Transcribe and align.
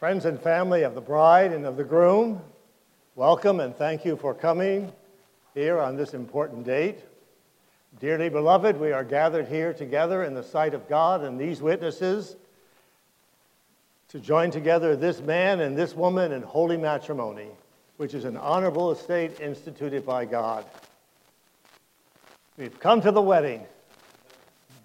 Friends 0.00 0.24
and 0.24 0.40
family 0.40 0.82
of 0.82 0.94
the 0.94 1.00
bride 1.02 1.52
and 1.52 1.66
of 1.66 1.76
the 1.76 1.84
groom, 1.84 2.40
welcome 3.16 3.60
and 3.60 3.76
thank 3.76 4.02
you 4.02 4.16
for 4.16 4.32
coming 4.32 4.90
here 5.52 5.78
on 5.78 5.94
this 5.94 6.14
important 6.14 6.64
date. 6.64 7.00
Dearly 8.00 8.30
beloved, 8.30 8.80
we 8.80 8.92
are 8.92 9.04
gathered 9.04 9.46
here 9.46 9.74
together 9.74 10.24
in 10.24 10.32
the 10.32 10.42
sight 10.42 10.72
of 10.72 10.88
God 10.88 11.22
and 11.22 11.38
these 11.38 11.60
witnesses 11.60 12.36
to 14.08 14.18
join 14.18 14.50
together 14.50 14.96
this 14.96 15.20
man 15.20 15.60
and 15.60 15.76
this 15.76 15.94
woman 15.94 16.32
in 16.32 16.40
holy 16.40 16.78
matrimony, 16.78 17.48
which 17.98 18.14
is 18.14 18.24
an 18.24 18.38
honorable 18.38 18.92
estate 18.92 19.38
instituted 19.38 20.06
by 20.06 20.24
God. 20.24 20.64
We've 22.56 22.80
come 22.80 23.02
to 23.02 23.12
the 23.12 23.20
wedding, 23.20 23.66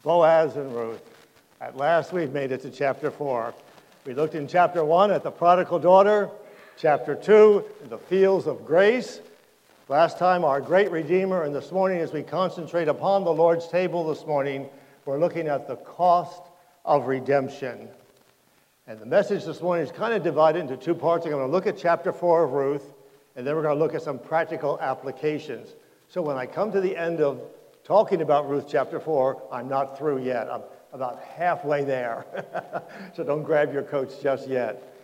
Boaz 0.04 0.58
and 0.58 0.76
Ruth. 0.76 1.10
At 1.62 1.78
last, 1.78 2.12
we've 2.12 2.34
made 2.34 2.52
it 2.52 2.64
to 2.64 2.70
chapter 2.70 3.10
4. 3.10 3.54
We 4.06 4.14
looked 4.14 4.36
in 4.36 4.48
chapter 4.48 4.86
1 4.86 5.10
at 5.10 5.24
the 5.24 5.32
prodigal 5.32 5.80
daughter, 5.80 6.30
chapter 6.78 7.16
2, 7.16 7.66
the 7.90 7.98
fields 7.98 8.46
of 8.46 8.64
grace. 8.64 9.20
Last 9.90 10.20
time, 10.20 10.46
our 10.46 10.62
great 10.62 10.92
Redeemer, 10.92 11.42
and 11.42 11.56
this 11.56 11.72
morning, 11.72 12.02
as 12.02 12.14
we 12.14 12.22
concentrate 12.22 12.88
upon 12.88 13.24
the 13.24 13.34
Lord's 13.34 13.68
table 13.68 14.08
this 14.08 14.24
morning, 14.28 14.70
we're 15.06 15.18
looking 15.18 15.48
at 15.48 15.68
the 15.68 15.78
cost 15.78 16.44
of 16.86 17.08
redemption. 17.08 17.90
And 18.86 19.00
the 19.00 19.08
message 19.08 19.44
this 19.44 19.60
morning 19.60 19.84
is 19.84 19.92
kind 19.92 20.14
of 20.14 20.22
divided 20.22 20.60
into 20.60 20.78
two 20.78 20.94
parts. 20.94 21.26
I'm 21.26 21.32
going 21.32 21.44
to 21.44 21.52
look 21.52 21.66
at 21.66 21.76
chapter 21.76 22.14
4 22.14 22.44
of 22.44 22.52
Ruth, 22.52 22.94
and 23.36 23.48
then 23.48 23.56
we're 23.56 23.64
going 23.64 23.76
to 23.76 23.84
look 23.84 23.96
at 23.96 24.04
some 24.04 24.20
practical 24.20 24.80
applications. 24.82 25.70
So 26.10 26.22
when 26.22 26.38
I 26.38 26.46
come 26.46 26.72
to 26.74 26.80
the 26.80 26.96
end 26.96 27.22
of 27.22 27.42
talking 27.84 28.22
about 28.22 28.48
Ruth 28.48 28.66
chapter 28.70 29.00
4, 29.00 29.48
I'm 29.52 29.68
not 29.68 29.98
through 29.98 30.24
yet. 30.24 30.48
I'm 30.52 30.62
about 30.96 31.22
halfway 31.22 31.84
there. 31.84 32.26
so 33.16 33.24
don't 33.26 33.44
grab 33.44 33.74
your 33.74 33.84
coats 33.84 34.16
just 34.24 34.48
yet. 34.48 34.96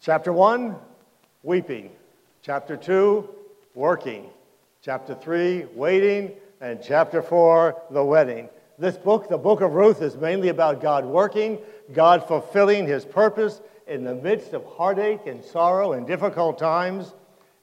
Chapter 0.00 0.32
1, 0.32 0.76
weeping. 1.42 1.90
Chapter 2.42 2.76
2, 2.76 3.28
working. 3.74 4.26
Chapter 4.80 5.16
3, 5.16 5.66
waiting. 5.74 6.30
And 6.60 6.80
chapter 6.80 7.22
4, 7.22 7.82
the 7.90 8.04
wedding. 8.04 8.48
This 8.78 8.96
book, 8.96 9.28
the 9.28 9.36
book 9.36 9.62
of 9.62 9.72
Ruth, 9.72 10.00
is 10.00 10.16
mainly 10.16 10.48
about 10.48 10.80
God 10.80 11.04
working, 11.04 11.58
God 11.92 12.28
fulfilling 12.28 12.86
his 12.86 13.04
purpose 13.04 13.60
in 13.88 14.04
the 14.04 14.14
midst 14.14 14.52
of 14.52 14.64
heartache 14.64 15.26
and 15.26 15.44
sorrow 15.44 15.94
and 15.94 16.06
difficult 16.06 16.56
times. 16.56 17.14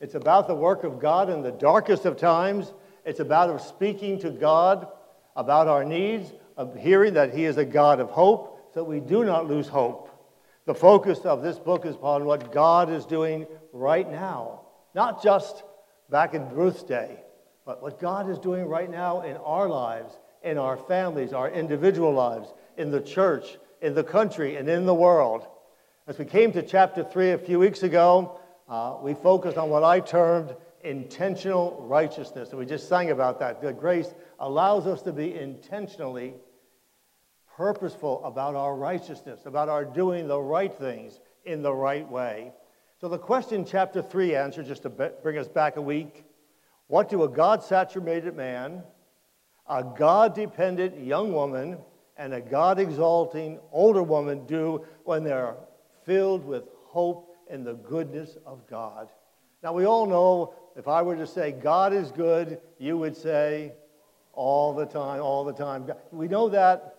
It's 0.02 0.16
about 0.16 0.50
the 0.50 0.56
work 0.56 0.84
of 0.84 1.00
God 1.00 1.30
in 1.30 1.44
the 1.44 1.52
darkest 1.54 2.04
of 2.04 2.18
times. 2.18 2.74
It's 3.06 3.22
about 3.22 3.62
speaking 3.62 4.20
to 4.20 4.32
God 4.32 4.90
about 5.38 5.70
our 5.70 5.86
needs, 5.86 6.34
of 6.58 6.76
hearing 6.76 7.14
that 7.16 7.34
He 7.34 7.46
is 7.46 7.58
a 7.58 7.66
God 7.66 8.00
of 8.00 8.10
hope, 8.10 8.72
so 8.74 8.84
we 8.84 9.00
do 9.00 9.24
not 9.24 9.48
lose 9.48 9.68
hope. 9.68 10.10
The 10.66 10.76
focus 10.76 11.20
of 11.20 11.44
this 11.44 11.60
book 11.60 11.86
is 11.86 11.96
upon 11.96 12.26
what 12.26 12.52
God 12.52 12.90
is 12.90 13.06
doing 13.06 13.46
right 13.72 14.10
now, 14.10 14.62
not 14.94 15.22
just 15.22 15.64
back 16.10 16.34
in 16.34 16.50
Ruth's 16.50 16.84
day, 16.84 17.20
but 17.66 17.82
what 17.82 18.00
God 18.00 18.30
is 18.30 18.40
doing 18.40 18.66
right 18.66 18.90
now 18.90 19.22
in 19.22 19.38
our 19.38 19.68
lives, 19.68 20.14
in 20.44 20.58
our 20.58 20.78
families, 20.78 21.34
our 21.34 21.50
individual 21.50 22.14
lives, 22.14 22.54
in 22.78 22.92
the 22.92 23.02
church, 23.02 23.58
in 23.82 23.94
the 23.94 24.04
country, 24.04 24.56
and 24.56 24.70
in 24.70 24.86
the 24.86 24.94
world. 24.94 25.48
As 26.08 26.18
we 26.18 26.26
came 26.26 26.52
to 26.54 26.62
chapter 26.62 27.04
3 27.04 27.32
a 27.32 27.38
few 27.38 27.60
weeks 27.60 27.84
ago, 27.84 28.40
uh, 28.68 28.98
we 29.02 29.14
focused 29.14 29.58
on 29.58 29.70
what 29.70 29.84
I 29.84 30.00
termed 30.00 30.56
intentional 30.84 31.84
righteousness. 31.88 32.50
And 32.50 32.60
we 32.60 32.66
just 32.66 32.88
sang 32.88 33.12
about 33.12 33.40
that. 33.40 33.62
The 33.62 33.74
grace 33.74 34.14
allows 34.40 34.86
us 34.86 35.02
to 35.04 35.12
be 35.12 35.36
intentionally 35.36 36.36
purposeful 37.56 38.24
about 38.26 38.56
our 38.56 38.76
righteousness, 38.76 39.46
about 39.46 39.70
our 39.70 39.86
doing 39.86 40.28
the 40.28 40.40
right 40.40 40.74
things 40.74 41.20
in 41.46 41.62
the 41.62 41.74
right 41.74 42.10
way. 42.10 42.52
So, 43.00 43.08
the 43.08 43.18
question 43.18 43.66
chapter 43.66 44.02
3 44.02 44.36
answers, 44.36 44.68
just 44.68 44.84
to 44.84 44.90
bring 44.90 45.38
us 45.38 45.48
back 45.48 45.78
a 45.78 45.82
week 45.82 46.24
what 46.88 47.10
do 47.10 47.24
a 47.24 47.30
God 47.30 47.64
saturated 47.64 48.36
man, 48.36 48.84
a 49.68 49.84
God 49.84 50.36
dependent 50.36 51.00
young 51.00 51.34
woman, 51.34 51.78
and 52.18 52.34
a 52.34 52.42
God 52.42 52.80
exalting 52.80 53.60
older 53.72 54.04
woman 54.04 54.46
do 54.46 54.86
when 55.04 55.24
they're 55.24 55.56
filled 56.06 56.46
with 56.46 56.66
hope 56.86 57.36
in 57.50 57.64
the 57.64 57.74
goodness 57.74 58.38
of 58.46 58.68
God? 58.70 59.10
Now, 59.64 59.74
we 59.74 59.86
all 59.86 60.06
know 60.06 60.54
if 60.76 60.88
I 60.88 61.02
were 61.02 61.16
to 61.16 61.26
say 61.26 61.52
God 61.52 61.92
is 61.92 62.12
good, 62.12 62.60
you 62.78 62.98
would 62.98 63.18
say 63.18 63.74
all 64.34 64.74
the 64.74 64.86
time, 64.86 65.22
all 65.22 65.44
the 65.44 65.54
time. 65.54 65.90
We 66.12 66.28
know 66.28 66.50
that 66.50 66.95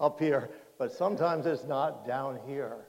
up 0.00 0.20
here, 0.20 0.50
but 0.78 0.92
sometimes 0.92 1.46
it's 1.46 1.64
not 1.64 2.06
down 2.06 2.38
here. 2.46 2.86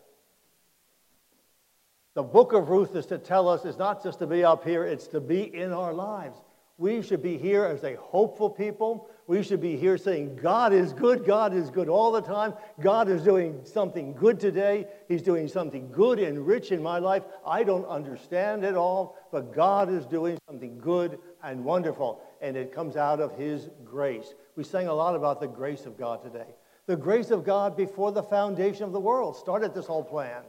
The 2.16 2.24
book 2.24 2.53
of 2.53 2.70
Ruth 2.70 2.96
is 2.96 3.06
to 3.08 3.18
tell 3.18 3.47
us 3.47 3.66
it's 3.66 3.78
not 3.78 4.03
just 4.03 4.20
to 4.20 4.28
be 4.28 4.44
up 4.44 4.64
here, 4.64 4.84
it's 4.84 5.08
to 5.08 5.20
be 5.20 5.56
in 5.56 5.72
our 5.72 5.94
lives. 5.94 6.38
We 6.78 7.02
should 7.02 7.22
be 7.22 7.38
here 7.38 7.66
as 7.66 7.84
a 7.84 7.96
hopeful 7.96 8.50
people. 8.50 9.09
We 9.28 9.44
should 9.44 9.59
be 9.59 9.75
here 9.75 9.97
saying, 9.97 10.40
God 10.42 10.72
is 10.72 10.94
good, 10.94 11.25
God 11.25 11.53
is 11.53 11.70
good 11.70 11.90
all 11.90 12.12
the 12.12 12.22
time. 12.22 12.53
God 12.80 13.09
is 13.09 13.22
doing 13.22 13.59
something 13.66 14.14
good 14.14 14.40
today. 14.40 14.88
He's 15.09 15.22
doing 15.22 15.50
something 15.50 15.91
good 15.91 16.20
and 16.20 16.47
rich 16.47 16.72
in 16.72 16.81
my 16.81 16.97
life. 16.97 17.24
I 17.46 17.64
don't 17.64 17.86
understand 17.86 18.64
it 18.64 18.76
all, 18.76 19.18
but 19.30 19.53
God 19.53 19.90
is 19.90 20.06
doing 20.06 20.38
something 20.47 20.80
good 20.80 21.20
and 21.44 21.66
wonderful, 21.66 22.22
and 22.41 22.56
it 22.56 22.74
comes 22.74 22.96
out 22.96 23.20
of 23.20 23.38
His 23.38 23.70
grace. 23.84 24.34
We 24.56 24.64
sang 24.64 24.88
a 24.88 24.94
lot 24.94 25.16
about 25.16 25.41
the 25.41 25.47
grace 25.47 25.86
of 25.86 25.97
God 25.97 26.24
today. 26.24 26.56
The 26.90 26.98
grace 26.98 27.30
of 27.30 27.44
God 27.44 27.78
before 27.78 28.12
the 28.12 28.24
foundation 28.24 28.84
of 28.84 28.94
the 28.94 29.00
world 29.00 29.38
started 29.38 29.76
this 29.76 29.86
whole 29.86 30.04
plan. 30.04 30.42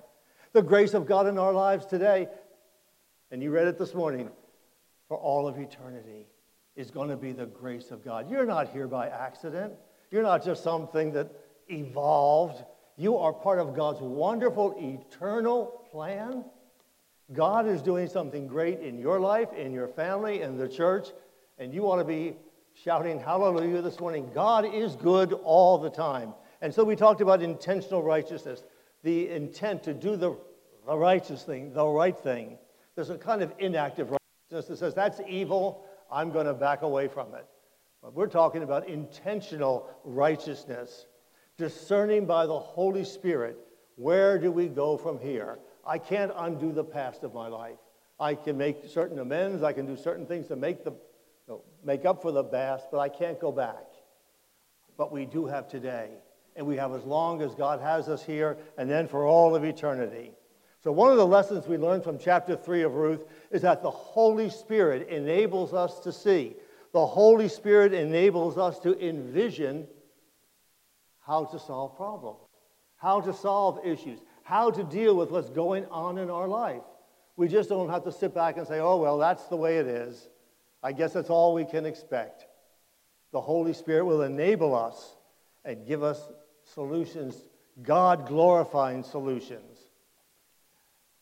The 0.55 0.63
grace 0.63 0.95
of 0.95 1.05
God 1.05 1.27
in 1.27 1.37
our 1.37 1.53
lives 1.53 1.85
today, 1.85 2.29
and 3.31 3.43
you 3.43 3.51
read 3.51 3.67
it 3.67 3.79
this 3.79 3.93
morning, 3.93 4.31
for 5.07 5.19
all 5.19 5.47
of 5.47 5.59
eternity 5.59 6.25
is 6.77 6.91
going 6.91 7.11
to 7.11 7.17
be 7.19 7.33
the 7.33 7.45
grace 7.45 7.91
of 7.91 8.03
God. 8.03 8.31
You're 8.31 8.47
not 8.47 8.71
here 8.71 8.89
by 8.89 9.09
accident. 9.09 9.75
You're 10.11 10.23
not 10.23 10.43
just 10.43 10.63
something 10.63 11.13
that 11.13 11.31
evolved. 11.69 12.65
You 12.97 13.19
are 13.19 13.35
part 13.35 13.59
of 13.59 13.77
God's 13.77 14.01
wonderful 14.01 14.77
eternal 14.79 15.87
plan. 15.91 16.43
God 17.35 17.67
is 17.67 17.83
doing 17.83 18.09
something 18.09 18.47
great 18.47 18.81
in 18.81 18.99
your 18.99 19.21
life, 19.21 19.53
in 19.53 19.73
your 19.73 19.89
family, 19.89 20.41
in 20.41 20.57
the 20.57 20.71
church, 20.71 21.09
and 21.59 21.75
you 21.75 21.83
want 21.83 22.01
to 22.01 22.07
be 22.07 22.35
shouting 22.83 23.21
hallelujah 23.21 23.83
this 23.83 24.01
morning. 24.01 24.31
God 24.35 24.65
is 24.65 24.97
good 24.97 25.35
all 25.45 25.77
the 25.77 25.91
time. 25.91 26.33
And 26.63 26.73
so 26.73 26.83
we 26.83 26.97
talked 26.97 27.21
about 27.21 27.43
intentional 27.43 28.03
righteousness, 28.03 28.65
the 29.03 29.29
intent 29.29 29.83
to 29.83 29.93
do 29.93 30.17
the, 30.17 30.35
the 30.87 30.97
righteous 30.97 31.43
thing, 31.43 31.75
the 31.75 31.87
right 31.87 32.17
thing. 32.17 32.57
There's 32.95 33.11
a 33.11 33.19
kind 33.19 33.43
of 33.43 33.53
inactive 33.59 34.11
righteousness 34.11 34.69
that 34.69 34.79
says, 34.79 34.95
that's 34.95 35.21
evil, 35.29 35.85
I'm 36.11 36.31
going 36.31 36.47
to 36.47 36.55
back 36.55 36.81
away 36.81 37.09
from 37.09 37.35
it. 37.35 37.45
But 38.03 38.15
we're 38.15 38.29
talking 38.29 38.63
about 38.63 38.89
intentional 38.89 39.91
righteousness, 40.05 41.07
discerning 41.59 42.25
by 42.25 42.47
the 42.47 42.59
Holy 42.59 43.05
Spirit 43.05 43.59
where 43.97 44.39
do 44.39 44.51
we 44.51 44.69
go 44.69 44.97
from 44.97 45.19
here. 45.19 45.59
I 45.87 45.99
can't 45.99 46.33
undo 46.35 46.73
the 46.73 46.85
past 46.85 47.25
of 47.25 47.35
my 47.35 47.49
life. 47.49 47.77
I 48.19 48.35
can 48.35 48.57
make 48.57 48.89
certain 48.89 49.19
amends, 49.19 49.63
I 49.63 49.75
can 49.75 49.85
do 49.85 49.97
certain 49.97 50.25
things 50.25 50.49
to 50.49 50.57
make 50.57 50.83
the 50.83 50.93
make 51.85 52.05
up 52.05 52.23
for 52.23 52.33
the 52.33 52.45
past, 52.45 52.87
but 52.91 52.99
I 52.99 53.09
can't 53.09 53.41
go 53.41 53.53
back. 53.53 53.85
But 54.97 55.13
we 55.13 55.25
do 55.25 55.47
have 55.47 55.69
today. 55.69 56.11
And 56.57 56.67
we 56.67 56.77
have 56.77 56.93
as 56.93 57.05
long 57.05 57.43
as 57.43 57.55
God 57.55 57.81
has 57.81 58.09
us 58.09 58.25
here, 58.25 58.59
and 58.77 58.91
then 58.91 59.09
for 59.09 59.27
all 59.27 59.55
of 59.55 59.65
eternity. 59.65 60.33
So, 60.83 60.91
one 60.93 61.11
of 61.11 61.19
the 61.19 61.27
lessons 61.27 61.67
we 61.67 61.77
learned 61.77 62.05
from 62.05 62.19
chapter 62.19 62.57
3 62.57 62.83
of 62.83 62.95
Ruth 62.95 63.25
is 63.51 63.63
that 63.63 63.83
the 63.83 63.91
Holy 63.91 64.51
Spirit 64.51 65.09
enables 65.09 65.73
us 65.75 66.01
to 66.01 66.13
see. 66.13 66.57
The 66.93 67.07
Holy 67.07 67.49
Spirit 67.49 67.93
enables 67.93 68.59
us 68.59 68.79
to 68.81 68.99
envision 68.99 69.87
how 71.21 71.45
to 71.45 71.59
solve 71.59 71.97
problems, 71.97 72.41
how 72.97 73.21
to 73.21 73.33
solve 73.33 73.79
issues, 73.85 74.19
how 74.43 74.71
to 74.71 74.83
deal 74.83 75.15
with 75.15 75.31
what's 75.31 75.51
going 75.51 75.87
on 75.87 76.19
in 76.19 76.31
our 76.31 76.49
life. 76.49 76.83
We 77.37 77.47
just 77.47 77.69
don't 77.69 77.89
have 77.89 78.05
to 78.05 78.13
sit 78.13 78.35
back 78.35 78.57
and 78.57 78.67
say, 78.67 78.81
oh, 78.81 78.97
well, 78.97 79.19
that's 79.19 79.45
the 79.45 79.57
way 79.57 79.79
it 79.79 79.87
is. 79.87 80.29
I 80.83 80.93
guess 80.93 81.13
that's 81.13 81.31
all 81.31 81.55
we 81.55 81.65
can 81.65 81.87
expect. 81.87 82.47
The 83.33 83.41
Holy 83.41 83.73
Spirit 83.73 84.05
will 84.05 84.23
enable 84.23 84.75
us 84.75 85.17
and 85.65 85.87
give 85.87 86.03
us 86.03 86.29
solutions, 86.65 87.45
God 87.83 88.27
glorifying 88.27 89.03
solutions. 89.03 89.79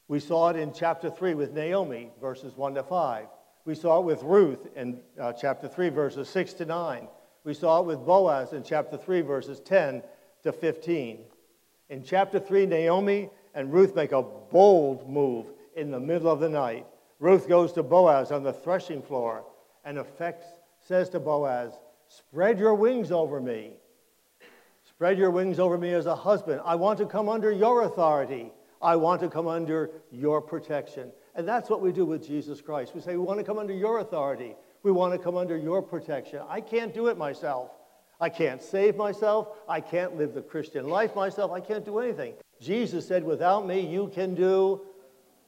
We 0.06 0.20
saw 0.20 0.48
it 0.48 0.56
in 0.56 0.72
chapter 0.72 1.10
3 1.10 1.34
with 1.34 1.52
Naomi, 1.52 2.10
verses 2.20 2.56
1 2.56 2.74
to 2.74 2.82
5. 2.82 3.26
We 3.66 3.74
saw 3.74 4.00
it 4.00 4.04
with 4.04 4.22
Ruth 4.22 4.66
in 4.74 5.00
uh, 5.20 5.34
chapter 5.34 5.68
3, 5.68 5.90
verses 5.90 6.28
6 6.30 6.54
to 6.54 6.64
9. 6.64 7.08
We 7.44 7.52
saw 7.52 7.80
it 7.80 7.86
with 7.86 8.06
Boaz 8.06 8.54
in 8.54 8.62
chapter 8.62 8.96
3, 8.96 9.20
verses 9.20 9.60
10 9.60 10.02
to 10.44 10.52
15. 10.52 11.18
In 11.90 12.02
chapter 12.02 12.40
3, 12.40 12.66
Naomi 12.66 13.28
and 13.54 13.72
Ruth 13.72 13.94
make 13.94 14.12
a 14.12 14.22
bold 14.22 15.08
move 15.08 15.46
in 15.76 15.90
the 15.90 16.00
middle 16.00 16.30
of 16.30 16.40
the 16.40 16.48
night. 16.48 16.86
Ruth 17.20 17.48
goes 17.48 17.72
to 17.72 17.82
Boaz 17.82 18.30
on 18.30 18.42
the 18.42 18.52
threshing 18.52 19.02
floor 19.02 19.44
and 19.84 19.98
affects, 19.98 20.46
says 20.80 21.08
to 21.10 21.20
Boaz, 21.20 21.72
Spread 22.08 22.58
your 22.58 22.74
wings 22.74 23.10
over 23.12 23.40
me. 23.40 23.72
Spread 24.84 25.18
your 25.18 25.30
wings 25.30 25.58
over 25.58 25.76
me 25.76 25.92
as 25.92 26.06
a 26.06 26.16
husband. 26.16 26.60
I 26.64 26.74
want 26.74 26.98
to 26.98 27.06
come 27.06 27.28
under 27.28 27.52
your 27.52 27.82
authority. 27.82 28.52
I 28.80 28.96
want 28.96 29.20
to 29.20 29.28
come 29.28 29.46
under 29.46 29.90
your 30.10 30.40
protection. 30.40 31.10
And 31.34 31.46
that's 31.46 31.68
what 31.68 31.80
we 31.80 31.92
do 31.92 32.04
with 32.04 32.26
Jesus 32.26 32.60
Christ. 32.60 32.94
We 32.94 33.00
say, 33.00 33.12
We 33.12 33.24
want 33.24 33.38
to 33.38 33.44
come 33.44 33.58
under 33.58 33.74
your 33.74 33.98
authority. 33.98 34.56
We 34.82 34.92
want 34.92 35.12
to 35.12 35.18
come 35.18 35.36
under 35.36 35.56
your 35.56 35.82
protection. 35.82 36.40
I 36.48 36.60
can't 36.60 36.94
do 36.94 37.08
it 37.08 37.18
myself. 37.18 37.70
I 38.20 38.28
can't 38.28 38.62
save 38.62 38.96
myself. 38.96 39.48
I 39.68 39.80
can't 39.80 40.16
live 40.16 40.34
the 40.34 40.42
Christian 40.42 40.88
life 40.88 41.14
myself. 41.14 41.52
I 41.52 41.60
can't 41.60 41.84
do 41.84 41.98
anything. 41.98 42.34
Jesus 42.60 43.06
said, 43.06 43.22
Without 43.24 43.66
me, 43.66 43.80
you 43.80 44.10
can 44.14 44.34
do 44.34 44.82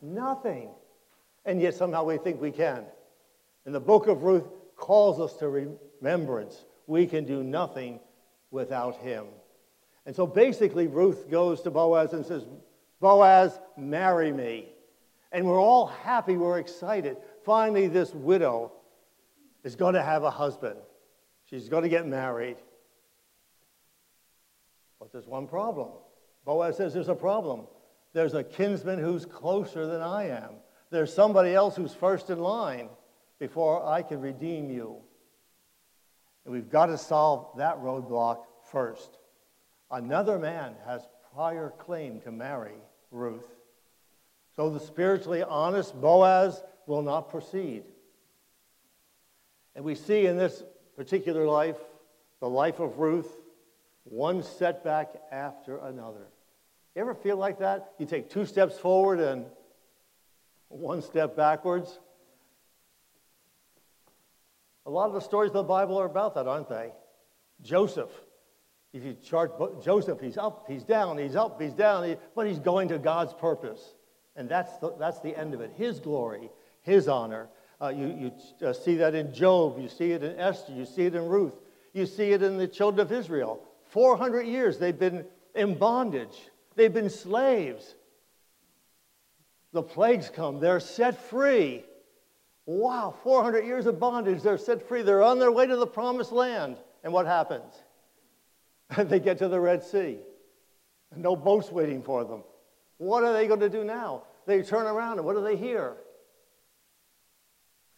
nothing. 0.03 0.71
And 1.45 1.61
yet 1.61 1.75
somehow 1.75 2.05
we 2.05 2.19
think 2.19 2.41
we 2.41 2.51
can. 2.51 2.85
And 3.65 3.75
the 3.75 3.81
book 3.81 4.07
of 4.07 4.23
Ruth 4.23 4.49
calls 4.77 5.21
us 5.21 5.35
to 5.39 5.49
remembrance. 5.49 6.65
We 6.87 7.07
can 7.07 7.25
do 7.25 7.43
nothing 7.43 8.01
without 8.51 8.97
him. 8.97 9.27
And 10.07 10.17
so 10.17 10.27
basically, 10.27 10.87
Ruth 10.87 11.31
goes 11.31 11.63
to 11.63 11.71
Boaz 11.71 12.13
and 12.13 12.25
says, 12.25 12.45
Boaz, 13.01 13.59
marry 13.77 14.33
me. 14.33 14.69
And 15.33 15.47
we're 15.47 15.61
all 15.61 15.87
happy, 15.87 16.37
we're 16.37 16.59
excited. 16.59 17.17
Finally, 17.45 17.87
this 17.89 18.13
widow 18.13 18.73
is 19.63 19.77
going 19.77 19.95
to 19.95 20.03
have 20.03 20.25
a 20.25 20.31
husband. 20.31 20.77
She's 21.45 21.69
going 21.69 21.83
to 21.83 21.89
get 21.89 22.07
married. 22.07 22.57
But 24.99 25.13
there's 25.13 25.27
one 25.27 25.47
problem. 25.47 25.91
Boaz 26.45 26.77
says 26.77 26.93
there's 26.93 27.09
a 27.09 27.15
problem. 27.15 27.67
There's 28.13 28.35
a 28.35 28.43
kinsman 28.43 28.99
who's 28.99 29.25
closer 29.25 29.87
than 29.87 30.03
I 30.03 30.29
am. 30.29 30.55
There's 30.91 31.13
somebody 31.13 31.55
else 31.55 31.77
who's 31.77 31.95
first 31.95 32.31
in 32.31 32.41
line 32.41 32.89
before 33.39 33.87
I 33.87 34.03
can 34.03 34.21
redeem 34.21 34.71
you. 34.71 34.97
And 36.45 36.53
we've 36.53 36.71
got 36.71 36.87
to 36.87 36.99
solve 36.99 37.57
that 37.59 37.79
roadblock 37.79 38.45
first. 38.71 39.19
Another 39.91 40.39
man 40.39 40.75
has 40.87 41.07
prior 41.35 41.73
claim 41.79 42.21
to 42.21 42.33
marry 42.33 42.75
Ruth. 43.11 43.47
So 44.57 44.71
the 44.71 44.81
spiritually 44.81 45.43
honest 45.43 45.99
Boaz 46.01 46.63
will 46.87 47.03
not 47.03 47.31
proceed. 47.31 47.85
And 49.75 49.85
we 49.85 49.95
see 49.95 50.27
in 50.27 50.37
this 50.37 50.63
particular 50.97 51.47
life, 51.47 51.79
the 52.41 52.49
life 52.49 52.81
of 52.81 52.99
Ruth, 52.99 53.31
one 54.05 54.43
setback 54.43 55.15
after 55.31 55.79
another. 55.79 56.27
You 56.95 57.03
ever 57.03 57.15
feel 57.15 57.37
like 57.37 57.61
that? 57.61 57.93
You 57.99 58.07
take 58.07 58.29
two 58.29 58.45
steps 58.45 58.77
forward 58.79 59.21
and 59.21 59.47
one 60.71 61.03
step 61.03 61.37
backwards. 61.37 61.99
A 64.87 64.91
lot 64.91 65.09
of 65.09 65.13
the 65.13 65.21
stories 65.21 65.51
of 65.51 65.55
the 65.55 65.63
Bible 65.65 66.01
are 66.01 66.07
about 66.07 66.35
that, 66.37 66.47
aren't 66.47 66.69
they? 66.69 66.93
Joseph. 67.63 68.11
If 68.93 69.05
you 69.05 69.15
chart 69.25 69.85
Joseph, 69.85 70.21
he's 70.21 70.37
up, 70.37 70.65
he's 70.67 70.83
down, 70.83 71.17
he's 71.17 71.37
up, 71.37 71.61
he's 71.61 71.75
down, 71.75 72.17
but 72.35 72.47
he's 72.49 72.59
going 72.59 72.89
to 72.89 72.99
God's 72.99 73.33
purpose. 73.33 73.95
And 74.35 74.49
that's 74.49 74.79
the, 74.79 74.95
that's 74.99 75.21
the 75.21 75.39
end 75.39 75.55
of 75.55 75.61
it. 75.61 75.73
His 75.77 76.01
glory, 76.01 76.51
his 76.83 77.07
honor. 77.07 77.49
Uh, 77.81 77.89
you 77.89 78.33
you 78.61 78.67
uh, 78.67 78.73
see 78.73 78.97
that 78.97 79.15
in 79.15 79.33
Job, 79.33 79.79
you 79.79 79.89
see 79.89 80.11
it 80.13 80.25
in 80.25 80.39
Esther, 80.39 80.73
you 80.73 80.85
see 80.85 81.05
it 81.05 81.15
in 81.15 81.27
Ruth, 81.27 81.55
you 81.93 82.05
see 82.05 82.33
it 82.33 82.43
in 82.43 82.59
the 82.59 82.67
children 82.67 83.07
of 83.07 83.13
Israel. 83.13 83.63
400 83.87 84.43
years 84.43 84.79
they've 84.79 84.99
been 84.99 85.25
in 85.55 85.79
bondage, 85.79 86.51
they've 86.75 86.93
been 86.93 87.11
slaves. 87.11 87.95
The 89.73 89.83
plagues 89.83 90.31
come, 90.31 90.61
they're 90.61 90.81
set 90.81 91.21
free. 91.29 91.85
Wow, 92.67 93.15
400 93.23 93.65
years 93.65 93.87
of 93.87 93.99
bondage, 93.99 94.43
they're 94.43 94.59
set 94.59 94.87
free. 94.87 95.03
They're 95.03 95.23
on 95.23 95.39
their 95.39 95.53
way 95.53 95.67
to 95.67 95.77
the 95.77 95.87
promised 95.87 96.33
land. 96.33 96.77
And 97.03 97.13
what 97.13 97.27
happens? 97.27 97.73
they 98.97 99.21
get 99.21 99.39
to 99.39 99.49
the 99.49 99.61
Red 99.61 99.83
Sea. 99.83 100.19
No 101.17 101.35
boats 101.35 101.73
waiting 101.73 102.03
for 102.03 102.25
them. 102.25 102.43
What 102.99 103.25
are 103.25 103.33
they 103.33 103.47
going 103.47 103.61
to 103.61 103.69
do 103.69 103.83
now? 103.83 104.25
They 104.47 104.63
turn 104.63 104.87
around 104.87 105.19
and 105.19 105.27
what 105.27 105.35
do 105.35 105.43
they 105.43 105.57
hear? 105.57 105.97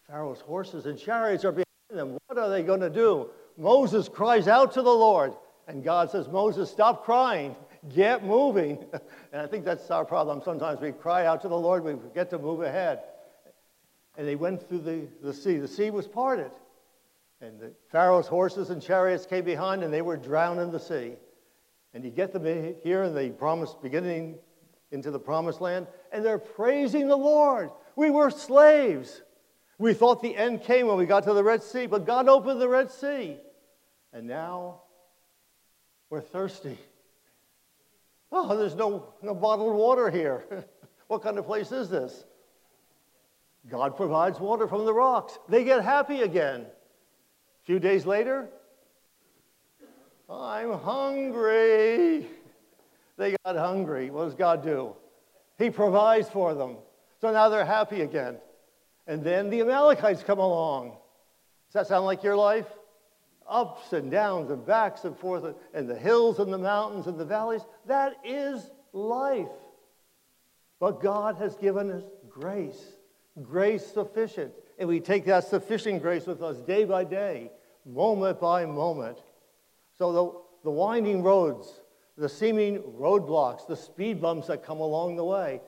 Pharaoh's 0.07 0.41
horses 0.41 0.87
and 0.87 0.99
chariots 0.99 1.45
are 1.45 1.53
behind 1.53 1.67
them. 1.91 2.19
What 2.27 2.39
are 2.39 2.49
they 2.49 2.63
going 2.63 2.81
to 2.81 2.91
do? 2.91 3.31
Moses 3.57 4.09
cries 4.09 4.49
out 4.49 4.73
to 4.73 4.83
the 4.83 4.91
Lord, 4.91 5.35
and 5.69 5.85
God 5.85 6.11
says, 6.11 6.29
Moses, 6.29 6.71
stop 6.71 7.05
crying, 7.05 7.55
get 7.94 8.25
moving. 8.25 8.84
And 9.32 9.40
I 9.40 9.46
think 9.46 9.64
that's 9.64 9.90
our 9.90 10.05
problem. 10.05 10.43
Sometimes 10.44 10.79
we 10.79 10.93
cry 10.93 11.25
out 11.25 11.40
to 11.40 11.49
the 11.49 11.56
Lord, 11.56 11.84
we 11.84 11.93
forget 11.94 12.29
to 12.31 12.38
move 12.38 12.61
ahead 12.61 13.00
and 14.17 14.26
they 14.26 14.37
went 14.37 14.69
through 14.69 14.81
the, 14.81 15.08
the 15.23 15.32
sea. 15.32 15.56
The 15.56 15.69
sea 15.69 15.90
was 15.90 16.06
parted. 16.06 16.50
And 17.40 17.58
the 17.58 17.73
Pharaoh's 17.90 18.26
horses 18.26 18.70
and 18.70 18.81
chariots 18.81 19.26
came 19.26 19.44
behind, 19.44 19.82
and 19.82 19.93
they 19.93 20.02
were 20.02 20.17
drowned 20.17 20.61
in 20.61 20.70
the 20.70 20.79
sea. 20.79 21.14
And 21.94 22.05
you 22.05 22.11
get 22.11 22.32
them 22.32 22.44
here, 22.82 23.02
and 23.02 23.17
they 23.17 23.31
promise 23.31 23.75
beginning 23.82 24.37
into 24.90 25.11
the 25.11 25.19
promised 25.19 25.61
land, 25.61 25.87
and 26.12 26.25
they're 26.25 26.38
praising 26.38 27.08
the 27.08 27.17
Lord. 27.17 27.70
We 27.96 28.11
were 28.11 28.31
slaves. 28.31 29.23
We 29.79 29.94
thought 29.94 30.23
the 30.23 30.37
end 30.37 30.62
came 30.62 30.87
when 30.87 30.99
we 30.99 31.06
got 31.06 31.25
to 31.25 31.32
the 31.32 31.43
Red 31.43 31.62
Sea, 31.62 31.87
but 31.87 32.06
God 32.06 32.29
opened 32.29 32.61
the 32.61 32.69
Red 32.69 32.90
Sea. 32.90 33.38
And 34.12 34.26
now 34.26 34.82
we're 36.11 36.20
thirsty. 36.20 36.79
Oh, 38.32 38.56
there's 38.56 38.75
no, 38.75 39.12
no 39.20 39.34
bottled 39.34 39.76
water 39.76 40.11
here. 40.11 40.67
what 41.08 41.23
kind 41.23 41.38
of 41.38 41.44
place 41.44 41.70
is 41.70 41.90
this? 41.90 42.25
God 43.70 43.96
provides 43.96 44.40
water 44.40 44.67
from 44.67 44.87
the 44.87 44.94
rocks. 44.94 45.38
They 45.49 45.64
get 45.64 45.84
happy 45.84 46.23
again. 46.23 46.62
A 46.62 47.64
few 47.67 47.79
days 47.79 48.06
later, 48.06 48.49
I'm 50.29 50.73
hungry. 50.73 52.26
They 53.19 53.37
got 53.44 53.55
hungry. 53.56 54.11
What 54.11 54.25
does 54.25 54.34
God 54.34 54.64
do? 54.64 54.96
He 55.58 55.70
provides 55.70 56.29
for 56.29 56.55
them. 56.55 56.79
So 57.20 57.31
now 57.31 57.50
they're 57.50 57.64
happy 57.67 58.00
again. 58.00 58.38
And 59.06 59.23
then 59.23 59.50
the 59.50 59.61
Amalekites 59.61 60.23
come 60.23 60.38
along. 60.38 60.96
Does 61.69 61.75
that 61.75 61.87
sound 61.87 62.06
like 62.06 62.23
your 62.23 62.37
life? 62.37 62.67
Ups 63.49 63.93
and 63.93 64.11
downs 64.11 64.50
and 64.50 64.65
backs 64.65 65.05
and 65.05 65.17
forth, 65.17 65.55
and 65.75 65.89
the 65.89 65.99
hills 65.99 66.39
and 66.39 66.53
the 66.53 66.59
mountains 66.59 67.06
and 67.06 67.19
the 67.19 67.25
valleys. 67.25 67.62
That 67.87 68.17
is 68.25 68.71
life. 68.93 69.49
But 70.81 71.00
God 71.00 71.37
has 71.37 71.56
given 71.56 71.91
us 71.91 72.03
grace 72.29 72.97
grace 73.41 73.87
sufficient. 73.87 74.53
And 74.79 74.89
we 74.89 75.00
take 75.00 75.25
that 75.27 75.44
sufficient 75.44 76.03
grace 76.03 76.27
with 76.27 76.43
us 76.43 76.59
day 76.59 76.85
by 76.85 77.05
day, 77.05 77.50
moment 77.87 78.41
by 78.41 78.67
moment. 78.67 79.19
So 79.97 80.12
the, 80.12 80.69
the 80.69 80.71
winding 80.71 81.23
roads, 81.23 81.69
the 82.17 82.29
seeming 82.29 82.79
roadblocks, 82.79 83.67
the 83.67 83.77
speed 83.77 84.21
bumps 84.21 84.49
that 84.49 84.65
come 84.65 84.81
along 84.81 85.17
the 85.17 85.25
way, 85.25 85.61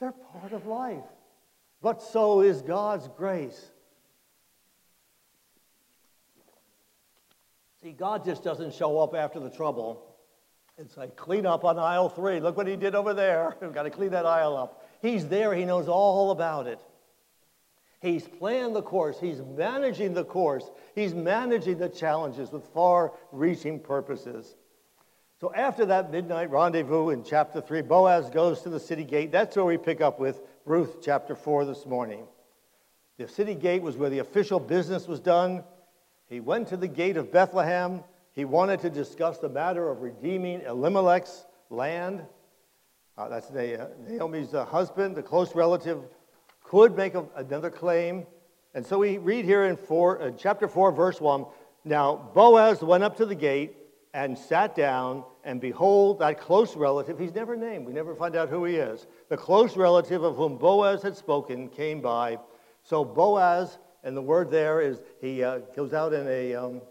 they're 0.00 0.12
part 0.12 0.52
of 0.52 0.66
life. 0.66 1.04
But 1.80 2.02
so 2.02 2.40
is 2.40 2.62
God's 2.62 3.08
grace. 3.16 3.70
See, 7.82 7.92
God 7.92 8.24
just 8.24 8.42
doesn't 8.42 8.74
show 8.74 8.98
up 8.98 9.14
after 9.14 9.38
the 9.38 9.50
trouble 9.50 10.04
and 10.78 10.90
say, 10.90 11.10
clean 11.16 11.46
up 11.46 11.64
on 11.64 11.78
aisle 11.78 12.08
three. 12.08 12.40
Look 12.40 12.56
what 12.56 12.66
he 12.66 12.76
did 12.76 12.94
over 12.94 13.14
there. 13.14 13.56
We've 13.60 13.72
got 13.72 13.84
to 13.84 13.90
clean 13.90 14.10
that 14.10 14.26
aisle 14.26 14.56
up. 14.56 14.84
He's 15.00 15.26
there, 15.26 15.54
he 15.54 15.64
knows 15.64 15.88
all 15.88 16.30
about 16.32 16.66
it. 16.66 16.80
He's 18.00 18.26
planned 18.28 18.76
the 18.76 18.82
course, 18.82 19.18
he's 19.18 19.40
managing 19.40 20.14
the 20.14 20.24
course, 20.24 20.70
he's 20.94 21.14
managing 21.14 21.78
the 21.78 21.88
challenges 21.88 22.52
with 22.52 22.64
far 22.68 23.12
reaching 23.32 23.80
purposes. 23.80 24.54
So 25.40 25.52
after 25.54 25.86
that 25.86 26.10
midnight 26.10 26.50
rendezvous 26.50 27.10
in 27.10 27.24
chapter 27.24 27.60
3, 27.60 27.82
Boaz 27.82 28.30
goes 28.30 28.62
to 28.62 28.70
the 28.70 28.80
city 28.80 29.04
gate. 29.04 29.32
That's 29.32 29.56
where 29.56 29.64
we 29.64 29.78
pick 29.78 30.00
up 30.00 30.18
with 30.20 30.40
Ruth 30.64 30.98
chapter 31.02 31.34
4 31.34 31.64
this 31.64 31.86
morning. 31.86 32.24
The 33.18 33.28
city 33.28 33.54
gate 33.54 33.82
was 33.82 33.96
where 33.96 34.10
the 34.10 34.18
official 34.20 34.60
business 34.60 35.08
was 35.08 35.18
done. 35.20 35.64
He 36.28 36.40
went 36.40 36.68
to 36.68 36.76
the 36.76 36.88
gate 36.88 37.16
of 37.16 37.32
Bethlehem. 37.32 38.04
He 38.34 38.44
wanted 38.44 38.80
to 38.80 38.90
discuss 38.90 39.38
the 39.38 39.48
matter 39.48 39.90
of 39.90 40.02
redeeming 40.02 40.60
Elimelech's 40.60 41.46
land. 41.70 42.22
Uh, 43.16 43.28
that's 43.28 43.50
Naomi's 43.50 44.54
uh, 44.54 44.64
husband, 44.64 45.16
the 45.16 45.22
close 45.22 45.54
relative, 45.54 46.04
could 46.62 46.96
make 46.96 47.14
a, 47.14 47.24
another 47.34 47.70
claim. 47.70 48.26
And 48.74 48.86
so 48.86 48.98
we 48.98 49.18
read 49.18 49.44
here 49.44 49.64
in 49.64 49.76
four, 49.76 50.20
uh, 50.20 50.30
chapter 50.32 50.68
4, 50.68 50.92
verse 50.92 51.20
1 51.20 51.46
Now 51.84 52.30
Boaz 52.34 52.82
went 52.82 53.02
up 53.02 53.16
to 53.16 53.26
the 53.26 53.34
gate 53.34 53.74
and 54.14 54.38
sat 54.38 54.74
down, 54.74 55.24
and 55.44 55.60
behold, 55.60 56.18
that 56.18 56.38
close 56.38 56.76
relative, 56.76 57.18
he's 57.18 57.34
never 57.34 57.56
named, 57.56 57.86
we 57.86 57.92
never 57.92 58.14
find 58.14 58.36
out 58.36 58.48
who 58.48 58.64
he 58.64 58.76
is, 58.76 59.06
the 59.28 59.36
close 59.36 59.76
relative 59.76 60.22
of 60.22 60.36
whom 60.36 60.58
Boaz 60.58 61.02
had 61.02 61.16
spoken 61.16 61.68
came 61.68 62.00
by. 62.00 62.38
So 62.82 63.04
Boaz, 63.04 63.78
and 64.04 64.16
the 64.16 64.22
word 64.22 64.50
there 64.50 64.80
is 64.80 65.00
he 65.20 65.42
uh, 65.42 65.58
goes 65.74 65.92
out 65.92 66.12
in 66.12 66.26
a, 66.28 66.54
um, 66.54 66.82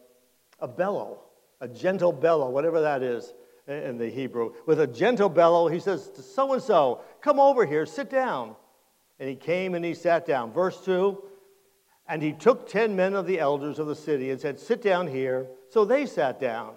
a 0.59 0.67
bellow, 0.67 1.21
a 1.61 1.67
gentle 1.67 2.11
bellow, 2.11 2.49
whatever 2.49 2.81
that 2.81 3.01
is 3.01 3.33
in 3.67 3.97
the 3.97 4.09
Hebrew. 4.09 4.53
With 4.65 4.79
a 4.79 4.87
gentle 4.87 5.29
bellow, 5.29 5.67
he 5.67 5.79
says 5.79 6.09
to 6.11 6.21
so 6.21 6.53
and 6.53 6.61
so, 6.61 7.01
Come 7.21 7.39
over 7.39 7.65
here, 7.65 7.85
sit 7.85 8.09
down. 8.09 8.55
And 9.19 9.27
he 9.27 9.35
came 9.35 9.73
and 9.73 9.83
he 9.83 9.93
sat 9.93 10.25
down. 10.25 10.51
Verse 10.51 10.83
2 10.85 11.21
And 12.07 12.21
he 12.21 12.33
took 12.33 12.69
ten 12.69 12.95
men 12.95 13.15
of 13.15 13.25
the 13.25 13.39
elders 13.39 13.79
of 13.79 13.87
the 13.87 13.95
city 13.95 14.31
and 14.31 14.39
said, 14.39 14.59
Sit 14.59 14.81
down 14.81 15.07
here. 15.07 15.47
So 15.69 15.85
they 15.85 16.05
sat 16.05 16.39
down. 16.39 16.73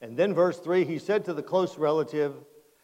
And 0.00 0.16
then 0.16 0.34
verse 0.34 0.58
3 0.58 0.84
he 0.84 0.98
said 0.98 1.24
to 1.26 1.34
the 1.34 1.42
close 1.42 1.78
relative, 1.78 2.34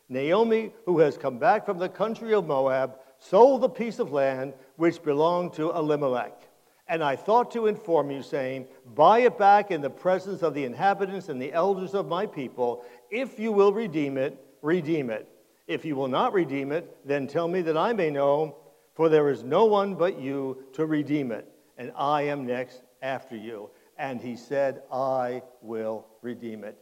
Naomi, 0.09 0.73
who 0.87 0.99
has 0.99 1.17
come 1.17 1.39
back 1.39 1.65
from 1.65 1.79
the 1.79 1.89
country 1.89 2.35
of 2.35 2.47
Moab, 2.47 2.97
sold 3.19 3.61
the 3.61 3.69
piece 3.69 3.99
of 3.99 4.13
land 4.13 4.55
which 4.77 5.03
belonged 5.03 5.53
to 5.55 5.71
Elimelech. 5.71 6.50
And 6.91 7.05
I 7.05 7.15
thought 7.15 7.53
to 7.53 7.69
inform 7.69 8.11
you, 8.11 8.21
saying, 8.21 8.67
Buy 8.97 9.21
it 9.21 9.39
back 9.39 9.71
in 9.71 9.81
the 9.81 9.89
presence 9.89 10.43
of 10.43 10.55
the 10.55 10.65
inhabitants 10.65 11.29
and 11.29 11.41
the 11.41 11.53
elders 11.53 11.95
of 11.95 12.09
my 12.09 12.27
people. 12.27 12.85
If 13.11 13.39
you 13.39 13.53
will 13.53 13.73
redeem 13.73 14.19
it, 14.19 14.37
redeem 14.61 15.09
it. 15.09 15.29
If 15.69 15.85
you 15.85 15.95
will 15.95 16.09
not 16.09 16.33
redeem 16.33 16.73
it, 16.73 16.97
then 17.07 17.29
tell 17.29 17.47
me 17.47 17.63
that 17.63 17.77
I 17.77 17.93
may 17.93 18.11
know, 18.11 18.57
for 18.93 19.09
there 19.09 19.31
is 19.31 19.45
no 19.45 19.67
one 19.67 19.95
but 19.95 20.21
you 20.21 20.65
to 20.73 20.85
redeem 20.85 21.31
it, 21.31 21.47
and 21.79 21.93
I 21.97 22.23
am 22.23 22.45
next 22.45 22.83
after 23.03 23.37
you. 23.37 23.71
And 23.97 24.21
he 24.21 24.35
said, 24.35 24.83
I 24.93 25.43
will 25.63 26.09
redeem 26.23 26.65
it. 26.65 26.77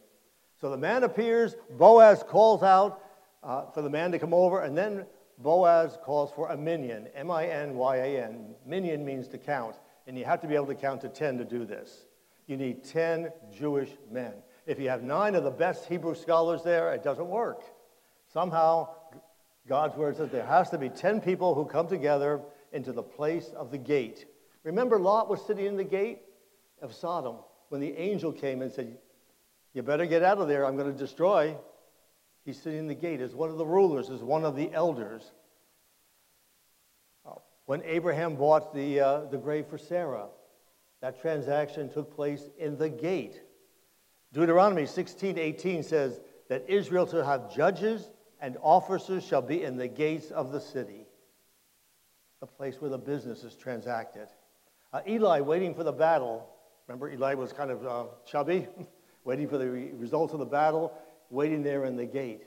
So 0.59 0.71
the 0.71 0.79
man 0.79 1.05
appears, 1.05 1.55
Boaz 1.77 2.25
calls 2.27 2.62
out 2.62 3.03
uh, 3.43 3.67
for 3.73 3.83
the 3.83 3.91
man 3.91 4.11
to 4.12 4.19
come 4.19 4.33
over, 4.33 4.62
and 4.62 4.77
then 4.77 5.05
Boaz 5.37 5.99
calls 6.03 6.33
for 6.33 6.49
a 6.49 6.57
minyan, 6.57 7.09
M 7.15 7.31
I 7.31 7.47
N 7.47 7.75
Y 7.75 7.97
A 7.97 8.25
N. 8.25 8.55
Minyan 8.65 9.05
means 9.05 9.29
to 9.29 9.38
count, 9.38 9.77
and 10.09 10.19
you 10.19 10.25
have 10.25 10.41
to 10.41 10.49
be 10.49 10.55
able 10.55 10.67
to 10.67 10.75
count 10.75 11.03
to 11.03 11.09
10 11.09 11.37
to 11.38 11.45
do 11.45 11.67
this. 11.67 12.07
You 12.47 12.57
need 12.57 12.83
10 12.83 13.31
Jewish 13.55 13.91
men. 14.11 14.33
If 14.67 14.81
you 14.81 14.88
have 14.88 15.03
nine 15.03 15.35
of 15.35 15.45
the 15.45 15.50
best 15.50 15.85
Hebrew 15.85 16.15
scholars 16.15 16.62
there, 16.65 16.93
it 16.95 17.05
doesn't 17.05 17.29
work. 17.29 17.62
Somehow, 18.33 18.88
God's 19.69 19.97
word 19.97 20.17
says 20.17 20.31
there 20.31 20.47
has 20.47 20.71
to 20.71 20.79
be 20.79 20.88
10 20.88 21.21
people 21.21 21.55
who 21.55 21.67
come 21.67 21.88
together 21.88 22.41
into 22.73 22.93
the 22.93 23.03
place 23.03 23.50
of 23.55 23.71
the 23.71 23.77
gate. 23.77 24.25
Remember, 24.65 24.99
Lot 24.99 25.29
was 25.29 25.45
sitting 25.47 25.67
in 25.67 25.77
the 25.77 25.85
gate 25.85 26.21
of 26.81 26.95
Sodom 26.95 27.37
when 27.69 27.83
the 27.83 27.95
angel 27.97 28.33
came 28.33 28.62
and 28.62 28.73
said, 28.73 28.97
You 29.75 29.83
better 29.83 30.07
get 30.07 30.23
out 30.23 30.38
of 30.38 30.49
there, 30.49 30.65
I'm 30.65 30.77
going 30.77 30.91
to 30.91 30.99
destroy. 30.99 31.55
He's 32.47 32.61
sitting 32.61 32.79
in 32.79 32.87
the 32.87 32.95
gate 32.95 33.21
as 33.21 33.35
one 33.35 33.50
of 33.50 33.59
the 33.59 33.67
rulers, 33.67 34.09
as 34.09 34.23
one 34.23 34.47
of 34.47 34.57
the 34.57 34.73
elders. 34.73 35.33
When 37.69 37.83
Abraham 37.85 38.37
bought 38.37 38.75
the, 38.75 38.99
uh, 38.99 39.21
the 39.27 39.37
grave 39.37 39.67
for 39.67 39.77
Sarah, 39.77 40.29
that 41.03 41.21
transaction 41.21 41.91
took 41.91 42.17
place 42.17 42.49
in 42.57 42.79
the 42.79 42.89
gate. 42.89 43.43
Deuteronomy 44.33 44.87
16 44.87 45.37
18 45.37 45.83
says 45.83 46.19
that 46.49 46.65
Israel 46.67 47.07
shall 47.07 47.27
have 47.27 47.55
judges 47.55 48.09
and 48.41 48.57
officers 48.63 49.23
shall 49.23 49.43
be 49.43 49.65
in 49.65 49.77
the 49.77 49.87
gates 49.87 50.31
of 50.31 50.51
the 50.51 50.63
city, 50.63 51.05
the 52.41 52.47
place 52.47 52.81
where 52.81 52.89
the 52.89 52.97
business 52.97 53.45
is 53.45 53.55
transacted. 53.55 54.29
Uh, 54.95 55.03
Eli, 55.07 55.41
waiting 55.41 55.75
for 55.75 55.85
the 55.85 55.93
battle, 55.93 56.49
remember 56.87 57.11
Eli 57.11 57.35
was 57.35 57.53
kind 57.53 57.71
of 57.71 57.87
uh, 57.87 58.05
chubby, 58.25 58.67
waiting 59.25 59.47
for 59.47 59.59
the 59.59 59.69
re- 59.69 59.91
results 59.93 60.33
of 60.33 60.39
the 60.39 60.47
battle 60.47 60.95
waiting 61.29 61.63
there 61.63 61.85
in 61.85 61.97
the 61.97 62.07
gate. 62.07 62.45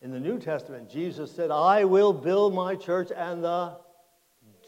In 0.00 0.12
the 0.12 0.20
New 0.20 0.38
Testament, 0.38 0.88
Jesus 0.88 1.34
said, 1.34 1.50
I 1.50 1.84
will 1.84 2.12
build 2.12 2.54
my 2.54 2.76
church 2.76 3.10
and 3.14 3.42
the 3.42 3.76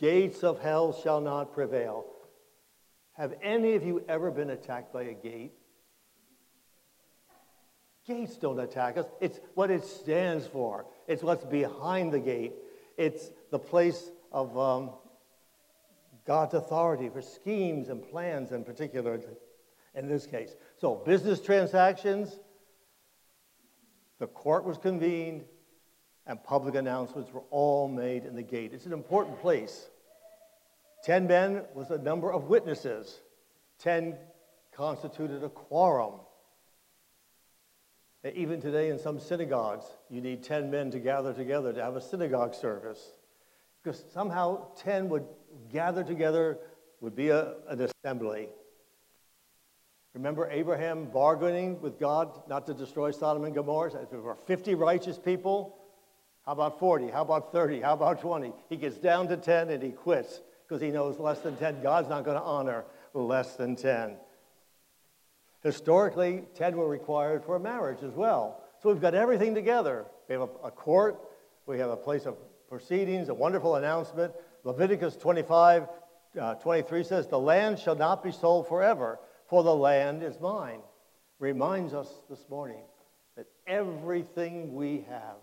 gates 0.00 0.42
of 0.42 0.60
hell 0.60 0.92
shall 0.92 1.20
not 1.20 1.52
prevail. 1.52 2.04
Have 3.12 3.34
any 3.42 3.74
of 3.74 3.84
you 3.84 4.02
ever 4.08 4.30
been 4.30 4.50
attacked 4.50 4.92
by 4.92 5.02
a 5.02 5.14
gate? 5.14 5.52
Gates 8.06 8.36
don't 8.36 8.58
attack 8.58 8.96
us. 8.96 9.06
It's 9.20 9.38
what 9.54 9.70
it 9.70 9.84
stands 9.84 10.46
for. 10.46 10.86
It's 11.06 11.22
what's 11.22 11.44
behind 11.44 12.12
the 12.12 12.18
gate. 12.18 12.54
It's 12.96 13.30
the 13.50 13.58
place 13.58 14.10
of 14.32 14.58
um, 14.58 14.90
God's 16.26 16.54
authority 16.54 17.08
for 17.08 17.22
schemes 17.22 17.88
and 17.88 18.02
plans 18.02 18.52
in 18.52 18.64
particular 18.64 19.20
in 19.94 20.08
this 20.08 20.26
case. 20.26 20.56
So, 20.78 20.94
business 20.94 21.40
transactions, 21.40 22.40
the 24.20 24.28
court 24.28 24.64
was 24.64 24.78
convened, 24.78 25.44
and 26.26 26.44
public 26.44 26.76
announcements 26.76 27.32
were 27.32 27.42
all 27.50 27.88
made 27.88 28.24
in 28.24 28.36
the 28.36 28.42
gate. 28.42 28.72
It's 28.72 28.86
an 28.86 28.92
important 28.92 29.40
place. 29.40 29.88
Ten 31.02 31.26
men 31.26 31.62
was 31.74 31.90
a 31.90 31.98
number 31.98 32.30
of 32.30 32.44
witnesses, 32.44 33.18
ten 33.78 34.16
constituted 34.72 35.42
a 35.42 35.48
quorum. 35.48 36.20
Even 38.34 38.60
today, 38.60 38.90
in 38.90 38.98
some 38.98 39.18
synagogues, 39.18 39.86
you 40.10 40.20
need 40.20 40.42
10 40.42 40.70
men 40.70 40.90
to 40.90 40.98
gather 40.98 41.32
together 41.32 41.72
to 41.72 41.82
have 41.82 41.96
a 41.96 42.02
synagogue 42.02 42.54
service. 42.54 43.14
Because 43.82 44.04
somehow 44.12 44.68
10 44.76 45.08
would 45.08 45.24
gather 45.72 46.04
together, 46.04 46.58
would 47.00 47.16
be 47.16 47.30
a, 47.30 47.54
an 47.68 47.80
assembly. 47.80 48.50
Remember 50.14 50.48
Abraham 50.50 51.06
bargaining 51.06 51.80
with 51.80 51.98
God 51.98 52.42
not 52.48 52.66
to 52.66 52.74
destroy 52.74 53.12
Sodom 53.12 53.44
and 53.44 53.54
Gomorrah? 53.54 53.92
If 54.02 54.10
there 54.10 54.20
were 54.20 54.34
50 54.34 54.74
righteous 54.74 55.18
people, 55.18 55.76
how 56.44 56.52
about 56.52 56.80
40? 56.80 57.08
How 57.08 57.22
about 57.22 57.52
30? 57.52 57.80
How 57.80 57.94
about 57.94 58.20
20? 58.20 58.52
He 58.68 58.76
gets 58.76 58.98
down 58.98 59.28
to 59.28 59.36
10 59.36 59.70
and 59.70 59.82
he 59.82 59.90
quits 59.90 60.40
because 60.66 60.82
he 60.82 60.90
knows 60.90 61.18
less 61.18 61.40
than 61.40 61.56
10, 61.56 61.82
God's 61.82 62.08
not 62.08 62.24
going 62.24 62.36
to 62.36 62.42
honor 62.42 62.84
less 63.14 63.56
than 63.56 63.76
10. 63.76 64.16
Historically, 65.62 66.44
10 66.54 66.76
were 66.76 66.88
required 66.88 67.44
for 67.44 67.56
a 67.56 67.60
marriage 67.60 68.02
as 68.02 68.12
well. 68.12 68.62
So 68.80 68.88
we've 68.88 69.00
got 69.00 69.14
everything 69.14 69.54
together. 69.54 70.06
We 70.28 70.34
have 70.34 70.42
a, 70.42 70.66
a 70.68 70.70
court, 70.70 71.20
we 71.66 71.78
have 71.78 71.90
a 71.90 71.96
place 71.96 72.24
of 72.24 72.36
proceedings, 72.68 73.28
a 73.28 73.34
wonderful 73.34 73.76
announcement. 73.76 74.32
Leviticus 74.64 75.16
25, 75.16 75.88
uh, 76.40 76.54
23 76.54 77.04
says, 77.04 77.26
The 77.26 77.38
land 77.38 77.78
shall 77.78 77.96
not 77.96 78.22
be 78.22 78.32
sold 78.32 78.68
forever 78.68 79.18
for 79.50 79.64
the 79.64 79.74
land 79.74 80.22
is 80.22 80.38
mine, 80.40 80.78
reminds 81.40 81.92
us 81.92 82.08
this 82.30 82.48
morning 82.48 82.84
that 83.36 83.46
everything 83.66 84.76
we 84.76 85.04
have 85.08 85.38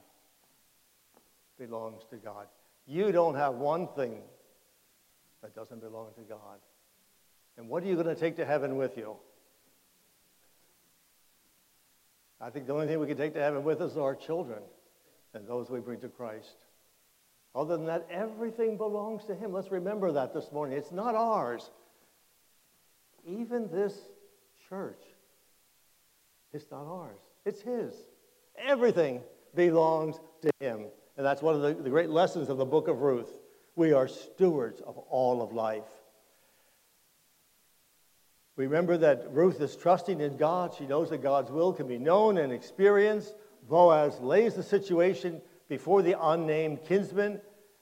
belongs 1.60 2.04
to 2.10 2.16
God. 2.16 2.48
You 2.88 3.12
don't 3.12 3.36
have 3.36 3.56
one 3.56 3.90
thing 3.98 4.22
that 5.42 5.54
doesn't 5.54 5.82
belong 5.82 6.12
to 6.16 6.22
God. 6.22 6.60
And 7.58 7.68
what 7.68 7.84
are 7.84 7.88
you 7.88 7.96
going 7.96 8.08
to 8.08 8.16
take 8.16 8.38
to 8.38 8.46
heaven 8.46 8.78
with 8.78 8.98
you? 8.98 9.18
I 12.40 12.50
think 12.50 12.66
the 12.66 12.74
only 12.74 12.88
thing 12.88 13.00
we 13.00 13.08
can 13.08 13.18
take 13.18 13.34
to 13.34 13.42
heaven 13.42 13.64
with 13.66 13.82
us 13.82 13.98
are 13.98 14.04
our 14.04 14.16
children 14.16 14.60
and 15.34 15.46
those 15.46 15.70
we 15.70 15.82
bring 15.82 16.00
to 16.00 16.08
Christ. 16.08 16.56
Other 17.54 17.76
than 17.76 17.88
that, 17.88 18.08
everything 18.10 18.78
belongs 18.78 19.26
to 19.26 19.36
Him. 19.36 19.52
Let's 19.52 19.72
remember 19.72 20.14
that 20.14 20.34
this 20.34 20.50
morning. 20.54 20.78
It's 20.78 20.92
not 20.94 21.14
ours 21.16 21.72
even 23.28 23.70
this 23.70 23.94
church, 24.70 25.04
it's 26.54 26.72
not 26.72 26.86
ours, 26.86 27.20
it's 27.46 27.62
His. 27.62 27.94
Everything 28.58 29.22
belongs 29.54 30.20
to 30.42 30.50
Him. 30.60 30.86
And 31.18 31.26
that's 31.26 31.42
one 31.42 31.56
of 31.56 31.62
the, 31.62 31.74
the 31.84 31.90
great 31.90 32.10
lessons 32.10 32.50
of 32.50 32.58
the 32.58 32.66
book 32.66 32.88
of 32.88 33.02
Ruth. 33.02 33.30
We 33.76 33.94
are 33.94 34.08
stewards 34.08 34.82
of 34.82 34.98
all 34.98 35.42
of 35.42 35.52
life. 35.52 35.84
Remember 38.56 38.98
that 38.98 39.32
Ruth 39.32 39.62
is 39.62 39.76
trusting 39.76 40.20
in 40.20 40.38
God. 40.38 40.74
She 40.74 40.88
knows 40.88 41.12
that 41.12 41.22
God's 41.22 41.52
will 41.52 41.74
can 41.74 41.88
be 41.88 42.00
known 42.00 42.40
and 42.40 42.52
experienced. 42.52 43.36
Boaz 43.70 44.20
lays 44.20 44.56
the 44.56 44.64
situation 44.64 45.42
before 45.70 46.02
the 46.02 46.16
unnamed 46.20 46.84
kinsman. 46.86 47.40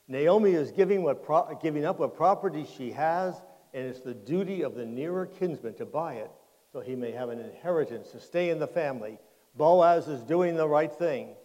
Naomi 0.07 0.51
is 0.51 0.71
giving, 0.71 1.03
what 1.03 1.23
pro- 1.23 1.57
giving 1.61 1.85
up 1.85 1.99
what 1.99 2.15
property 2.15 2.65
she 2.77 2.91
has 2.91 3.41
and 3.75 3.85
it's 3.85 3.99
the 3.99 4.13
duty 4.13 4.61
of 4.61 4.73
the 4.73 4.85
nearer 4.85 5.25
kinsman 5.25 5.73
to 5.73 5.85
buy 5.85 6.13
it 6.13 6.31
so 6.71 6.79
he 6.79 6.95
may 6.95 7.11
have 7.11 7.27
an 7.27 7.39
inheritance 7.39 8.09
to 8.11 8.21
stay 8.21 8.49
in 8.49 8.57
the 8.57 8.67
family. 8.67 9.19
Boaz 9.53 10.07
is 10.07 10.21
doing 10.21 10.55
the 10.55 10.67
right 10.67 10.91
thing. 10.91 11.35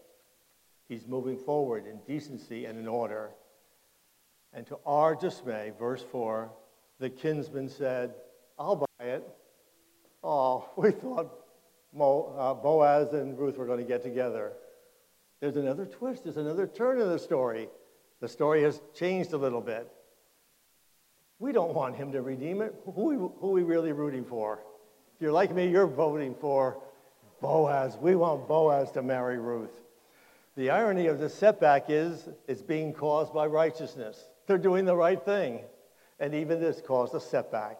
He's 0.89 1.09
moving 1.09 1.37
forward 1.37 1.87
in 1.87 1.99
decency 2.07 2.67
and 2.67 2.79
in 2.79 2.87
order. 2.87 3.31
And 4.53 4.65
to 4.69 4.79
our 4.87 5.17
dismay, 5.17 5.73
verse 5.77 6.05
4, 6.13 6.53
the 7.01 7.11
kinsman 7.11 7.69
said, 7.69 8.15
I'll 8.57 8.77
buy 8.77 9.05
it. 9.05 9.29
Oh, 10.23 10.71
we 10.77 10.93
thought 10.93 11.33
Mo, 11.93 12.33
uh, 12.39 12.55
Boaz 12.55 13.13
and 13.13 13.37
Ruth 13.37 13.59
were 13.59 13.67
going 13.67 13.81
to 13.81 13.85
get 13.85 14.05
together. 14.05 14.53
There's 15.41 15.57
another 15.57 15.85
twist, 15.85 16.25
there's 16.25 16.37
another 16.37 16.69
turn 16.69 17.01
in 17.01 17.09
the 17.09 17.19
story. 17.19 17.69
The 18.21 18.29
story 18.29 18.63
has 18.63 18.81
changed 18.95 19.33
a 19.33 19.37
little 19.37 19.63
bit. 19.63 19.91
We 21.41 21.53
don't 21.53 21.75
want 21.75 21.97
him 21.97 22.13
to 22.13 22.21
redeem 22.21 22.61
it. 22.61 22.75
Who, 22.85 23.33
who 23.41 23.49
are 23.49 23.53
we 23.53 23.63
really 23.63 23.93
rooting 23.93 24.25
for? 24.25 24.61
If 25.17 25.23
you're 25.23 25.33
like 25.33 25.53
me, 25.55 25.69
you're 25.69 25.87
voting 25.87 26.35
for 26.39 26.81
Boaz. 27.41 27.97
We 27.97 28.15
want 28.15 28.47
Boaz 28.47 28.93
to 28.93 29.03
marry 29.03 29.39
Ruth. 29.39 29.83
The 30.57 30.69
irony 30.69 31.07
of 31.07 31.19
this 31.19 31.35
setback 31.35 31.87
is 31.89 32.29
it's 32.47 32.61
being 32.61 32.93
caused 32.93 33.33
by 33.33 33.47
righteousness. 33.47 34.23
They're 34.47 34.59
doing 34.59 34.85
the 34.85 34.95
right 34.95 35.23
thing. 35.25 35.61
And 36.19 36.35
even 36.35 36.61
this 36.61 36.83
caused 36.87 37.15
a 37.15 37.21
setback. 37.21 37.79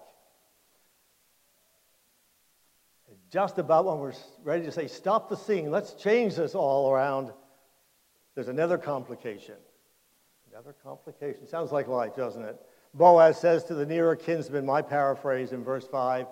Just 3.31 3.59
about 3.59 3.85
when 3.85 3.99
we're 3.99 4.15
ready 4.43 4.65
to 4.65 4.73
say, 4.73 4.89
stop 4.89 5.29
the 5.29 5.37
scene, 5.37 5.71
let's 5.71 5.93
change 5.93 6.35
this 6.35 6.55
all 6.55 6.91
around, 6.91 7.31
there's 8.35 8.49
another 8.49 8.79
complication. 8.79 9.57
Another 10.51 10.75
complication. 10.83 11.47
Sounds 11.47 11.71
like 11.71 11.87
life, 11.87 12.17
doesn't 12.17 12.43
it? 12.43 12.59
Boaz 12.95 13.41
says 13.41 13.65
to 13.65 13.75
the 13.75 13.87
nearer 13.87 14.17
kinsman, 14.17 14.67
my 14.67 14.83
paraphrase 14.83 15.53
in 15.53 15.63
verse 15.63 15.87
5, 15.87 16.27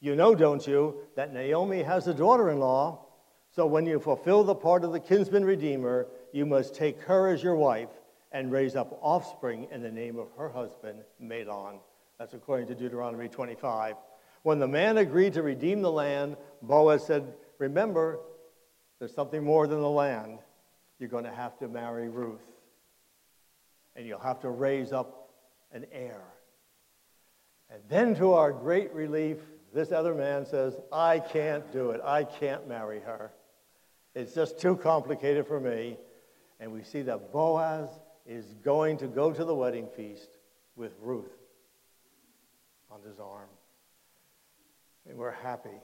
You 0.00 0.14
know, 0.14 0.34
don't 0.34 0.66
you, 0.66 1.02
that 1.16 1.32
Naomi 1.32 1.82
has 1.82 2.06
a 2.06 2.14
daughter 2.14 2.50
in 2.50 2.58
law, 2.58 3.06
So 3.50 3.66
when 3.66 3.86
you 3.86 3.98
fulfill 3.98 4.44
the 4.44 4.54
part 4.54 4.84
of 4.84 4.92
the 4.92 5.00
kinsman 5.00 5.44
redeemer, 5.44 6.06
you 6.32 6.44
must 6.44 6.74
take 6.74 7.00
her 7.02 7.28
as 7.28 7.42
your 7.42 7.56
wife 7.56 7.88
and 8.30 8.52
raise 8.52 8.76
up 8.76 8.98
offspring 9.00 9.66
in 9.72 9.82
the 9.82 9.90
name 9.90 10.18
of 10.18 10.28
her 10.36 10.50
husband, 10.50 11.00
Mahlon. 11.20 11.80
That's 12.18 12.34
according 12.34 12.66
to 12.68 12.74
Deuteronomy 12.74 13.28
25. 13.28 13.96
When 14.42 14.58
the 14.58 14.68
man 14.68 14.98
agreed 14.98 15.32
to 15.34 15.42
redeem 15.42 15.82
the 15.82 15.90
land, 15.90 16.36
Boaz 16.62 17.06
said, 17.06 17.34
Remember, 17.58 18.20
there's 18.98 19.14
something 19.14 19.42
more 19.42 19.66
than 19.66 19.80
the 19.80 19.88
land. 19.88 20.38
You're 20.98 21.08
going 21.08 21.24
to 21.24 21.34
have 21.34 21.58
to 21.58 21.68
marry 21.68 22.08
Ruth, 22.08 22.46
and 23.96 24.06
you'll 24.06 24.18
have 24.18 24.40
to 24.40 24.50
raise 24.50 24.92
up 24.92 25.27
an 25.72 25.86
heir. 25.92 26.22
And 27.70 27.82
then, 27.88 28.14
to 28.16 28.32
our 28.32 28.52
great 28.52 28.92
relief, 28.94 29.38
this 29.74 29.92
other 29.92 30.14
man 30.14 30.46
says, 30.46 30.76
I 30.92 31.18
can't 31.18 31.70
do 31.72 31.90
it. 31.90 32.00
I 32.02 32.24
can't 32.24 32.66
marry 32.66 33.00
her. 33.00 33.30
It's 34.14 34.34
just 34.34 34.58
too 34.58 34.76
complicated 34.76 35.46
for 35.46 35.60
me. 35.60 35.98
And 36.60 36.72
we 36.72 36.82
see 36.82 37.02
that 37.02 37.32
Boaz 37.32 37.88
is 38.26 38.44
going 38.64 38.96
to 38.98 39.06
go 39.06 39.32
to 39.32 39.44
the 39.44 39.54
wedding 39.54 39.88
feast 39.96 40.28
with 40.76 40.92
Ruth 41.00 41.30
on 42.90 43.00
his 43.02 43.18
arm. 43.20 43.48
And 45.08 45.18
we're 45.18 45.30
happy. 45.30 45.80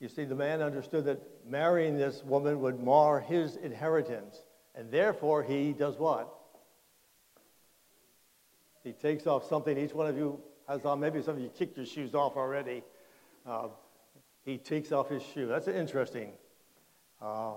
You 0.00 0.08
see, 0.08 0.24
the 0.24 0.34
man 0.34 0.62
understood 0.62 1.04
that 1.04 1.20
marrying 1.48 1.96
this 1.96 2.24
woman 2.24 2.60
would 2.60 2.82
mar 2.82 3.20
his 3.20 3.56
inheritance. 3.56 4.36
And 4.74 4.90
therefore, 4.90 5.42
he 5.44 5.72
does 5.72 5.96
what? 5.96 6.32
He 8.84 8.92
takes 8.92 9.26
off 9.26 9.48
something 9.48 9.78
each 9.78 9.94
one 9.94 10.06
of 10.06 10.16
you 10.16 10.40
has 10.68 10.84
on. 10.84 11.00
Maybe 11.00 11.22
some 11.22 11.36
of 11.36 11.40
you 11.40 11.50
kicked 11.56 11.76
your 11.76 11.86
shoes 11.86 12.14
off 12.14 12.36
already. 12.36 12.82
Uh, 13.46 13.68
he 14.44 14.58
takes 14.58 14.92
off 14.92 15.08
his 15.08 15.22
shoe. 15.22 15.46
That's 15.46 15.68
interesting. 15.68 16.32
Uh, 17.20 17.54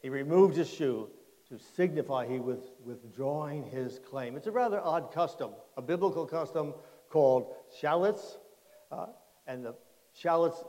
he 0.00 0.08
removed 0.08 0.56
his 0.56 0.70
shoe 0.70 1.08
to 1.48 1.58
signify 1.76 2.26
he 2.26 2.38
was 2.38 2.58
withdrawing 2.84 3.64
his 3.64 3.98
claim. 3.98 4.36
It's 4.36 4.46
a 4.46 4.52
rather 4.52 4.80
odd 4.80 5.12
custom, 5.12 5.50
a 5.76 5.82
biblical 5.82 6.26
custom 6.26 6.74
called 7.10 7.54
shallots. 7.80 8.38
Uh, 8.90 9.06
and 9.46 9.64
the 9.64 9.74
shallots, 10.14 10.62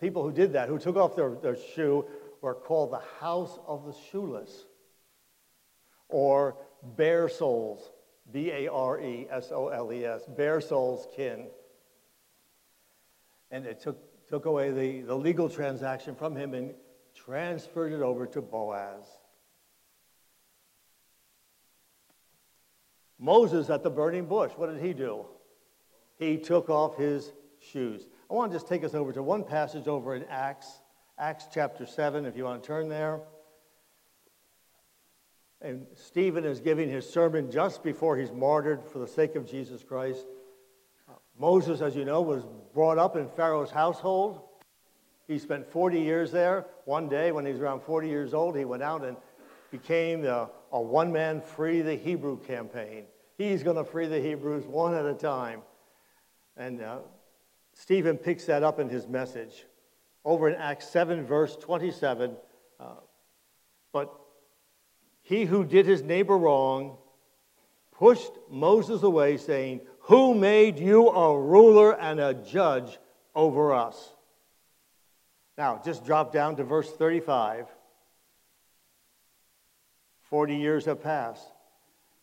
people 0.00 0.22
who 0.22 0.32
did 0.32 0.52
that, 0.52 0.68
who 0.68 0.78
took 0.78 0.96
off 0.96 1.16
their, 1.16 1.34
their 1.36 1.56
shoe, 1.74 2.04
were 2.40 2.54
called 2.54 2.92
the 2.92 3.02
house 3.20 3.58
of 3.66 3.84
the 3.84 3.94
shoeless 4.10 4.64
or 6.08 6.56
bare 6.96 7.28
soles, 7.28 7.90
B 8.32 8.50
A 8.50 8.68
R 8.68 9.00
E 9.00 9.26
S 9.30 9.50
O 9.52 9.68
L 9.68 9.92
E 9.92 10.04
S, 10.04 10.22
bare 10.28 10.60
souls 10.60 11.06
kin. 11.14 11.46
And 13.50 13.66
it 13.66 13.80
took, 13.80 13.98
took 14.28 14.46
away 14.46 14.70
the, 14.70 15.00
the 15.02 15.14
legal 15.14 15.48
transaction 15.48 16.14
from 16.14 16.36
him 16.36 16.54
and 16.54 16.74
transferred 17.14 17.92
it 17.92 18.02
over 18.02 18.26
to 18.26 18.40
Boaz. 18.40 19.04
Moses 23.18 23.68
at 23.68 23.82
the 23.82 23.90
burning 23.90 24.26
bush, 24.26 24.52
what 24.56 24.72
did 24.72 24.82
he 24.82 24.94
do? 24.94 25.26
He 26.18 26.38
took 26.38 26.70
off 26.70 26.96
his 26.96 27.32
shoes. 27.60 28.06
I 28.30 28.34
want 28.34 28.50
to 28.52 28.56
just 28.56 28.68
take 28.68 28.82
us 28.82 28.94
over 28.94 29.12
to 29.12 29.22
one 29.22 29.44
passage 29.44 29.88
over 29.88 30.14
in 30.14 30.24
Acts, 30.24 30.80
Acts 31.18 31.46
chapter 31.52 31.84
7, 31.84 32.24
if 32.24 32.36
you 32.36 32.44
want 32.44 32.62
to 32.62 32.66
turn 32.66 32.88
there. 32.88 33.20
And 35.62 35.86
Stephen 35.94 36.44
is 36.44 36.60
giving 36.60 36.88
his 36.88 37.08
sermon 37.08 37.50
just 37.50 37.82
before 37.82 38.16
he's 38.16 38.32
martyred 38.32 38.82
for 38.84 38.98
the 38.98 39.06
sake 39.06 39.34
of 39.36 39.46
Jesus 39.46 39.82
Christ. 39.82 40.26
Moses, 41.38 41.80
as 41.80 41.96
you 41.96 42.04
know, 42.04 42.20
was 42.20 42.44
brought 42.74 42.98
up 42.98 43.16
in 43.16 43.28
Pharaoh's 43.28 43.70
household. 43.70 44.40
He 45.26 45.38
spent 45.38 45.66
40 45.66 46.00
years 46.00 46.30
there. 46.30 46.66
One 46.84 47.08
day, 47.08 47.32
when 47.32 47.46
he 47.46 47.52
was 47.52 47.60
around 47.60 47.82
40 47.82 48.08
years 48.08 48.34
old, 48.34 48.56
he 48.56 48.64
went 48.64 48.82
out 48.82 49.04
and 49.04 49.16
became 49.70 50.24
a, 50.24 50.50
a 50.72 50.80
one 50.80 51.12
man 51.12 51.40
free 51.40 51.80
the 51.80 51.94
Hebrew 51.94 52.38
campaign. 52.40 53.04
He's 53.38 53.62
going 53.62 53.76
to 53.76 53.84
free 53.84 54.06
the 54.06 54.20
Hebrews 54.20 54.66
one 54.66 54.94
at 54.94 55.06
a 55.06 55.14
time. 55.14 55.62
And 56.56 56.82
uh, 56.82 56.98
Stephen 57.72 58.18
picks 58.18 58.44
that 58.46 58.62
up 58.62 58.78
in 58.78 58.90
his 58.90 59.06
message. 59.06 59.64
Over 60.24 60.50
in 60.50 60.56
Acts 60.56 60.88
7, 60.88 61.24
verse 61.24 61.56
27, 61.56 62.36
uh, 62.78 62.84
but 63.92 64.19
he 65.30 65.44
who 65.44 65.64
did 65.64 65.86
his 65.86 66.02
neighbor 66.02 66.36
wrong 66.36 66.98
pushed 67.92 68.32
Moses 68.50 69.04
away, 69.04 69.36
saying, 69.36 69.80
Who 70.00 70.34
made 70.34 70.80
you 70.80 71.08
a 71.08 71.40
ruler 71.40 71.96
and 71.96 72.18
a 72.18 72.34
judge 72.34 72.98
over 73.32 73.72
us? 73.72 74.12
Now, 75.56 75.80
just 75.84 76.04
drop 76.04 76.32
down 76.32 76.56
to 76.56 76.64
verse 76.64 76.90
35. 76.90 77.68
40 80.22 80.56
years 80.56 80.86
have 80.86 81.00
passed. 81.00 81.46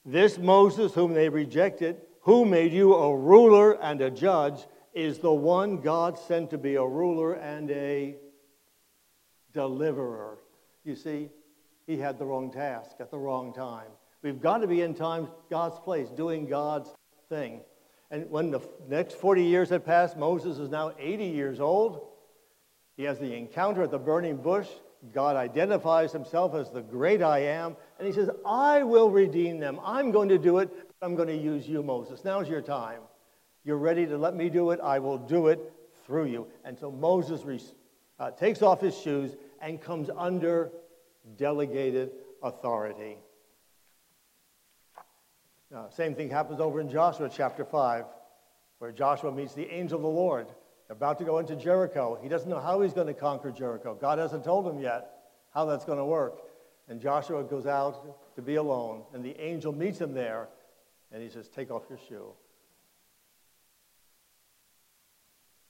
This 0.04 0.38
Moses, 0.38 0.94
whom 0.94 1.14
they 1.14 1.30
rejected, 1.30 2.02
who 2.24 2.44
made 2.44 2.74
you 2.74 2.94
a 2.94 3.16
ruler 3.16 3.82
and 3.82 4.02
a 4.02 4.12
judge, 4.12 4.68
is 4.94 5.20
the 5.20 5.32
one 5.32 5.78
God 5.78 6.20
sent 6.20 6.50
to 6.50 6.58
be 6.58 6.76
a 6.76 6.86
ruler 6.86 7.36
and 7.36 7.72
a 7.72 8.18
deliverer. 9.54 10.40
You 10.84 10.98
see, 10.98 11.30
he 11.88 11.98
had 11.98 12.20
the 12.20 12.26
wrong 12.26 12.52
task 12.52 12.98
at 13.00 13.10
the 13.10 13.18
wrong 13.18 13.54
time. 13.54 13.88
We've 14.22 14.42
got 14.42 14.58
to 14.60 14.68
be 14.68 14.82
in 14.82 14.94
time, 14.94 15.30
God's 15.50 15.80
place, 15.80 16.10
doing 16.10 16.48
God's 16.48 16.94
thing. 17.30 17.62
And 18.12 18.30
when 18.30 18.52
the 18.52 18.62
next 18.88 19.16
40 19.16 19.44
years 19.44 19.70
had 19.70 19.86
passed, 19.86 20.18
Moses 20.18 20.60
is 20.60 20.70
now 20.70 20.92
80 21.00 21.26
years 21.26 21.60
old. 21.60 22.08
He 22.98 23.04
has 23.04 23.20
the 23.20 23.34
encounter 23.34 23.84
at 23.84 23.92
the 23.92 24.00
burning 24.00 24.38
bush. 24.38 24.68
God 25.14 25.36
identifies 25.36 26.12
himself 26.12 26.56
as 26.56 26.72
the 26.72 26.82
great 26.82 27.22
I 27.22 27.40
am, 27.40 27.78
and 28.00 28.08
he 28.08 28.14
says, 28.14 28.30
I 28.46 28.84
will 28.84 29.12
redeem 29.12 29.60
them. 29.60 29.80
I'm 29.84 30.12
going 30.12 30.30
to 30.30 30.40
do 30.40 30.58
it, 30.58 30.70
I'm 31.02 31.16
going 31.16 31.28
to 31.28 31.38
use 31.38 31.68
you, 31.68 31.84
Moses. 31.84 32.26
Now's 32.26 32.50
your 32.50 32.62
time. 32.62 33.02
You're 33.64 33.78
ready 33.78 34.08
to 34.08 34.18
let 34.18 34.36
me 34.36 34.50
do 34.50 34.72
it, 34.72 34.80
I 34.82 34.98
will 35.00 35.20
do 35.20 35.48
it 35.48 35.72
through 36.06 36.26
you. 36.26 36.48
And 36.66 36.78
so 36.78 36.90
Moses 36.90 37.72
uh, 38.20 38.32
takes 38.32 38.62
off 38.64 38.82
his 38.82 38.98
shoes 38.98 39.36
and 39.62 39.80
comes 39.80 40.10
under 40.18 40.72
delegated 41.36 42.12
authority. 42.42 43.18
Now, 45.72 45.90
same 45.90 46.16
thing 46.16 46.30
happens 46.30 46.60
over 46.60 46.80
in 46.80 46.90
Joshua 46.90 47.30
chapter 47.34 47.66
5, 47.66 48.06
where 48.80 48.92
Joshua 48.92 49.32
meets 49.32 49.54
the 49.54 49.70
angel 49.70 49.98
of 49.98 50.04
the 50.04 50.10
Lord 50.10 50.48
about 50.90 51.18
to 51.20 51.26
go 51.26 51.40
into 51.40 51.56
Jericho. 51.56 52.18
He 52.22 52.30
doesn't 52.30 52.50
know 52.50 52.60
how 52.60 52.82
he's 52.82 52.94
going 52.94 53.08
to 53.08 53.14
conquer 53.14 53.52
Jericho. 53.52 53.94
God 54.00 54.20
hasn't 54.20 54.46
told 54.46 54.66
him 54.66 54.80
yet 54.80 55.10
how 55.54 55.66
that's 55.66 55.84
going 55.84 55.98
to 55.98 56.06
work. 56.06 56.40
And 56.88 57.02
Joshua 57.02 57.44
goes 57.44 57.66
out 57.66 58.36
to 58.36 58.42
be 58.42 58.56
alone, 58.56 59.04
and 59.14 59.24
the 59.24 59.38
angel 59.42 59.74
meets 59.74 60.00
him 60.00 60.14
there, 60.14 60.48
and 61.12 61.22
he 61.22 61.30
says, 61.30 61.50
Take 61.50 61.70
off 61.70 61.84
your 61.90 62.00
shoe. 62.08 62.32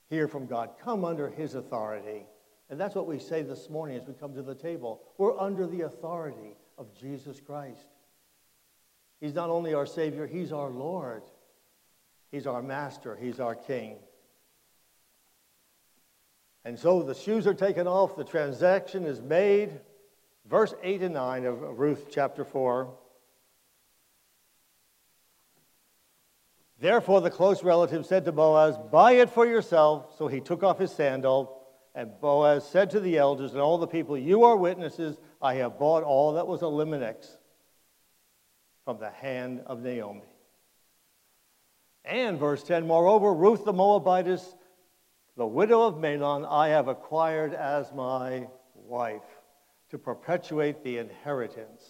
Hear 0.09 0.27
from 0.27 0.45
God. 0.45 0.69
Come 0.83 1.03
under 1.03 1.29
his 1.29 1.55
authority. 1.55 2.27
And 2.69 2.79
that's 2.79 2.95
what 2.95 3.07
we 3.07 3.19
say 3.19 3.43
this 3.43 3.69
morning 3.69 3.97
as 3.97 4.05
we 4.05 4.13
come 4.13 4.33
to 4.33 4.41
the 4.41 4.55
table. 4.55 5.01
We're 5.17 5.39
under 5.39 5.65
the 5.65 5.81
authority 5.81 6.55
of 6.77 6.93
Jesus 6.99 7.39
Christ. 7.39 7.87
He's 9.21 9.33
not 9.33 9.49
only 9.49 9.73
our 9.73 9.85
Savior, 9.85 10.27
He's 10.27 10.51
our 10.51 10.69
Lord. 10.69 11.23
He's 12.31 12.45
our 12.45 12.61
Master. 12.61 13.15
He's 13.15 13.39
our 13.39 13.55
King. 13.55 13.97
And 16.65 16.77
so 16.77 17.01
the 17.01 17.15
shoes 17.15 17.47
are 17.47 17.53
taken 17.53 17.87
off, 17.87 18.17
the 18.17 18.25
transaction 18.25 19.05
is 19.05 19.21
made. 19.21 19.79
Verse 20.45 20.73
8 20.83 21.01
and 21.03 21.13
9 21.13 21.45
of 21.45 21.61
Ruth 21.79 22.07
chapter 22.11 22.43
4. 22.43 22.93
Therefore, 26.79 27.21
the 27.21 27.31
close 27.31 27.63
relative 27.63 28.05
said 28.05 28.25
to 28.25 28.31
Boaz, 28.31 28.77
Buy 28.91 29.13
it 29.13 29.29
for 29.29 29.45
yourself. 29.45 30.15
So 30.17 30.27
he 30.27 30.41
took 30.41 30.61
off 30.61 30.77
his 30.77 30.91
sandal. 30.91 31.56
And 31.97 32.11
Boaz 32.21 32.63
said 32.69 32.91
to 32.91 32.99
the 32.99 33.17
elders 33.17 33.53
and 33.53 33.59
all 33.59 33.79
the 33.79 33.87
people, 33.87 34.15
You 34.15 34.43
are 34.43 34.55
witnesses. 34.55 35.17
I 35.41 35.55
have 35.55 35.79
bought 35.79 36.03
all 36.03 36.33
that 36.33 36.45
was 36.45 36.61
Elimelech's 36.61 37.39
from 38.85 38.99
the 38.99 39.09
hand 39.09 39.63
of 39.65 39.81
Naomi. 39.81 40.21
And 42.05 42.37
verse 42.37 42.61
10 42.61 42.85
Moreover, 42.85 43.33
Ruth 43.33 43.65
the 43.65 43.73
Moabitess 43.73 44.53
the 45.37 45.47
widow 45.47 45.87
of 45.87 45.95
Mahlon 45.95 46.47
I 46.47 46.69
have 46.69 46.87
acquired 46.87 47.55
as 47.55 47.91
my 47.93 48.47
wife 48.75 49.41
to 49.89 49.97
perpetuate 49.97 50.83
the 50.83 50.99
inheritance. 50.99 51.83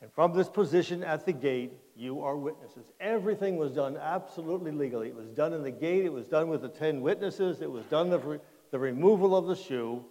And 0.00 0.10
from 0.14 0.32
this 0.32 0.48
position 0.48 1.04
at 1.04 1.26
the 1.26 1.32
gate, 1.34 1.72
you 1.98 2.22
are 2.22 2.36
witnesses. 2.36 2.92
Everything 3.00 3.56
was 3.56 3.72
done 3.72 3.96
absolutely 3.96 4.70
legally. 4.70 5.08
It 5.08 5.16
was 5.16 5.30
done 5.30 5.52
in 5.52 5.64
the 5.64 5.70
gate, 5.70 6.04
it 6.04 6.12
was 6.12 6.28
done 6.28 6.48
with 6.48 6.62
the 6.62 6.68
ten 6.68 7.00
witnesses, 7.00 7.60
it 7.60 7.70
was 7.70 7.84
done 7.86 8.08
the, 8.08 8.40
the 8.70 8.78
removal 8.78 9.36
of 9.36 9.46
the 9.46 9.56
shoe. 9.56 10.04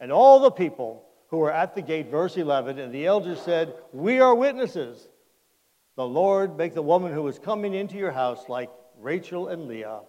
And 0.00 0.10
all 0.10 0.40
the 0.40 0.50
people 0.50 1.04
who 1.28 1.36
were 1.36 1.52
at 1.52 1.74
the 1.74 1.82
gate, 1.82 2.10
verse 2.10 2.38
11, 2.38 2.78
and 2.78 2.92
the 2.92 3.04
elders 3.04 3.40
said, 3.42 3.74
We 3.92 4.20
are 4.20 4.34
witnesses. 4.34 5.08
The 5.96 6.06
Lord 6.06 6.56
make 6.56 6.74
the 6.74 6.82
woman 6.82 7.12
who 7.12 7.28
is 7.28 7.38
coming 7.38 7.74
into 7.74 7.96
your 7.96 8.10
house 8.10 8.48
like 8.48 8.70
Rachel 8.98 9.48
and 9.48 9.68
Leah, 9.68 10.00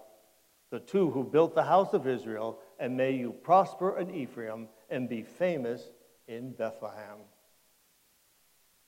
the 0.71 0.79
two 0.79 1.11
who 1.11 1.23
built 1.23 1.53
the 1.53 1.63
house 1.63 1.93
of 1.93 2.07
Israel, 2.07 2.59
and 2.79 2.95
may 2.95 3.11
you 3.11 3.33
prosper 3.43 3.99
in 3.99 4.09
Ephraim 4.09 4.69
and 4.89 5.09
be 5.09 5.21
famous 5.21 5.89
in 6.27 6.51
Bethlehem. 6.51 7.17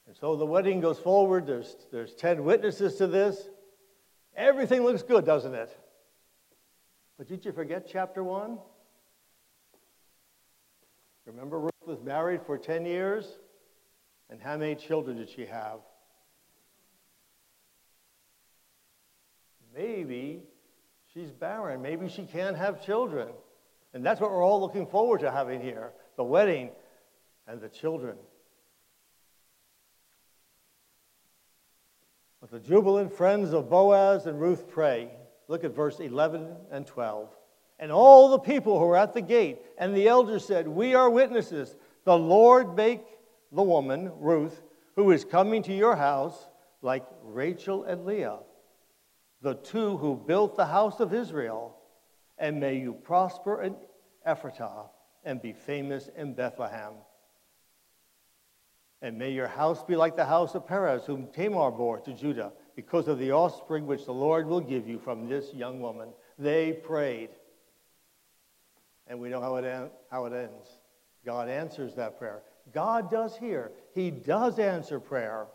And 0.08 0.16
so 0.16 0.38
the 0.38 0.46
wedding 0.46 0.80
goes 0.80 0.98
forward. 0.98 1.46
There's, 1.46 1.76
there's 1.92 2.16
10 2.16 2.46
witnesses 2.46 2.96
to 2.96 3.08
this. 3.08 3.50
Everything 4.36 4.84
looks 4.84 5.04
good, 5.04 5.26
doesn't 5.26 5.54
it? 5.54 5.78
But 7.18 7.28
did 7.28 7.44
you 7.44 7.52
forget 7.52 7.88
chapter 7.92 8.24
1? 8.24 8.58
Remember, 11.26 11.60
Ruth 11.60 11.72
was 11.86 12.00
married 12.02 12.42
for 12.46 12.58
10 12.58 12.86
years? 12.86 13.28
And 14.30 14.42
how 14.42 14.58
many 14.58 14.76
children 14.76 15.18
did 15.18 15.30
she 15.30 15.46
have? 15.46 15.80
Maybe 19.76 20.44
she's 21.14 21.32
barren. 21.32 21.82
Maybe 21.82 22.08
she 22.08 22.26
can't 22.26 22.56
have 22.56 22.84
children. 22.86 23.30
And 23.94 24.06
that's 24.06 24.22
what 24.22 24.32
we're 24.32 24.44
all 24.44 24.62
looking 24.62 24.88
forward 24.88 25.20
to 25.22 25.32
having 25.32 25.62
here 25.62 25.92
the 26.16 26.24
wedding 26.24 26.70
and 27.48 27.60
the 27.60 27.70
children. 27.70 28.16
But 32.50 32.64
the 32.64 32.68
jubilant 32.68 33.12
friends 33.12 33.52
of 33.54 33.70
Boaz 33.70 34.26
and 34.26 34.40
Ruth 34.40 34.70
pray. 34.70 35.10
Look 35.48 35.64
at 35.64 35.76
verse 35.76 36.00
11 36.00 36.56
and 36.72 36.86
12. 36.86 37.36
And 37.80 37.92
all 37.92 38.30
the 38.30 38.40
people 38.40 38.80
who 38.80 38.86
were 38.86 38.98
at 38.98 39.14
the 39.14 39.22
gate 39.22 39.60
and 39.78 39.96
the 39.96 40.08
elders 40.08 40.46
said, 40.46 40.68
We 40.68 40.96
are 40.96 41.10
witnesses. 41.10 41.76
The 42.06 42.18
Lord 42.18 42.76
make 42.76 43.04
the 43.52 43.64
woman, 43.64 44.12
Ruth, 44.20 44.64
who 44.96 45.12
is 45.12 45.26
coming 45.26 45.62
to 45.64 45.74
your 45.74 45.96
house, 45.96 46.50
like 46.82 47.06
Rachel 47.24 47.84
and 47.84 48.06
Leah, 48.06 48.40
the 49.42 49.56
two 49.56 49.98
who 49.98 50.16
built 50.16 50.56
the 50.56 50.66
house 50.66 51.00
of 51.00 51.14
Israel. 51.14 51.76
And 52.38 52.60
may 52.60 52.78
you 52.78 52.94
prosper 52.94 53.62
in 53.64 53.76
Ephratah 54.26 54.90
and 55.24 55.42
be 55.42 55.54
famous 55.54 56.10
in 56.16 56.34
Bethlehem. 56.34 56.94
And 59.08 59.18
may 59.18 59.32
your 59.32 59.48
house 59.48 59.86
be 59.86 59.96
like 59.96 60.18
the 60.18 60.26
house 60.26 60.54
of 60.54 60.68
Perez, 60.68 61.06
whom 61.06 61.28
Tamar 61.28 61.72
bore 61.72 62.02
to 62.02 62.14
Judah, 62.14 62.52
because 62.76 63.08
of 63.08 63.20
the 63.20 63.32
offspring 63.32 63.88
which 63.88 64.04
the 64.04 64.12
Lord 64.12 64.46
will 64.46 64.60
give 64.60 64.86
you 64.86 65.00
from 65.00 65.30
this 65.30 65.54
young 65.54 65.80
woman. 65.80 66.10
They 66.38 66.74
prayed. 66.74 67.30
And 69.08 69.22
we 69.22 69.30
know 69.30 69.40
how 69.40 69.56
it, 69.56 69.92
how 70.12 70.26
it 70.26 70.34
ends. 70.34 70.80
God 71.26 71.48
answers 71.48 71.96
that 71.96 72.20
prayer. 72.20 72.42
God 72.74 73.10
does 73.10 73.38
hear, 73.38 73.72
He 73.96 74.12
does 74.12 74.60
answer 74.60 75.00
prayer. 75.00 75.48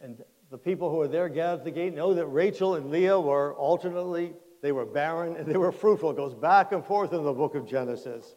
And 0.00 0.22
the 0.48 0.58
people 0.58 0.90
who 0.90 1.00
are 1.00 1.08
there 1.08 1.28
gathered 1.28 1.58
at 1.58 1.64
the 1.64 1.72
gate 1.72 1.92
know 1.92 2.14
that 2.14 2.26
Rachel 2.26 2.76
and 2.76 2.88
Leah 2.88 3.18
were 3.18 3.52
alternately, 3.54 4.34
they 4.62 4.70
were 4.70 4.86
barren 4.86 5.34
and 5.34 5.44
they 5.44 5.58
were 5.58 5.72
fruitful. 5.72 6.12
It 6.12 6.16
goes 6.16 6.34
back 6.34 6.70
and 6.70 6.86
forth 6.86 7.12
in 7.12 7.24
the 7.24 7.32
book 7.32 7.56
of 7.56 7.66
Genesis 7.66 8.36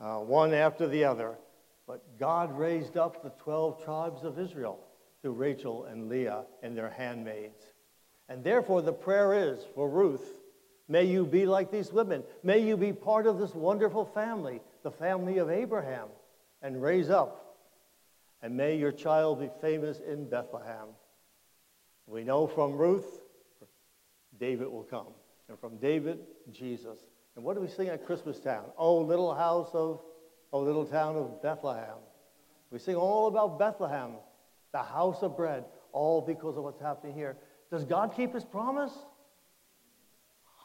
uh, 0.00 0.18
one 0.18 0.54
after 0.54 0.86
the 0.86 1.04
other. 1.04 1.36
But 1.86 2.18
God 2.18 2.56
raised 2.58 2.96
up 2.96 3.22
the 3.22 3.30
12 3.42 3.84
tribes 3.84 4.24
of 4.24 4.38
Israel 4.38 4.80
through 5.22 5.32
Rachel 5.32 5.84
and 5.84 6.08
Leah 6.08 6.44
and 6.62 6.76
their 6.76 6.90
handmaids. 6.90 7.62
And 8.28 8.42
therefore, 8.42 8.82
the 8.82 8.92
prayer 8.92 9.52
is 9.52 9.60
for 9.74 9.88
Ruth 9.88 10.40
may 10.88 11.04
you 11.04 11.24
be 11.24 11.46
like 11.46 11.70
these 11.70 11.92
women. 11.92 12.22
May 12.42 12.60
you 12.60 12.76
be 12.76 12.92
part 12.92 13.26
of 13.26 13.38
this 13.38 13.54
wonderful 13.54 14.04
family, 14.04 14.60
the 14.82 14.90
family 14.90 15.38
of 15.38 15.50
Abraham, 15.50 16.08
and 16.62 16.82
raise 16.82 17.10
up. 17.10 17.56
And 18.42 18.56
may 18.56 18.76
your 18.76 18.92
child 18.92 19.40
be 19.40 19.50
famous 19.60 20.00
in 20.00 20.28
Bethlehem. 20.28 20.88
We 22.06 22.22
know 22.22 22.46
from 22.46 22.76
Ruth, 22.76 23.20
David 24.38 24.68
will 24.68 24.84
come. 24.84 25.08
And 25.48 25.58
from 25.58 25.78
David, 25.78 26.18
Jesus. 26.52 26.98
And 27.36 27.44
what 27.44 27.54
do 27.54 27.60
we 27.60 27.68
sing 27.68 27.88
at 27.88 28.04
Christmas 28.06 28.40
Town? 28.40 28.64
Oh, 28.78 28.98
little 28.98 29.34
house 29.34 29.68
of, 29.74 30.00
oh, 30.52 30.60
little 30.60 30.86
town 30.86 31.16
of 31.16 31.42
Bethlehem. 31.42 31.98
We 32.70 32.78
sing 32.78 32.96
all 32.96 33.28
about 33.28 33.58
Bethlehem, 33.58 34.12
the 34.72 34.82
house 34.82 35.22
of 35.22 35.36
bread, 35.36 35.64
all 35.92 36.22
because 36.22 36.56
of 36.56 36.64
what's 36.64 36.80
happening 36.80 37.14
here. 37.14 37.36
Does 37.70 37.84
God 37.84 38.14
keep 38.16 38.32
his 38.34 38.44
promise? 38.44 38.92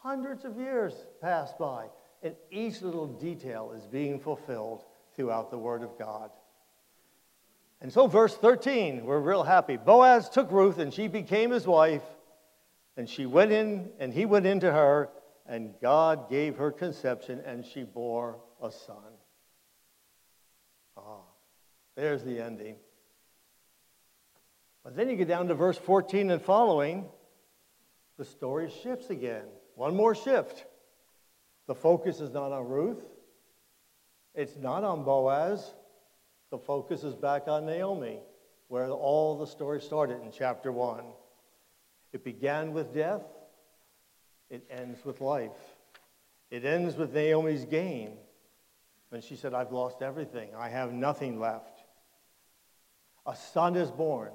Hundreds 0.01 0.45
of 0.45 0.57
years 0.57 0.93
pass 1.21 1.53
by, 1.59 1.87
and 2.23 2.35
each 2.49 2.81
little 2.81 3.05
detail 3.05 3.73
is 3.77 3.85
being 3.85 4.19
fulfilled 4.19 4.83
throughout 5.15 5.51
the 5.51 5.57
Word 5.57 5.83
of 5.83 5.99
God. 5.99 6.31
And 7.81 7.91
so, 7.91 8.07
verse 8.07 8.35
13, 8.35 9.05
we're 9.05 9.19
real 9.19 9.43
happy. 9.43 9.75
Boaz 9.75 10.29
took 10.29 10.51
Ruth, 10.51 10.77
and 10.77 10.93
she 10.93 11.07
became 11.07 11.51
his 11.51 11.67
wife, 11.67 12.03
and 12.95 13.09
she 13.09 13.25
went 13.25 13.51
in, 13.51 13.89
and 13.99 14.13
he 14.13 14.25
went 14.25 14.45
into 14.45 14.71
her, 14.71 15.09
and 15.51 15.73
God 15.81 16.29
gave 16.29 16.55
her 16.55 16.71
conception, 16.71 17.41
and 17.45 17.65
she 17.65 17.83
bore 17.83 18.39
a 18.63 18.71
son. 18.71 18.95
Ah, 20.95 21.25
there's 21.97 22.23
the 22.23 22.39
ending. 22.39 22.77
But 24.81 24.95
then 24.95 25.09
you 25.09 25.17
get 25.17 25.27
down 25.27 25.49
to 25.49 25.53
verse 25.53 25.77
14 25.77 26.31
and 26.31 26.41
following, 26.41 27.03
the 28.17 28.23
story 28.23 28.71
shifts 28.81 29.09
again. 29.09 29.43
One 29.75 29.93
more 29.93 30.15
shift. 30.15 30.63
The 31.67 31.75
focus 31.75 32.21
is 32.21 32.31
not 32.31 32.53
on 32.53 32.69
Ruth, 32.69 33.03
it's 34.33 34.55
not 34.55 34.85
on 34.85 35.03
Boaz. 35.03 35.73
The 36.49 36.59
focus 36.59 37.03
is 37.03 37.13
back 37.13 37.47
on 37.47 37.65
Naomi, 37.65 38.19
where 38.69 38.89
all 38.89 39.37
the 39.37 39.47
story 39.47 39.81
started 39.81 40.21
in 40.21 40.31
chapter 40.31 40.71
1. 40.71 41.03
It 42.13 42.23
began 42.23 42.71
with 42.71 42.93
death, 42.93 43.23
it 44.51 44.67
ends 44.69 45.03
with 45.05 45.21
life. 45.21 45.51
It 46.51 46.65
ends 46.65 46.97
with 46.97 47.13
Naomi's 47.13 47.63
gain 47.63 48.17
when 49.09 49.21
she 49.21 49.37
said, 49.37 49.53
I've 49.53 49.71
lost 49.71 50.01
everything. 50.01 50.49
I 50.55 50.67
have 50.67 50.91
nothing 50.91 51.39
left. 51.39 51.83
A 53.25 53.35
son 53.35 53.77
is 53.77 53.89
born. 53.89 54.31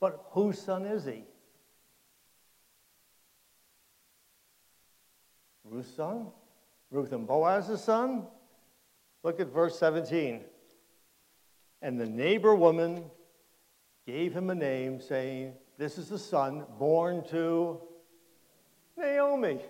But 0.00 0.24
whose 0.30 0.58
son 0.58 0.86
is 0.86 1.04
he? 1.04 1.24
Ruth's 5.64 5.94
son? 5.94 6.28
Ruth 6.90 7.12
and 7.12 7.26
Boaz's 7.26 7.84
son? 7.84 8.26
Look 9.22 9.38
at 9.38 9.52
verse 9.52 9.78
17. 9.78 10.40
And 11.82 12.00
the 12.00 12.06
neighbor 12.06 12.54
woman 12.54 13.04
gave 14.06 14.32
him 14.32 14.48
a 14.48 14.54
name, 14.54 15.00
saying, 15.00 15.52
This 15.76 15.98
is 15.98 16.08
the 16.08 16.18
son 16.18 16.64
born 16.78 17.22
to 17.30 17.82
Naomi. 18.98 19.60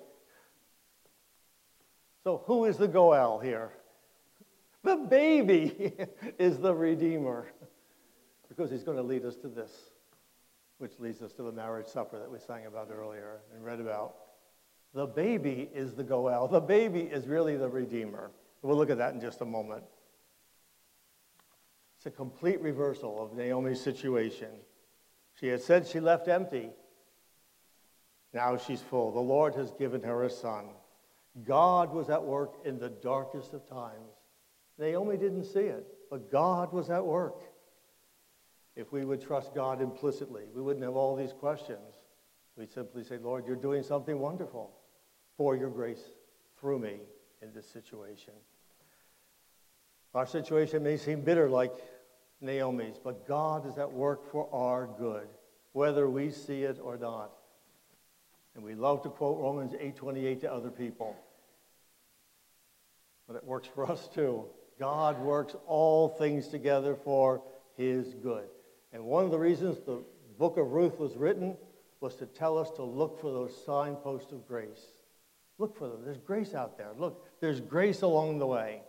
So, 2.24 2.42
who 2.46 2.64
is 2.64 2.76
the 2.76 2.88
Goel 2.88 3.38
here? 3.38 3.72
The 4.82 4.96
baby 4.96 5.94
is 6.38 6.58
the 6.58 6.74
Redeemer 6.74 7.46
because 8.48 8.70
he's 8.70 8.82
going 8.82 8.96
to 8.96 9.02
lead 9.02 9.24
us 9.24 9.36
to 9.36 9.48
this, 9.48 9.70
which 10.78 10.98
leads 10.98 11.22
us 11.22 11.32
to 11.34 11.42
the 11.42 11.52
marriage 11.52 11.86
supper 11.86 12.18
that 12.18 12.30
we 12.30 12.38
sang 12.38 12.66
about 12.66 12.90
earlier 12.90 13.38
and 13.54 13.64
read 13.64 13.80
about. 13.80 14.16
The 14.94 15.06
baby 15.06 15.68
is 15.74 15.94
the 15.94 16.04
Goel. 16.04 16.48
The 16.48 16.60
baby 16.60 17.00
is 17.00 17.26
really 17.26 17.56
the 17.56 17.68
Redeemer. 17.68 18.30
We'll 18.62 18.76
look 18.76 18.90
at 18.90 18.98
that 18.98 19.14
in 19.14 19.20
just 19.20 19.40
a 19.40 19.44
moment. 19.44 19.84
It's 21.96 22.06
a 22.06 22.10
complete 22.10 22.60
reversal 22.60 23.22
of 23.22 23.36
Naomi's 23.36 23.80
situation. 23.80 24.50
She 25.38 25.48
had 25.48 25.62
said 25.62 25.86
she 25.86 26.00
left 26.00 26.28
empty. 26.28 26.70
Now 28.32 28.56
she's 28.56 28.82
full. 28.82 29.12
The 29.12 29.20
Lord 29.20 29.54
has 29.54 29.72
given 29.72 30.02
her 30.02 30.24
a 30.24 30.30
son. 30.30 30.66
God 31.44 31.92
was 31.92 32.10
at 32.10 32.22
work 32.22 32.54
in 32.64 32.78
the 32.78 32.88
darkest 32.88 33.54
of 33.54 33.68
times. 33.68 34.12
Naomi 34.78 35.16
didn't 35.16 35.44
see 35.44 35.60
it, 35.60 35.86
but 36.10 36.30
God 36.30 36.72
was 36.72 36.90
at 36.90 37.04
work. 37.04 37.40
If 38.76 38.92
we 38.92 39.04
would 39.04 39.20
trust 39.20 39.54
God 39.54 39.80
implicitly, 39.80 40.44
we 40.54 40.62
wouldn't 40.62 40.84
have 40.84 40.94
all 40.94 41.16
these 41.16 41.32
questions. 41.32 41.94
We'd 42.56 42.70
simply 42.70 43.04
say, 43.04 43.18
Lord, 43.18 43.46
you're 43.46 43.56
doing 43.56 43.82
something 43.82 44.18
wonderful 44.18 44.72
for 45.36 45.56
your 45.56 45.70
grace 45.70 46.10
through 46.60 46.80
me 46.80 46.98
in 47.42 47.52
this 47.52 47.68
situation. 47.68 48.34
Our 50.14 50.26
situation 50.26 50.82
may 50.82 50.96
seem 50.96 51.20
bitter 51.22 51.48
like 51.48 51.72
Naomi's, 52.40 52.98
but 53.02 53.26
God 53.26 53.66
is 53.66 53.78
at 53.78 53.92
work 53.92 54.30
for 54.30 54.48
our 54.52 54.88
good, 54.98 55.28
whether 55.72 56.08
we 56.08 56.30
see 56.30 56.62
it 56.62 56.78
or 56.82 56.96
not. 56.96 57.32
And 58.54 58.64
we 58.64 58.74
love 58.74 59.02
to 59.02 59.10
quote 59.10 59.38
Romans 59.38 59.74
8:28 59.74 60.40
to 60.40 60.52
other 60.52 60.70
people. 60.70 61.16
But 63.26 63.36
it 63.36 63.44
works 63.44 63.68
for 63.68 63.90
us 63.90 64.08
too. 64.08 64.46
God 64.78 65.20
works 65.20 65.54
all 65.66 66.08
things 66.08 66.48
together 66.48 66.94
for 66.94 67.42
his 67.76 68.14
good. 68.14 68.48
And 68.92 69.04
one 69.04 69.24
of 69.24 69.30
the 69.30 69.38
reasons 69.38 69.78
the 69.80 70.02
book 70.38 70.56
of 70.56 70.72
Ruth 70.72 70.98
was 70.98 71.16
written 71.16 71.56
was 72.00 72.14
to 72.16 72.26
tell 72.26 72.56
us 72.56 72.70
to 72.72 72.82
look 72.82 73.20
for 73.20 73.32
those 73.32 73.64
signposts 73.64 74.32
of 74.32 74.46
grace. 74.46 74.86
Look 75.58 75.76
for 75.76 75.88
them. 75.88 76.04
There's 76.04 76.18
grace 76.18 76.54
out 76.54 76.78
there. 76.78 76.92
Look, 76.96 77.26
there's 77.40 77.60
grace 77.60 78.02
along 78.02 78.38
the 78.38 78.46
way. 78.46 78.82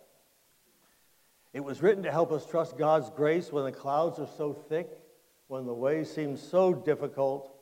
It 1.52 1.62
was 1.62 1.82
written 1.82 2.04
to 2.04 2.12
help 2.12 2.32
us 2.32 2.45
trust 2.45 2.78
God's 2.78 3.10
grace 3.10 3.52
when 3.52 3.65
the 3.65 3.72
clouds 3.72 4.19
are 4.19 4.30
so 4.38 4.54
thick, 4.54 5.02
when 5.48 5.65
the 5.65 5.74
way 5.74 6.04
seems 6.04 6.41
so 6.41 6.74
difficult, 6.74 7.59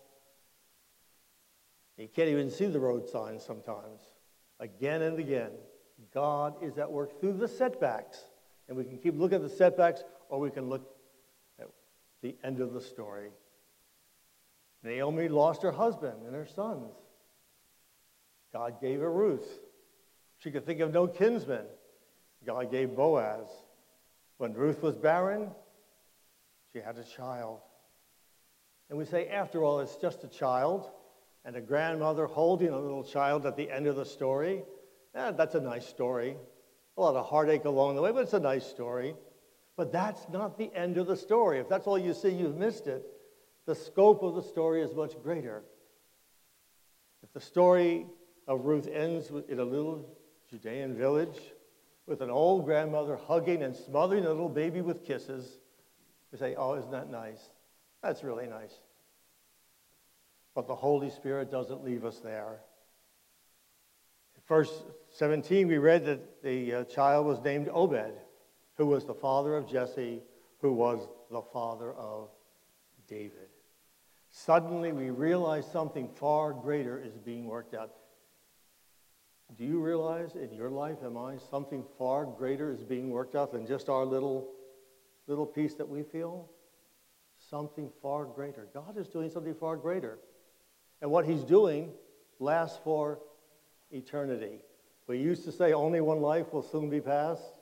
you 1.97 2.07
can't 2.07 2.29
even 2.29 2.49
see 2.49 2.67
the 2.67 2.79
road 2.79 3.09
signs 3.09 3.43
sometimes. 3.43 4.01
again 4.59 5.01
and 5.03 5.19
again, 5.19 5.51
God 6.13 6.55
is 6.63 6.77
at 6.77 6.91
work 6.91 7.19
through 7.19 7.33
the 7.33 7.47
setbacks. 7.47 8.23
And 8.67 8.77
we 8.77 8.83
can 8.83 8.97
keep 8.97 9.17
looking 9.17 9.37
at 9.37 9.41
the 9.41 9.49
setbacks, 9.49 10.03
or 10.29 10.39
we 10.39 10.49
can 10.49 10.69
look 10.69 10.95
at 11.59 11.67
the 12.21 12.35
end 12.43 12.59
of 12.59 12.73
the 12.73 12.81
story. 12.81 13.29
Naomi 14.83 15.27
lost 15.27 15.63
her 15.63 15.71
husband 15.71 16.23
and 16.25 16.35
her 16.35 16.45
sons. 16.45 16.93
God 18.53 18.79
gave 18.81 18.99
her 18.99 19.11
Ruth. 19.11 19.59
She 20.37 20.51
could 20.51 20.65
think 20.65 20.79
of 20.79 20.93
no 20.93 21.07
kinsman. 21.07 21.65
God 22.45 22.71
gave 22.71 22.95
Boaz. 22.95 23.47
When 24.37 24.53
Ruth 24.53 24.83
was 24.83 24.95
barren, 24.95 25.49
she 26.73 26.79
had 26.79 26.97
a 26.97 27.03
child. 27.03 27.59
And 28.89 28.97
we 28.97 29.05
say, 29.05 29.27
after 29.27 29.63
all, 29.63 29.79
it's 29.79 29.95
just 29.95 30.23
a 30.23 30.27
child 30.27 30.89
and 31.47 31.55
a 31.55 31.61
grandmother 31.61 32.25
holding 32.25 32.67
a 32.67 32.77
little 32.77 33.05
child 33.05 33.45
at 33.45 33.55
the 33.55 33.71
end 33.71 33.87
of 33.87 33.95
the 33.95 34.05
story. 34.05 34.63
Eh, 35.15 35.31
that's 35.31 35.55
a 35.55 35.61
nice 35.61 35.87
story. 35.87 36.35
A 36.97 37.01
lot 37.01 37.15
of 37.15 37.25
heartache 37.25 37.63
along 37.63 37.95
the 37.95 38.01
way, 38.01 38.11
but 38.11 38.23
it's 38.23 38.33
a 38.33 38.39
nice 38.39 38.67
story. 38.67 39.15
But 39.77 39.93
that's 39.93 40.27
not 40.27 40.57
the 40.57 40.69
end 40.75 40.97
of 40.97 41.07
the 41.07 41.15
story. 41.15 41.59
If 41.59 41.69
that's 41.69 41.87
all 41.87 41.97
you 41.97 42.13
see, 42.13 42.31
you've 42.31 42.57
missed 42.57 42.87
it. 42.87 43.01
The 43.65 43.75
scope 43.75 44.23
of 44.23 44.35
the 44.35 44.43
story 44.43 44.81
is 44.81 44.93
much 44.93 45.13
greater. 45.23 45.63
If 47.23 47.31
the 47.31 47.39
story 47.39 48.07
of 48.45 48.65
Ruth 48.65 48.89
ends 48.91 49.31
in 49.47 49.59
a 49.59 49.65
little 49.65 50.17
Judean 50.49 50.95
village 50.95 51.39
with 52.07 52.21
an 52.21 52.29
old 52.29 52.65
grandmother 52.65 53.15
hugging 53.15 53.63
and 53.63 53.73
smothering 53.73 54.25
a 54.25 54.29
little 54.29 54.49
baby 54.49 54.81
with 54.81 55.05
kisses, 55.05 55.59
we 56.33 56.37
say, 56.37 56.55
oh, 56.55 56.73
isn't 56.73 56.91
that 56.91 57.09
nice? 57.09 57.51
That's 58.03 58.21
really 58.21 58.47
nice. 58.47 58.73
But 60.57 60.65
the 60.65 60.75
Holy 60.75 61.11
Spirit 61.11 61.51
doesn't 61.51 61.83
leave 61.83 62.03
us 62.03 62.17
there. 62.17 62.61
In 64.35 64.41
verse 64.47 64.85
17, 65.11 65.67
we 65.67 65.77
read 65.77 66.03
that 66.05 66.41
the 66.41 66.73
uh, 66.73 66.83
child 66.85 67.27
was 67.27 67.39
named 67.43 67.69
Obed, 67.71 68.13
who 68.73 68.87
was 68.87 69.05
the 69.05 69.13
father 69.13 69.55
of 69.55 69.69
Jesse, 69.69 70.23
who 70.59 70.73
was 70.73 71.07
the 71.29 71.43
father 71.53 71.93
of 71.93 72.29
David. 73.07 73.49
Suddenly, 74.31 74.93
we 74.93 75.11
realize 75.11 75.71
something 75.71 76.09
far 76.15 76.53
greater 76.53 76.99
is 76.99 77.19
being 77.19 77.45
worked 77.45 77.75
out. 77.75 77.91
Do 79.59 79.63
you 79.63 79.79
realize 79.79 80.33
in 80.33 80.51
your 80.51 80.71
life, 80.71 80.97
am 81.05 81.17
I, 81.17 81.37
something 81.51 81.83
far 81.99 82.25
greater 82.25 82.71
is 82.71 82.81
being 82.81 83.11
worked 83.11 83.35
out 83.35 83.51
than 83.51 83.67
just 83.67 83.89
our 83.89 84.05
little, 84.05 84.47
little 85.27 85.45
piece 85.45 85.75
that 85.75 85.87
we 85.87 86.01
feel? 86.01 86.49
Something 87.37 87.91
far 88.01 88.25
greater. 88.25 88.67
God 88.73 88.97
is 88.97 89.07
doing 89.07 89.29
something 89.29 89.53
far 89.53 89.77
greater. 89.77 90.17
And 91.01 91.11
what 91.11 91.25
He's 91.25 91.43
doing 91.43 91.91
lasts 92.39 92.79
for 92.83 93.19
eternity. 93.91 94.59
We 95.07 95.17
used 95.19 95.45
to 95.45 95.51
say 95.51 95.73
only 95.73 96.01
one 96.01 96.21
life 96.21 96.51
will 96.51 96.63
soon 96.63 96.89
be 96.89 96.99
passed, 96.99 97.53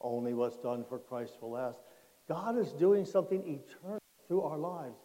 only 0.00 0.32
what's 0.32 0.56
done 0.56 0.84
for 0.88 0.98
Christ 0.98 1.38
will 1.40 1.50
last. 1.50 1.78
God 2.28 2.58
is 2.58 2.72
doing 2.72 3.04
something 3.04 3.40
eternal 3.40 3.98
through 4.26 4.42
our 4.42 4.58
lives. 4.58 4.98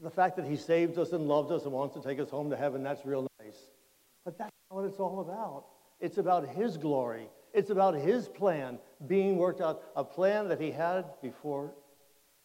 The 0.00 0.10
fact 0.10 0.36
that 0.36 0.46
He 0.46 0.56
saved 0.56 0.98
us 0.98 1.12
and 1.12 1.28
loved 1.28 1.52
us 1.52 1.64
and 1.64 1.72
wants 1.72 1.94
to 1.94 2.02
take 2.02 2.18
us 2.18 2.30
home 2.30 2.50
to 2.50 2.56
heaven, 2.56 2.82
that's 2.82 3.04
real 3.04 3.26
nice. 3.40 3.56
But 4.24 4.38
that's 4.38 4.52
not 4.70 4.76
what 4.76 4.86
it's 4.86 4.98
all 4.98 5.20
about. 5.20 5.66
It's 6.00 6.18
about 6.18 6.48
His 6.48 6.76
glory. 6.76 7.28
It's 7.52 7.70
about 7.70 7.94
His 7.94 8.28
plan 8.28 8.78
being 9.06 9.36
worked 9.36 9.60
out, 9.60 9.82
a 9.94 10.04
plan 10.04 10.48
that 10.48 10.60
He 10.60 10.70
had 10.70 11.06
before 11.22 11.72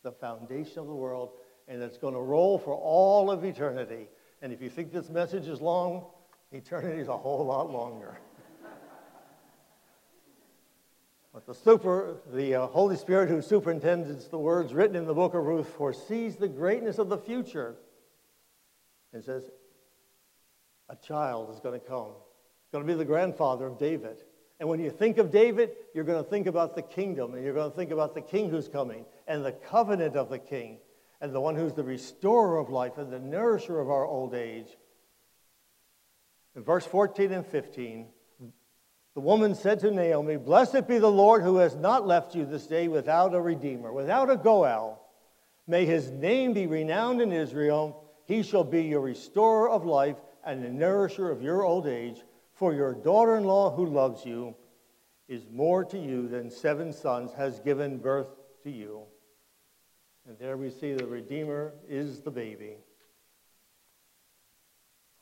the 0.04 0.12
foundation 0.12 0.80
of 0.80 0.88
the 0.88 0.96
world, 0.96 1.32
and 1.68 1.82
it's 1.82 1.98
going 1.98 2.14
to 2.14 2.20
roll 2.20 2.58
for 2.58 2.74
all 2.74 3.32
of 3.32 3.44
eternity. 3.44 4.08
And 4.42 4.52
if 4.52 4.62
you 4.62 4.70
think 4.70 4.92
this 4.92 5.10
message 5.10 5.48
is 5.48 5.62
long, 5.62 6.06
eternity 6.52 7.00
is 7.00 7.08
a 7.08 7.18
whole 7.18 7.46
lot 7.46 7.72
longer. 7.72 8.18
But 11.34 11.46
the, 11.46 11.56
super, 11.56 12.18
the 12.34 12.56
uh, 12.56 12.68
Holy 12.68 12.98
Spirit 12.98 13.30
who 13.30 13.42
superintends 13.42 14.28
the 14.28 14.38
words 14.38 14.74
written 14.74 14.98
in 14.98 15.06
the 15.06 15.14
book 15.14 15.34
of 15.34 15.46
Ruth 15.46 15.70
foresees 15.70 16.36
the 16.36 16.50
greatness 16.50 16.98
of 16.98 17.08
the 17.08 17.18
future 17.18 17.78
and 19.14 19.24
says, 19.24 19.50
a 20.90 20.96
child 20.98 21.50
is 21.50 21.60
going 21.62 21.80
to 21.80 21.86
come. 21.86 22.12
Going 22.72 22.86
to 22.86 22.94
be 22.94 22.98
the 22.98 23.06
grandfather 23.06 23.66
of 23.66 23.78
David. 23.78 24.24
And 24.60 24.70
when 24.70 24.80
you 24.80 24.92
think 24.92 25.18
of 25.18 25.32
David, 25.32 25.72
you're 25.94 26.04
going 26.04 26.24
to 26.24 26.30
think 26.30 26.48
about 26.48 26.76
the 26.76 26.82
kingdom, 26.82 27.34
and 27.34 27.44
you're 27.44 27.54
going 27.54 27.72
to 27.72 27.76
think 27.76 27.92
about 27.92 28.14
the 28.14 28.22
king 28.22 28.50
who's 28.50 28.68
coming, 28.68 29.06
and 29.28 29.44
the 29.44 29.54
covenant 29.54 30.16
of 30.16 30.30
the 30.30 30.38
king, 30.38 30.78
and 31.22 31.34
the 31.34 31.40
one 31.40 31.56
who's 31.56 31.74
the 31.74 31.84
restorer 31.84 32.58
of 32.58 32.70
life 32.70 32.98
and 32.98 33.14
the 33.14 33.20
nourisher 33.20 33.80
of 33.80 33.90
our 33.90 34.06
old 34.06 34.34
age. 34.34 34.68
In 36.56 36.64
verse 36.64 36.86
14 36.86 37.32
and 37.32 37.46
15, 37.46 38.08
the 39.14 39.22
woman 39.22 39.56
said 39.56 39.80
to 39.82 39.92
Naomi, 39.92 40.38
Blessed 40.38 40.88
be 40.88 40.98
the 40.98 41.12
Lord 41.12 41.44
who 41.44 41.58
has 41.58 41.76
not 41.76 42.08
left 42.08 42.34
you 42.34 42.46
this 42.46 42.66
day 42.66 42.88
without 42.88 43.36
a 43.36 43.42
redeemer, 43.42 43.94
without 43.94 44.30
a 44.30 44.38
Goel. 44.38 45.02
May 45.68 45.86
his 45.86 46.10
name 46.10 46.54
be 46.54 46.66
renowned 46.66 47.22
in 47.22 47.32
Israel. 47.32 48.04
He 48.26 48.42
shall 48.42 48.64
be 48.64 48.84
your 48.84 49.02
restorer 49.02 49.70
of 49.70 49.86
life 49.86 50.18
and 50.44 50.64
the 50.64 50.70
nourisher 50.70 51.30
of 51.30 51.42
your 51.42 51.64
old 51.64 51.88
age, 51.88 52.22
for 52.54 52.74
your 52.74 52.94
daughter 52.94 53.38
in 53.38 53.44
law 53.44 53.76
who 53.76 53.86
loves 53.86 54.26
you 54.26 54.56
is 55.28 55.46
more 55.52 55.86
to 55.86 56.00
you 56.00 56.28
than 56.28 56.50
seven 56.50 56.92
sons 56.92 57.32
has 57.34 57.60
given 57.60 57.98
birth 57.98 58.28
to 58.64 58.72
you. 58.72 59.04
And 60.28 60.38
there 60.38 60.56
we 60.56 60.70
see 60.70 60.94
the 60.94 61.06
Redeemer 61.06 61.74
is 61.90 62.22
the 62.22 62.32
baby, 62.32 62.76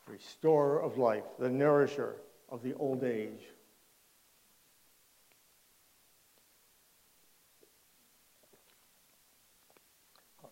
restorer 0.08 0.82
of 0.82 0.98
life, 0.98 1.24
the 1.40 1.50
nourisher 1.50 2.18
of 2.50 2.62
the 2.64 2.74
old 2.76 3.04
age. 3.04 3.42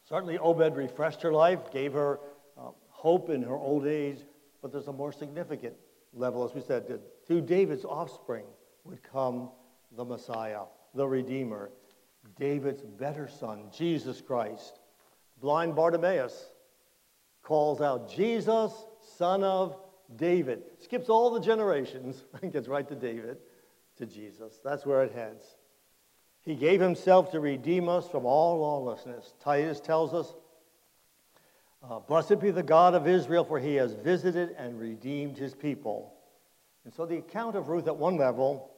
Certainly, 0.07 0.37
Obed 0.37 0.77
refreshed 0.77 1.21
her 1.21 1.33
life, 1.33 1.69
gave 1.73 1.91
her 1.91 2.21
uh, 2.57 2.69
hope 2.87 3.29
in 3.29 3.41
her 3.41 3.57
old 3.57 3.85
age, 3.85 4.19
but 4.61 4.71
there's 4.71 4.87
a 4.87 4.93
more 4.93 5.11
significant 5.11 5.73
level, 6.13 6.45
as 6.45 6.53
we 6.55 6.61
said, 6.61 6.87
that 6.87 7.01
through 7.27 7.41
David's 7.41 7.83
offspring 7.83 8.45
would 8.85 9.03
come 9.03 9.49
the 9.97 10.05
Messiah, 10.05 10.61
the 10.95 11.05
Redeemer, 11.05 11.71
David's 12.37 12.81
better 12.81 13.27
son, 13.27 13.65
Jesus 13.75 14.21
Christ. 14.21 14.79
Blind 15.41 15.75
Bartimaeus 15.75 16.51
calls 17.43 17.81
out, 17.81 18.09
Jesus, 18.09 18.71
son 19.17 19.43
of 19.43 19.77
David. 20.15 20.63
Skips 20.79 21.09
all 21.09 21.31
the 21.31 21.39
generations 21.39 22.23
and 22.41 22.51
gets 22.51 22.67
right 22.67 22.87
to 22.87 22.95
David, 22.95 23.37
to 23.97 24.05
Jesus. 24.05 24.59
That's 24.63 24.85
where 24.85 25.03
it 25.03 25.13
heads. 25.13 25.45
He 26.41 26.55
gave 26.55 26.79
himself 26.79 27.31
to 27.31 27.39
redeem 27.39 27.89
us 27.89 28.07
from 28.07 28.25
all 28.25 28.59
lawlessness. 28.59 29.33
Titus 29.41 29.81
tells 29.81 30.13
us 30.13 30.33
uh, 31.83 31.99
Blessed 31.99 32.39
be 32.39 32.51
the 32.51 32.63
God 32.63 32.95
of 32.95 33.07
Israel, 33.07 33.43
for 33.43 33.59
he 33.59 33.75
has 33.75 33.93
visited 33.93 34.55
and 34.57 34.79
redeemed 34.79 35.37
his 35.37 35.53
people. 35.53 36.13
And 36.85 36.93
so 36.93 37.05
the 37.05 37.17
account 37.17 37.55
of 37.55 37.67
Ruth 37.67 37.87
at 37.87 37.97
one 37.97 38.17
level 38.17 38.71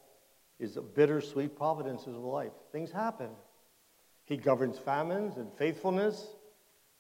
is 0.59 0.77
a 0.77 0.81
bittersweet 0.81 1.55
providences 1.55 2.15
of 2.15 2.23
life. 2.23 2.51
Things 2.71 2.91
happen. 2.91 3.29
He 4.25 4.37
governs 4.37 4.77
famines 4.77 5.37
and 5.37 5.51
faithfulness, 5.57 6.27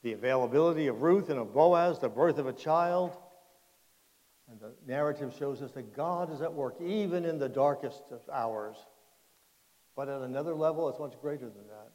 the 0.01 0.13
availability 0.13 0.87
of 0.87 1.01
Ruth 1.01 1.29
and 1.29 1.39
of 1.39 1.53
Boaz, 1.53 1.99
the 1.99 2.09
birth 2.09 2.37
of 2.37 2.47
a 2.47 2.53
child. 2.53 3.15
And 4.49 4.59
the 4.59 4.73
narrative 4.87 5.35
shows 5.37 5.61
us 5.61 5.71
that 5.73 5.95
God 5.95 6.33
is 6.33 6.41
at 6.41 6.53
work 6.53 6.75
even 6.81 7.25
in 7.25 7.37
the 7.37 7.49
darkest 7.49 8.03
of 8.11 8.21
hours. 8.31 8.77
But 9.95 10.09
at 10.09 10.21
another 10.21 10.55
level, 10.55 10.89
it's 10.89 10.99
much 10.99 11.19
greater 11.21 11.45
than 11.45 11.67
that 11.67 11.91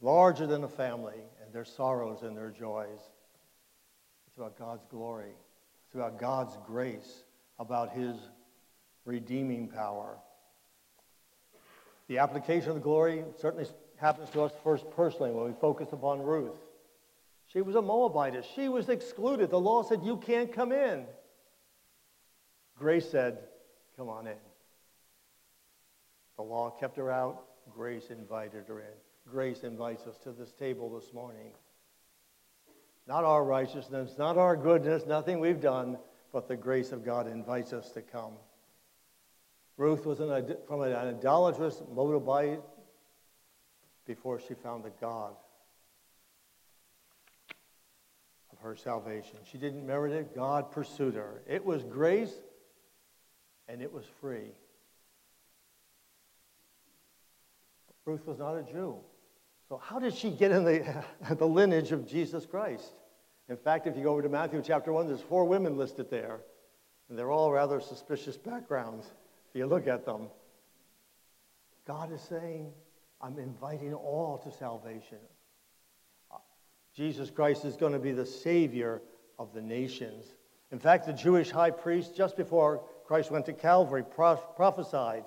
larger 0.00 0.46
than 0.46 0.64
a 0.64 0.68
family 0.68 1.22
and 1.42 1.52
their 1.52 1.64
sorrows 1.64 2.22
and 2.22 2.36
their 2.36 2.50
joys. 2.50 3.00
It's 4.26 4.36
about 4.36 4.58
God's 4.58 4.84
glory. 4.90 5.32
It's 5.86 5.94
about 5.94 6.18
God's 6.18 6.56
grace, 6.66 7.24
about 7.58 7.92
His 7.92 8.16
redeeming 9.06 9.68
power. 9.68 10.18
The 12.08 12.18
application 12.18 12.68
of 12.68 12.74
the 12.74 12.82
glory 12.82 13.24
certainly 13.40 13.66
happens 13.96 14.28
to 14.30 14.42
us 14.42 14.52
first 14.62 14.84
personally 14.90 15.30
when 15.30 15.46
we 15.46 15.54
focus 15.60 15.88
upon 15.92 16.20
Ruth. 16.20 16.58
She 17.52 17.62
was 17.62 17.74
a 17.74 17.82
Moabitess. 17.82 18.44
She 18.54 18.68
was 18.68 18.90
excluded. 18.90 19.50
The 19.50 19.58
law 19.58 19.82
said, 19.82 20.02
You 20.04 20.18
can't 20.18 20.52
come 20.52 20.72
in. 20.72 21.06
Grace 22.78 23.08
said, 23.08 23.38
Come 23.96 24.10
on 24.10 24.26
in. 24.26 24.36
The 26.36 26.42
law 26.42 26.68
kept 26.70 26.98
her 26.98 27.10
out. 27.10 27.44
Grace 27.74 28.10
invited 28.10 28.66
her 28.68 28.80
in 28.80 28.96
grace 29.30 29.64
invites 29.64 30.06
us 30.06 30.16
to 30.18 30.32
this 30.32 30.52
table 30.52 30.98
this 30.98 31.12
morning. 31.12 31.52
Not 33.06 33.24
our 33.24 33.44
righteousness, 33.44 34.14
not 34.18 34.36
our 34.36 34.56
goodness, 34.56 35.04
nothing 35.06 35.40
we've 35.40 35.60
done, 35.60 35.98
but 36.32 36.48
the 36.48 36.56
grace 36.56 36.92
of 36.92 37.04
God 37.04 37.26
invites 37.26 37.72
us 37.72 37.90
to 37.92 38.02
come. 38.02 38.34
Ruth 39.76 40.06
was 40.06 40.20
an, 40.20 40.56
from 40.66 40.80
an 40.82 40.94
idolatrous 40.94 41.82
Moabite 41.92 42.60
before 44.06 44.40
she 44.40 44.54
found 44.54 44.84
the 44.84 44.92
God 45.00 45.34
of 48.52 48.58
her 48.60 48.74
salvation. 48.74 49.36
She 49.50 49.58
didn't 49.58 49.86
merit 49.86 50.12
it, 50.12 50.34
God 50.34 50.70
pursued 50.70 51.14
her. 51.14 51.42
It 51.46 51.64
was 51.64 51.82
grace 51.82 52.32
and 53.68 53.82
it 53.82 53.92
was 53.92 54.04
free. 54.20 54.52
Ruth 58.06 58.26
was 58.26 58.38
not 58.38 58.56
a 58.56 58.62
Jew. 58.62 58.96
So, 59.68 59.78
how 59.78 59.98
did 59.98 60.14
she 60.14 60.30
get 60.30 60.52
in 60.52 60.64
the, 60.64 61.04
the 61.36 61.46
lineage 61.46 61.90
of 61.90 62.08
Jesus 62.08 62.46
Christ? 62.46 62.92
In 63.48 63.56
fact, 63.56 63.86
if 63.86 63.96
you 63.96 64.04
go 64.04 64.12
over 64.12 64.22
to 64.22 64.28
Matthew 64.28 64.62
chapter 64.64 64.92
1, 64.92 65.08
there's 65.08 65.20
four 65.20 65.44
women 65.44 65.76
listed 65.76 66.10
there. 66.10 66.40
And 67.08 67.18
they're 67.18 67.30
all 67.30 67.52
rather 67.52 67.80
suspicious 67.80 68.36
backgrounds 68.36 69.06
you 69.56 69.66
look 69.66 69.86
at 69.86 70.04
them. 70.04 70.28
God 71.86 72.12
is 72.12 72.20
saying, 72.20 72.72
I'm 73.20 73.38
inviting 73.38 73.94
all 73.94 74.38
to 74.38 74.50
salvation. 74.50 75.18
Uh, 76.30 76.38
Jesus 76.94 77.30
Christ 77.30 77.64
is 77.64 77.76
going 77.76 77.92
to 77.92 77.98
be 77.98 78.12
the 78.12 78.26
Savior 78.26 79.02
of 79.38 79.54
the 79.54 79.62
nations. 79.62 80.26
In 80.72 80.78
fact, 80.78 81.06
the 81.06 81.12
Jewish 81.12 81.50
high 81.50 81.70
priest, 81.70 82.16
just 82.16 82.36
before 82.36 82.82
Christ 83.06 83.30
went 83.30 83.46
to 83.46 83.52
Calvary, 83.52 84.04
prophesied 84.04 85.24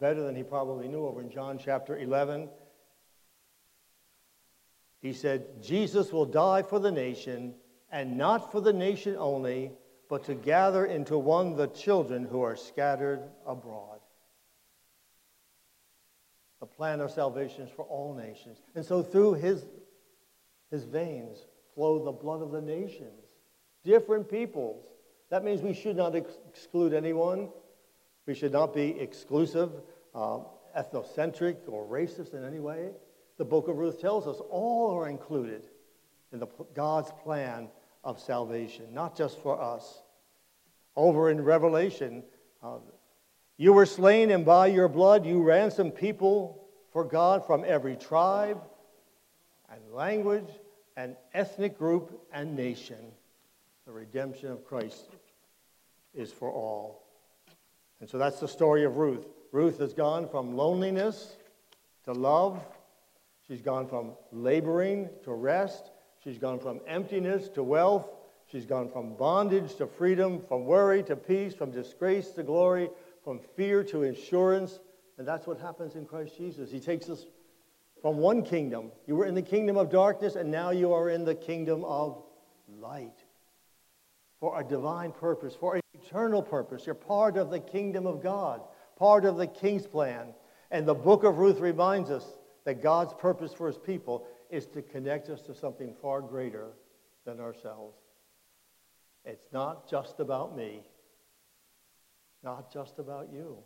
better 0.00 0.22
than 0.22 0.34
he 0.34 0.42
probably 0.42 0.88
knew 0.88 1.06
over 1.06 1.20
in 1.20 1.30
John 1.30 1.58
chapter 1.62 1.98
11. 1.98 2.48
He 5.00 5.12
said, 5.12 5.62
Jesus 5.62 6.12
will 6.12 6.24
die 6.24 6.62
for 6.62 6.78
the 6.78 6.90
nation, 6.90 7.54
and 7.92 8.16
not 8.16 8.50
for 8.50 8.62
the 8.62 8.72
nation 8.72 9.16
only, 9.18 9.72
but 10.14 10.22
to 10.22 10.34
gather 10.36 10.86
into 10.86 11.18
one 11.18 11.56
the 11.56 11.66
children 11.66 12.24
who 12.24 12.40
are 12.40 12.54
scattered 12.54 13.20
abroad. 13.44 13.98
The 16.60 16.66
plan 16.66 17.00
of 17.00 17.10
salvation 17.10 17.62
is 17.62 17.70
for 17.74 17.84
all 17.86 18.14
nations. 18.14 18.58
And 18.76 18.86
so 18.86 19.02
through 19.02 19.34
his, 19.34 19.66
his 20.70 20.84
veins 20.84 21.38
flow 21.74 22.04
the 22.04 22.12
blood 22.12 22.42
of 22.42 22.52
the 22.52 22.60
nations, 22.60 23.24
different 23.82 24.30
peoples. 24.30 24.86
That 25.30 25.42
means 25.42 25.62
we 25.62 25.74
should 25.74 25.96
not 25.96 26.14
ex- 26.14 26.38
exclude 26.48 26.94
anyone. 26.94 27.48
We 28.24 28.36
should 28.36 28.52
not 28.52 28.72
be 28.72 28.90
exclusive, 29.00 29.72
uh, 30.14 30.42
ethnocentric, 30.78 31.56
or 31.66 31.84
racist 31.88 32.34
in 32.34 32.44
any 32.44 32.60
way. 32.60 32.90
The 33.36 33.44
book 33.44 33.66
of 33.66 33.78
Ruth 33.78 34.00
tells 34.00 34.28
us 34.28 34.36
all 34.48 34.96
are 34.96 35.08
included 35.08 35.64
in 36.32 36.38
the, 36.38 36.46
God's 36.72 37.10
plan 37.24 37.68
of 38.04 38.20
salvation, 38.20 38.94
not 38.94 39.16
just 39.16 39.40
for 39.40 39.60
us. 39.60 40.03
Over 40.96 41.30
in 41.30 41.42
Revelation, 41.42 42.22
uh, 42.62 42.78
you 43.56 43.72
were 43.72 43.86
slain, 43.86 44.30
and 44.30 44.44
by 44.44 44.68
your 44.68 44.88
blood 44.88 45.26
you 45.26 45.42
ransomed 45.42 45.94
people 45.94 46.66
for 46.92 47.04
God 47.04 47.46
from 47.46 47.64
every 47.66 47.96
tribe 47.96 48.60
and 49.70 49.80
language 49.92 50.48
and 50.96 51.16
ethnic 51.32 51.78
group 51.78 52.20
and 52.32 52.56
nation. 52.56 53.12
The 53.86 53.92
redemption 53.92 54.50
of 54.50 54.64
Christ 54.64 55.10
is 56.14 56.32
for 56.32 56.50
all. 56.50 57.02
And 58.00 58.08
so 58.08 58.18
that's 58.18 58.40
the 58.40 58.48
story 58.48 58.84
of 58.84 58.96
Ruth. 58.96 59.26
Ruth 59.52 59.78
has 59.78 59.92
gone 59.92 60.28
from 60.28 60.56
loneliness 60.56 61.36
to 62.04 62.12
love. 62.12 62.60
She's 63.46 63.60
gone 63.60 63.86
from 63.86 64.12
laboring 64.32 65.08
to 65.24 65.32
rest. 65.32 65.90
She's 66.22 66.38
gone 66.38 66.58
from 66.58 66.80
emptiness 66.86 67.48
to 67.50 67.62
wealth. 67.62 68.06
She's 68.54 68.66
gone 68.66 68.88
from 68.88 69.16
bondage 69.16 69.74
to 69.78 69.88
freedom, 69.88 70.40
from 70.46 70.64
worry 70.64 71.02
to 71.02 71.16
peace, 71.16 71.54
from 71.54 71.72
disgrace 71.72 72.28
to 72.36 72.44
glory, 72.44 72.88
from 73.24 73.40
fear 73.56 73.82
to 73.82 74.04
assurance. 74.04 74.78
And 75.18 75.26
that's 75.26 75.44
what 75.48 75.58
happens 75.58 75.96
in 75.96 76.06
Christ 76.06 76.36
Jesus. 76.36 76.70
He 76.70 76.78
takes 76.78 77.10
us 77.10 77.26
from 78.00 78.18
one 78.18 78.44
kingdom. 78.44 78.92
You 79.08 79.16
were 79.16 79.26
in 79.26 79.34
the 79.34 79.42
kingdom 79.42 79.76
of 79.76 79.90
darkness, 79.90 80.36
and 80.36 80.52
now 80.52 80.70
you 80.70 80.92
are 80.92 81.10
in 81.10 81.24
the 81.24 81.34
kingdom 81.34 81.82
of 81.82 82.22
light. 82.78 83.24
For 84.38 84.60
a 84.60 84.62
divine 84.62 85.10
purpose, 85.10 85.56
for 85.56 85.74
an 85.74 85.82
eternal 85.92 86.40
purpose. 86.40 86.86
You're 86.86 86.94
part 86.94 87.36
of 87.36 87.50
the 87.50 87.58
kingdom 87.58 88.06
of 88.06 88.22
God, 88.22 88.60
part 88.96 89.24
of 89.24 89.36
the 89.36 89.48
king's 89.48 89.88
plan. 89.88 90.32
And 90.70 90.86
the 90.86 90.94
book 90.94 91.24
of 91.24 91.38
Ruth 91.38 91.58
reminds 91.58 92.08
us 92.08 92.24
that 92.66 92.84
God's 92.84 93.14
purpose 93.14 93.52
for 93.52 93.66
his 93.66 93.78
people 93.78 94.28
is 94.48 94.66
to 94.66 94.80
connect 94.80 95.28
us 95.28 95.42
to 95.42 95.56
something 95.56 95.92
far 96.00 96.20
greater 96.20 96.68
than 97.24 97.40
ourselves. 97.40 98.03
It's 99.24 99.52
not 99.52 99.88
just 99.88 100.20
about 100.20 100.56
me, 100.56 100.82
not 102.42 102.72
just 102.72 102.98
about 102.98 103.32
you. 103.32 103.58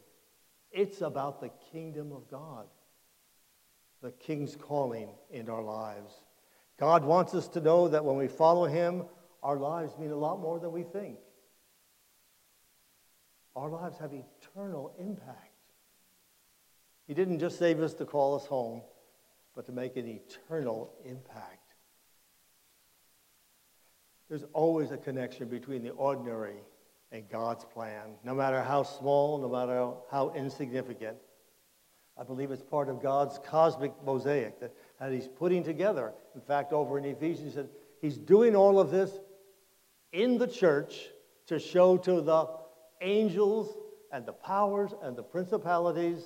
It's 0.71 1.01
about 1.01 1.41
the 1.41 1.51
kingdom 1.73 2.13
of 2.13 2.31
God, 2.31 2.67
the 4.03 4.13
king's 4.13 4.55
calling 4.55 5.09
in 5.31 5.49
our 5.49 5.63
lives. 5.63 6.13
God 6.79 7.05
wants 7.05 7.35
us 7.35 7.49
to 7.49 7.61
know 7.61 7.89
that 7.89 8.05
when 8.05 8.17
we 8.17 8.29
follow 8.29 8.67
him, 8.67 9.05
our 9.43 9.57
lives 9.57 9.99
mean 9.99 10.13
a 10.13 10.17
lot 10.17 10.41
more 10.41 10.61
than 10.61 10.71
we 10.71 10.85
think. 10.85 11.19
Our 13.57 13.69
lives 13.69 13.99
have 13.99 14.13
eternal 14.13 14.95
impact. 15.01 15.49
He 17.09 17.15
didn't 17.15 17.41
just 17.41 17.59
save 17.59 17.81
us 17.81 17.95
to 17.95 18.05
call 18.05 18.37
us 18.37 18.47
home, 18.47 18.83
but 19.57 19.67
to 19.67 19.73
make 19.73 19.97
an 19.97 20.07
eternal 20.07 20.93
impact. 21.05 21.58
There's 24.29 24.45
always 24.53 24.91
a 24.91 24.97
connection 24.99 25.49
between 25.49 25.83
the 25.83 25.91
ordinary 25.91 26.61
and 27.13 27.29
God's 27.31 27.65
plan, 27.65 28.17
no 28.25 28.35
matter 28.35 28.63
how 28.63 28.83
small, 28.83 29.39
no 29.39 29.49
matter 29.49 29.93
how 30.11 30.33
insignificant. 30.37 31.17
I 32.19 32.25
believe 32.25 32.51
it's 32.51 32.63
part 32.63 32.89
of 32.89 33.01
God's 33.01 33.39
cosmic 33.39 33.93
mosaic 34.05 34.61
that, 34.61 34.75
that 35.01 35.13
He's 35.13 35.29
putting 35.29 35.63
together. 35.63 36.13
In 36.35 36.41
fact, 36.41 36.73
over 36.73 36.99
in 36.99 37.05
Ephesians, 37.05 37.47
he 37.47 37.51
said 37.55 37.69
He's 38.03 38.19
doing 38.19 38.55
all 38.55 38.79
of 38.79 38.91
this 38.91 39.11
in 40.13 40.37
the 40.37 40.47
church 40.47 41.07
to 41.47 41.59
show 41.59 41.97
to 41.99 42.21
the 42.21 42.49
angels 43.01 43.77
and 44.13 44.27
the 44.27 44.33
powers 44.33 44.93
and 45.03 45.17
the 45.17 45.23
principalities 45.23 46.23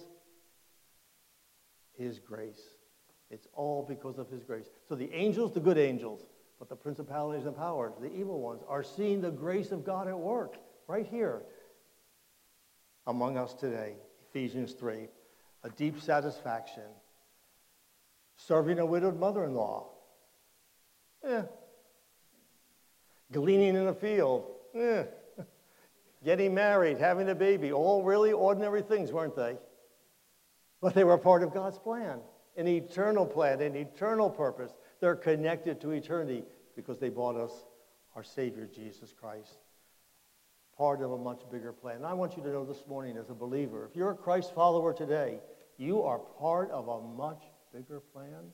His 1.97 2.19
grace. 2.19 2.61
It's 3.31 3.47
all 3.53 3.85
because 3.87 4.19
of 4.19 4.29
His 4.29 4.43
grace. 4.43 4.67
So 4.89 4.95
the 4.95 5.13
angels, 5.13 5.53
the 5.53 5.61
good 5.61 5.79
angels, 5.79 6.27
but 6.63 6.69
the 6.69 6.77
principalities 6.77 7.45
and 7.45 7.57
powers, 7.57 7.93
the 8.01 8.15
evil 8.15 8.41
ones, 8.41 8.63
are 8.69 8.85
seeing 8.85 9.21
the 9.21 9.33
grace 9.33 9.73
of 9.73 9.85
God 9.85 10.07
at 10.07 10.17
work 10.17 10.55
right 10.87 11.05
here 11.05 11.43
among 13.09 13.37
us 13.37 13.53
today. 13.53 13.97
Ephesians 14.31 14.73
3. 14.75 15.09
A 15.65 15.71
deep 15.71 16.01
satisfaction. 16.01 16.85
Serving 18.37 18.79
a 18.79 18.87
widowed 18.87 19.19
mother 19.19 19.43
in 19.43 19.55
law. 19.55 19.89
Eh. 21.27 21.43
Gleaning 23.33 23.75
in 23.75 23.89
a 23.89 23.95
field. 23.95 24.49
Eh. 24.73 25.03
Getting 26.25 26.55
married, 26.55 26.99
having 26.99 27.29
a 27.29 27.35
baby. 27.35 27.73
All 27.73 28.05
really 28.05 28.31
ordinary 28.31 28.83
things, 28.83 29.11
weren't 29.11 29.35
they? 29.35 29.57
But 30.81 30.95
they 30.95 31.03
were 31.03 31.19
part 31.19 31.43
of 31.43 31.53
God's 31.53 31.81
plan, 31.81 32.21
an 32.57 32.69
eternal 32.69 33.27
plan, 33.27 33.61
an 33.61 33.75
eternal 33.75 34.31
purpose. 34.31 34.73
They're 35.03 35.17
connected 35.17 35.81
to 35.81 35.91
eternity 35.91 36.45
because 36.77 37.01
they 37.01 37.09
bought 37.09 37.35
us 37.35 37.51
our 38.15 38.23
Savior, 38.23 38.69
Jesus 38.73 39.13
Christ. 39.13 39.57
Part 40.79 41.03
of 41.03 41.11
a 41.11 41.19
much 41.19 41.43
bigger 41.51 41.73
plan. 41.73 41.97
And 41.97 42.07
I 42.07 42.13
want 42.13 42.37
you 42.37 42.43
to 42.45 42.49
know 42.49 42.65
this 42.65 42.85
morning, 42.87 43.17
as 43.17 43.29
a 43.29 43.35
believer, 43.35 43.85
if 43.91 43.97
you're 43.97 44.13
a 44.13 44.15
Christ 44.15 44.55
follower 44.55 44.93
today, 44.93 45.41
you 45.77 46.03
are 46.03 46.21
part 46.21 46.71
of 46.71 46.87
a 46.87 47.01
much 47.01 47.43
bigger 47.75 47.99
plan. 47.99 48.53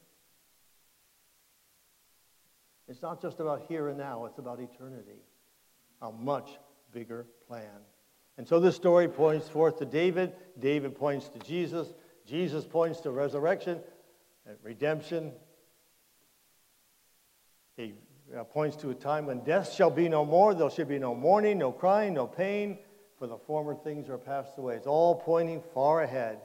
It's 2.88 3.02
not 3.02 3.20
just 3.20 3.40
about 3.40 3.66
here 3.68 3.88
and 3.88 3.98
now, 3.98 4.24
it's 4.24 4.38
about 4.38 4.58
eternity. 4.58 5.20
A 6.00 6.10
much 6.10 6.52
bigger 6.92 7.26
plan. 7.46 7.82
And 8.38 8.48
so 8.48 8.58
this 8.58 8.74
story 8.74 9.06
points 9.06 9.50
forth 9.50 9.78
to 9.80 9.84
David. 9.84 10.32
David 10.58 10.96
points 10.96 11.28
to 11.28 11.38
Jesus. 11.40 11.92
Jesus 12.24 12.64
points 12.64 13.00
to 13.00 13.10
resurrection 13.10 13.80
and 14.46 14.56
redemption. 14.62 15.32
He 17.78 17.94
uh, 18.36 18.42
points 18.42 18.76
to 18.78 18.90
a 18.90 18.94
time 18.94 19.24
when 19.24 19.44
death 19.44 19.72
shall 19.72 19.88
be 19.88 20.08
no 20.08 20.24
more. 20.24 20.52
There 20.52 20.68
shall 20.68 20.84
be 20.84 20.98
no 20.98 21.14
mourning, 21.14 21.58
no 21.58 21.70
crying, 21.70 22.12
no 22.12 22.26
pain, 22.26 22.76
for 23.18 23.28
the 23.28 23.38
former 23.38 23.74
things 23.74 24.10
are 24.10 24.18
passed 24.18 24.58
away. 24.58 24.74
It's 24.74 24.88
all 24.88 25.14
pointing 25.14 25.62
far 25.72 26.02
ahead. 26.02 26.40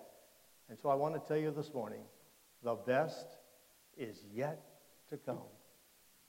And 0.69 0.77
so 0.79 0.89
I 0.89 0.95
want 0.95 1.15
to 1.15 1.27
tell 1.27 1.37
you 1.37 1.51
this 1.51 1.73
morning 1.73 2.01
the 2.63 2.75
best 2.75 3.25
is 3.97 4.23
yet 4.31 4.61
to 5.09 5.17
come. 5.17 5.39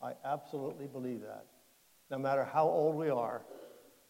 I 0.02 0.12
absolutely 0.24 0.86
believe 0.86 1.20
that. 1.20 1.44
No 2.10 2.18
matter 2.18 2.44
how 2.44 2.64
old 2.64 2.96
we 2.96 3.10
are, 3.10 3.42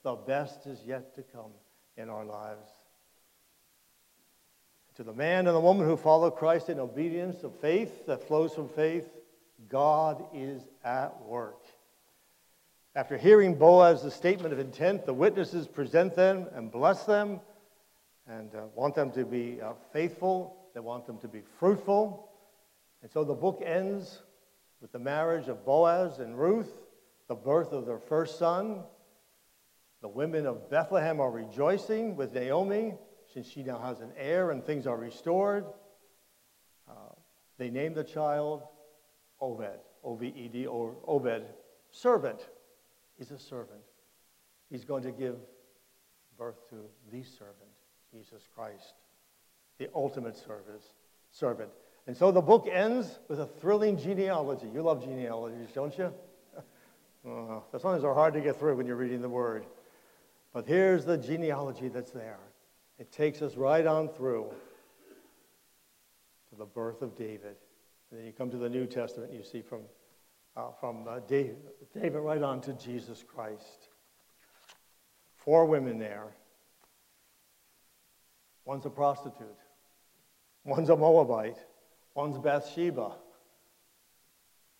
the 0.04 0.14
best 0.14 0.66
is 0.66 0.80
yet 0.86 1.14
to 1.16 1.22
come 1.22 1.50
in 1.96 2.08
our 2.08 2.24
lives. 2.24 2.68
To 4.94 5.02
the 5.02 5.12
man 5.12 5.48
and 5.48 5.56
the 5.56 5.60
woman 5.60 5.86
who 5.88 5.96
follow 5.96 6.30
Christ 6.30 6.68
in 6.68 6.78
obedience 6.78 7.42
of 7.42 7.58
faith 7.58 8.06
that 8.06 8.22
flows 8.26 8.54
from 8.54 8.68
faith, 8.68 9.08
God 9.68 10.24
is 10.34 10.62
at 10.84 11.20
work. 11.22 11.62
After 12.96 13.16
hearing 13.16 13.56
Boaz's 13.56 14.14
statement 14.14 14.52
of 14.52 14.60
intent, 14.60 15.04
the 15.04 15.14
witnesses 15.14 15.66
present 15.66 16.14
them 16.14 16.46
and 16.54 16.70
bless 16.70 17.04
them 17.04 17.40
and 18.28 18.54
uh, 18.54 18.66
want 18.74 18.94
them 18.94 19.10
to 19.12 19.24
be 19.24 19.60
uh, 19.60 19.72
faithful. 19.92 20.56
They 20.74 20.80
want 20.80 21.06
them 21.06 21.18
to 21.18 21.28
be 21.28 21.42
fruitful. 21.58 22.28
And 23.02 23.10
so 23.10 23.24
the 23.24 23.34
book 23.34 23.62
ends 23.64 24.22
with 24.80 24.92
the 24.92 24.98
marriage 24.98 25.48
of 25.48 25.64
Boaz 25.64 26.18
and 26.18 26.38
Ruth, 26.38 26.70
the 27.28 27.34
birth 27.34 27.72
of 27.72 27.86
their 27.86 27.98
first 27.98 28.38
son, 28.38 28.82
The 30.02 30.08
women 30.08 30.46
of 30.46 30.70
Bethlehem 30.70 31.20
are 31.20 31.30
rejoicing 31.30 32.14
with 32.14 32.34
Naomi 32.34 32.94
since 33.32 33.48
she 33.48 33.62
now 33.62 33.78
has 33.78 34.00
an 34.00 34.12
heir 34.16 34.50
and 34.50 34.62
things 34.62 34.86
are 34.86 34.96
restored. 34.96 35.64
Uh, 36.88 37.14
they 37.58 37.70
name 37.70 37.94
the 37.94 38.04
child 38.04 38.62
Obed, 39.44 39.78
O 40.02 40.14
V 40.14 40.32
E 40.34 40.48
D, 40.48 40.66
or 40.66 40.94
Obed, 41.06 41.44
servant. 41.90 42.48
He's 43.18 43.30
a 43.30 43.38
servant. 43.38 43.82
He's 44.70 44.84
going 44.84 45.02
to 45.02 45.12
give 45.12 45.36
birth 46.38 46.68
to 46.70 46.76
the 47.12 47.22
servant, 47.22 47.70
Jesus 48.12 48.48
Christ, 48.54 48.94
the 49.78 49.88
ultimate 49.94 50.36
service, 50.36 50.94
servant. 51.30 51.70
And 52.06 52.16
so 52.16 52.32
the 52.32 52.40
book 52.40 52.66
ends 52.70 53.18
with 53.28 53.40
a 53.40 53.46
thrilling 53.46 53.96
genealogy. 53.96 54.66
You 54.72 54.82
love 54.82 55.04
genealogies, 55.04 55.68
don't 55.74 55.96
you? 55.96 56.12
Uh, 57.26 57.60
sometimes 57.72 58.02
they're 58.02 58.12
hard 58.12 58.34
to 58.34 58.40
get 58.42 58.58
through 58.58 58.76
when 58.76 58.86
you're 58.86 58.96
reading 58.96 59.22
the 59.22 59.28
Word. 59.30 59.64
But 60.52 60.66
here's 60.66 61.06
the 61.06 61.16
genealogy 61.16 61.88
that's 61.88 62.10
there. 62.10 62.38
It 62.98 63.10
takes 63.10 63.40
us 63.40 63.56
right 63.56 63.86
on 63.86 64.10
through 64.10 64.52
to 66.50 66.56
the 66.56 66.66
birth 66.66 67.00
of 67.00 67.16
David. 67.16 67.56
Then 68.14 68.26
you 68.26 68.32
come 68.32 68.50
to 68.50 68.56
the 68.56 68.68
New 68.68 68.86
Testament, 68.86 69.30
and 69.30 69.38
you 69.38 69.44
see 69.44 69.60
from, 69.60 69.80
uh, 70.56 70.70
from 70.78 71.08
uh, 71.08 71.18
David, 71.26 71.56
David 71.92 72.18
right 72.18 72.42
on 72.42 72.60
to 72.62 72.72
Jesus 72.74 73.24
Christ. 73.26 73.88
Four 75.36 75.66
women 75.66 75.98
there. 75.98 76.28
One's 78.64 78.86
a 78.86 78.90
prostitute, 78.90 79.58
one's 80.64 80.88
a 80.88 80.96
Moabite, 80.96 81.58
one's 82.14 82.38
Bathsheba. 82.38 83.16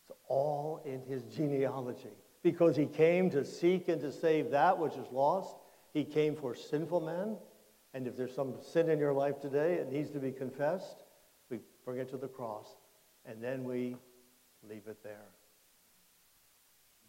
It's 0.01 0.17
all 0.29 0.81
in 0.87 1.03
his 1.03 1.25
genealogy 1.25 2.17
because 2.43 2.77
he 2.77 2.87
came 2.87 3.31
to 3.31 3.45
seek 3.45 3.89
and 3.89 4.01
to 4.01 4.13
save 4.13 4.51
that 4.53 4.79
which 4.79 4.95
is 4.95 5.07
lost. 5.11 5.57
He 5.93 6.05
came 6.05 6.37
for 6.37 6.55
sinful 6.55 7.01
men. 7.01 7.37
And 7.95 8.07
if 8.07 8.17
there's 8.17 8.35
some 8.35 8.55
sin 8.61 8.89
in 8.89 8.99
your 8.99 9.13
life 9.13 9.41
today, 9.41 9.75
it 9.75 9.93
needs 9.93 10.11
to 10.11 10.19
be 10.19 10.33
confessed. 10.33 11.05
We 11.51 11.59
bring 11.85 11.99
it 11.99 12.09
to 12.11 12.17
the 12.17 12.29
cross, 12.29 12.67
and 13.27 13.43
then 13.43 13.65
we 13.65 13.97
leave 14.69 14.87
it 14.87 15.03
there. 15.03 15.27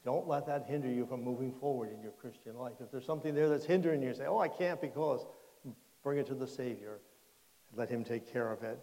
Don't 0.03 0.27
let 0.27 0.45
that 0.45 0.65
hinder 0.67 0.87
you 0.87 1.05
from 1.05 1.23
moving 1.23 1.51
forward 1.51 1.91
in 1.91 2.01
your 2.01 2.11
Christian 2.11 2.57
life. 2.57 2.73
If 2.79 2.91
there's 2.91 3.05
something 3.05 3.33
there 3.33 3.49
that's 3.49 3.65
hindering 3.65 4.03
you, 4.03 4.13
say, 4.13 4.25
Oh, 4.27 4.37
I 4.37 4.47
can't 4.47 4.79
because, 4.79 5.25
bring 6.03 6.19
it 6.19 6.27
to 6.27 6.35
the 6.35 6.47
Savior. 6.47 6.99
And 7.71 7.79
Let 7.79 7.89
Him 7.89 8.03
take 8.03 8.31
care 8.31 8.51
of 8.51 8.61
it. 8.63 8.79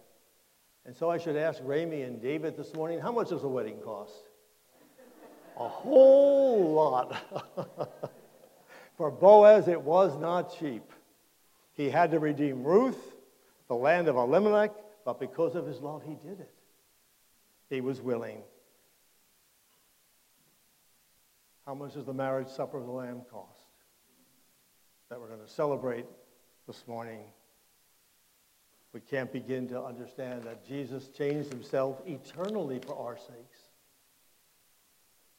And 0.85 0.93
so 0.93 1.09
I 1.09 1.17
should 1.17 1.37
ask 1.37 1.61
Ramy 1.63 2.01
and 2.01 2.21
David 2.21 2.57
this 2.57 2.73
morning 2.73 2.99
how 2.99 3.11
much 3.13 3.29
does 3.29 3.43
a 3.43 3.47
wedding 3.47 3.77
cost? 3.77 4.25
a 5.57 5.67
whole 5.67 6.73
lot. 6.73 7.15
For 8.97 9.11
Boaz, 9.11 9.67
it 9.67 9.81
was 9.81 10.17
not 10.19 10.57
cheap. 10.57 10.83
He 11.73 11.89
had 11.89 12.11
to 12.11 12.19
redeem 12.19 12.63
Ruth, 12.63 13.15
the 13.67 13.75
land 13.75 14.07
of 14.07 14.15
Elimelech, 14.15 14.71
but 15.05 15.19
because 15.19 15.55
of 15.55 15.65
his 15.65 15.79
love, 15.79 16.03
he 16.03 16.15
did 16.27 16.39
it. 16.39 16.53
He 17.73 17.81
was 17.81 17.99
willing. 17.99 18.43
How 21.65 21.73
much 21.73 21.95
does 21.95 22.05
the 22.05 22.13
marriage 22.13 22.49
supper 22.49 22.77
of 22.77 22.85
the 22.85 22.91
Lamb 22.91 23.23
cost? 23.31 23.65
That 25.09 25.19
we're 25.19 25.29
going 25.29 25.39
to 25.39 25.51
celebrate 25.51 26.05
this 26.67 26.87
morning. 26.87 27.21
We 28.93 28.99
can't 28.99 29.33
begin 29.33 29.67
to 29.69 29.81
understand 29.81 30.43
that 30.43 30.67
Jesus 30.67 31.07
changed 31.07 31.51
himself 31.51 31.99
eternally 32.05 32.79
for 32.85 32.95
our 32.95 33.17
sakes. 33.17 33.57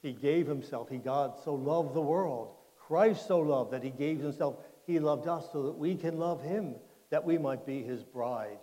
He 0.02 0.10
gave 0.12 0.48
himself. 0.48 0.88
He, 0.88 0.98
God, 0.98 1.34
so 1.44 1.54
loved 1.54 1.94
the 1.94 2.00
world. 2.00 2.56
Christ 2.80 3.28
so 3.28 3.38
loved 3.38 3.70
that 3.70 3.84
he 3.84 3.90
gave 3.90 4.18
himself. 4.18 4.56
He 4.88 4.98
loved 4.98 5.28
us 5.28 5.44
so 5.52 5.62
that 5.62 5.78
we 5.78 5.94
can 5.94 6.18
love 6.18 6.42
him, 6.42 6.74
that 7.10 7.24
we 7.24 7.38
might 7.38 7.64
be 7.64 7.84
his 7.84 8.02
bride 8.02 8.58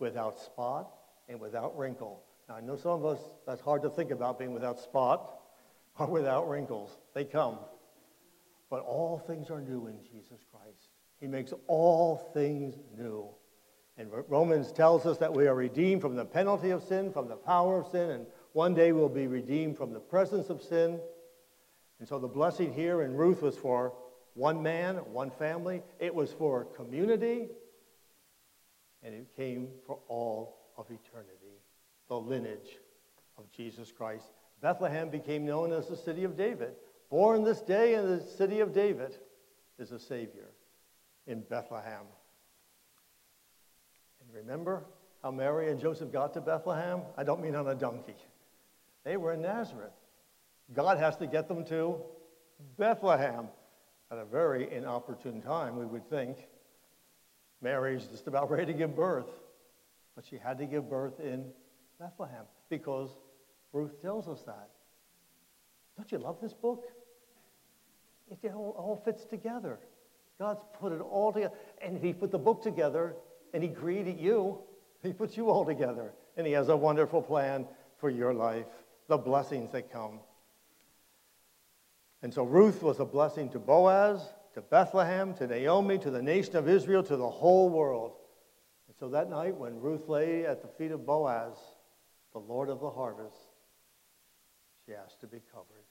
without 0.00 0.40
spot 0.40 0.90
and 1.28 1.38
without 1.38 1.78
wrinkle. 1.78 2.24
Now, 2.50 2.56
I 2.56 2.60
know 2.62 2.74
some 2.74 2.90
of 2.90 3.04
us, 3.04 3.20
that's 3.46 3.60
hard 3.60 3.82
to 3.82 3.88
think 3.88 4.10
about 4.10 4.36
being 4.36 4.52
without 4.52 4.80
spot 4.80 5.38
or 6.00 6.08
without 6.08 6.48
wrinkles. 6.48 6.98
They 7.14 7.24
come. 7.24 7.58
But 8.68 8.80
all 8.80 9.22
things 9.24 9.50
are 9.50 9.60
new 9.60 9.86
in 9.86 10.00
Jesus 10.02 10.44
Christ. 10.50 10.88
He 11.20 11.28
makes 11.28 11.52
all 11.68 12.16
things 12.34 12.74
new. 12.98 13.28
And 13.96 14.10
Romans 14.26 14.72
tells 14.72 15.06
us 15.06 15.16
that 15.18 15.32
we 15.32 15.46
are 15.46 15.54
redeemed 15.54 16.00
from 16.00 16.16
the 16.16 16.24
penalty 16.24 16.70
of 16.70 16.82
sin, 16.82 17.12
from 17.12 17.28
the 17.28 17.36
power 17.36 17.78
of 17.78 17.86
sin, 17.86 18.10
and 18.10 18.26
one 18.52 18.74
day 18.74 18.90
we'll 18.90 19.08
be 19.08 19.28
redeemed 19.28 19.76
from 19.76 19.92
the 19.92 20.00
presence 20.00 20.50
of 20.50 20.60
sin. 20.60 20.98
And 22.00 22.08
so 22.08 22.18
the 22.18 22.26
blessing 22.26 22.72
here 22.72 23.02
in 23.02 23.14
Ruth 23.14 23.42
was 23.42 23.56
for 23.56 23.92
one 24.34 24.60
man, 24.60 24.96
one 24.96 25.30
family. 25.30 25.82
It 26.00 26.12
was 26.12 26.32
for 26.32 26.64
community. 26.64 27.46
And 29.04 29.14
it 29.14 29.28
came 29.36 29.68
for 29.86 30.00
all 30.08 30.56
of 30.76 30.86
eternity, 30.86 31.39
the 32.10 32.16
lineage 32.16 32.78
of 33.38 33.50
Jesus 33.52 33.92
Christ. 33.92 34.26
Bethlehem 34.60 35.08
became 35.08 35.46
known 35.46 35.72
as 35.72 35.86
the 35.86 35.96
city 35.96 36.24
of 36.24 36.36
David. 36.36 36.72
Born 37.08 37.44
this 37.44 37.60
day 37.60 37.94
in 37.94 38.04
the 38.04 38.20
city 38.20 38.58
of 38.58 38.74
David 38.74 39.16
is 39.78 39.92
a 39.92 39.98
Savior 39.98 40.48
in 41.28 41.40
Bethlehem. 41.42 42.02
And 44.20 44.34
remember 44.34 44.82
how 45.22 45.30
Mary 45.30 45.70
and 45.70 45.80
Joseph 45.80 46.12
got 46.12 46.34
to 46.34 46.40
Bethlehem? 46.40 47.02
I 47.16 47.22
don't 47.22 47.40
mean 47.40 47.54
on 47.54 47.68
a 47.68 47.76
donkey. 47.76 48.16
They 49.04 49.16
were 49.16 49.32
in 49.32 49.42
Nazareth. 49.42 49.92
God 50.74 50.98
has 50.98 51.16
to 51.18 51.28
get 51.28 51.46
them 51.46 51.64
to 51.66 51.96
Bethlehem 52.76 53.46
at 54.10 54.18
a 54.18 54.24
very 54.24 54.72
inopportune 54.72 55.40
time, 55.40 55.76
we 55.76 55.86
would 55.86 56.10
think. 56.10 56.48
Mary's 57.62 58.04
just 58.06 58.26
about 58.26 58.50
ready 58.50 58.66
to 58.66 58.72
give 58.72 58.96
birth, 58.96 59.28
but 60.16 60.24
she 60.24 60.38
had 60.38 60.58
to 60.58 60.66
give 60.66 60.90
birth 60.90 61.20
in 61.20 61.52
Bethlehem 62.00 62.44
because 62.70 63.10
Ruth 63.72 64.00
tells 64.00 64.26
us 64.26 64.42
that. 64.42 64.70
Don't 65.96 66.10
you 66.10 66.18
love 66.18 66.38
this 66.40 66.54
book? 66.54 66.84
It 68.30 68.52
all, 68.54 68.74
all 68.78 69.02
fits 69.04 69.24
together. 69.24 69.78
God's 70.38 70.62
put 70.80 70.92
it 70.92 71.00
all 71.00 71.32
together. 71.32 71.54
And 71.82 72.02
He 72.02 72.12
put 72.12 72.30
the 72.30 72.38
book 72.38 72.62
together 72.62 73.16
and 73.52 73.62
He 73.62 73.68
created 73.68 74.18
you, 74.18 74.58
He 75.02 75.12
puts 75.12 75.36
you 75.36 75.50
all 75.50 75.64
together. 75.64 76.12
And 76.36 76.46
He 76.46 76.54
has 76.54 76.68
a 76.68 76.76
wonderful 76.76 77.20
plan 77.20 77.66
for 77.98 78.08
your 78.08 78.32
life, 78.32 78.66
the 79.08 79.18
blessings 79.18 79.72
that 79.72 79.92
come. 79.92 80.20
And 82.22 82.32
so 82.32 82.44
Ruth 82.44 82.82
was 82.82 83.00
a 83.00 83.04
blessing 83.04 83.50
to 83.50 83.58
Boaz, 83.58 84.22
to 84.54 84.62
Bethlehem, 84.62 85.34
to 85.34 85.46
Naomi, 85.46 85.98
to 85.98 86.10
the 86.10 86.22
nation 86.22 86.56
of 86.56 86.68
Israel, 86.68 87.02
to 87.02 87.16
the 87.16 87.28
whole 87.28 87.68
world. 87.68 88.12
And 88.88 88.96
so 88.98 89.08
that 89.10 89.28
night, 89.28 89.56
when 89.56 89.80
Ruth 89.80 90.08
lay 90.08 90.46
at 90.46 90.62
the 90.62 90.68
feet 90.68 90.92
of 90.92 91.04
Boaz, 91.04 91.56
the 92.32 92.38
Lord 92.38 92.68
of 92.68 92.80
the 92.80 92.90
harvest, 92.90 93.36
she 94.86 94.92
asked 94.94 95.20
to 95.20 95.26
be 95.26 95.40
covered. 95.52 95.84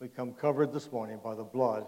We 0.00 0.08
come 0.08 0.32
covered 0.32 0.72
this 0.72 0.90
morning 0.90 1.20
by 1.22 1.34
the 1.34 1.44
blood 1.44 1.86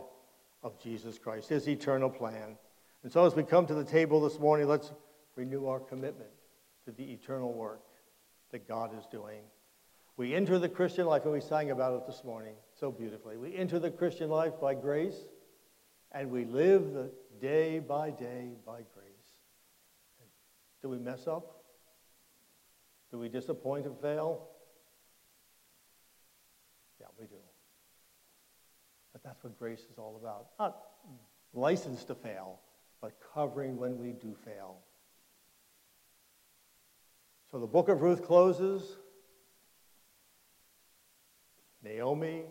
of 0.63 0.79
Jesus 0.81 1.19
Christ, 1.19 1.49
his 1.49 1.69
eternal 1.69 2.11
plan. 2.11 2.57
And 3.03 3.13
so 3.13 3.25
as 3.25 3.35
we 3.35 3.43
come 3.43 3.67
to 3.67 3.75
the 3.75 3.85
table 3.85 4.21
this 4.21 4.39
morning, 4.39 4.69
let's 4.69 4.93
renew 5.35 5.67
our 5.67 5.81
commitment 5.81 6.31
to 6.85 6.93
the 6.93 7.05
eternal 7.05 7.53
work 7.53 7.83
that 8.51 8.69
God 8.69 8.97
is 8.99 9.07
doing. 9.07 9.41
We 10.17 10.35
enter 10.35 10.59
the 10.59 10.69
Christian 10.69 11.07
life, 11.07 11.25
and 11.25 11.33
we 11.33 11.41
sang 11.41 11.71
about 11.71 11.95
it 11.95 12.07
this 12.07 12.23
morning 12.23 12.55
so 12.79 12.93
beautifully. 12.93 13.39
We 13.39 13.57
enter 13.57 13.79
the 13.79 13.91
Christian 13.91 14.29
life 14.29 14.53
by 14.61 14.75
grace, 14.75 15.17
and 16.13 16.31
we 16.31 16.45
live 16.45 16.93
the 16.93 17.11
day 17.41 17.79
by 17.79 18.11
day 18.11 18.51
by 18.67 18.83
grace. 18.95 19.13
Do 20.83 20.91
we 20.91 20.99
mess 20.99 21.27
up? 21.27 21.62
Do 23.13 23.19
we 23.19 23.29
disappoint 23.29 23.85
and 23.85 23.97
fail? 24.01 24.49
Yeah, 26.99 27.09
we 27.21 27.27
do. 27.27 27.37
But 29.13 29.23
that's 29.23 29.45
what 29.45 29.59
grace 29.59 29.81
is 29.81 29.99
all 29.99 30.19
about. 30.21 30.47
Not 30.59 30.79
license 31.53 32.05
to 32.05 32.15
fail, 32.15 32.59
but 33.03 33.13
covering 33.35 33.77
when 33.77 33.99
we 33.99 34.13
do 34.13 34.35
fail. 34.47 34.79
So 37.51 37.61
the 37.61 37.67
book 37.67 37.91
of 37.91 38.01
Ruth 38.01 38.25
closes 38.25 38.97
Naomi 41.85 42.45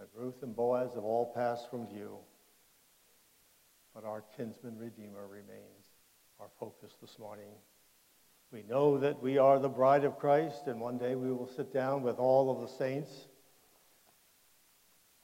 and 0.00 0.08
Ruth 0.16 0.42
and 0.42 0.56
Boaz 0.56 0.94
have 0.94 1.04
all 1.04 1.32
passed 1.32 1.70
from 1.70 1.86
view, 1.86 2.16
but 3.94 4.04
our 4.04 4.24
kinsman 4.36 4.76
redeemer 4.76 5.28
remains 5.28 5.92
our 6.40 6.48
focus 6.58 6.96
this 7.00 7.20
morning. 7.20 7.50
We 8.54 8.62
know 8.62 8.98
that 8.98 9.20
we 9.20 9.36
are 9.36 9.58
the 9.58 9.68
bride 9.68 10.04
of 10.04 10.16
Christ, 10.16 10.68
and 10.68 10.80
one 10.80 10.96
day 10.96 11.16
we 11.16 11.32
will 11.32 11.48
sit 11.48 11.72
down 11.72 12.02
with 12.02 12.20
all 12.20 12.52
of 12.52 12.60
the 12.60 12.68
saints, 12.68 13.10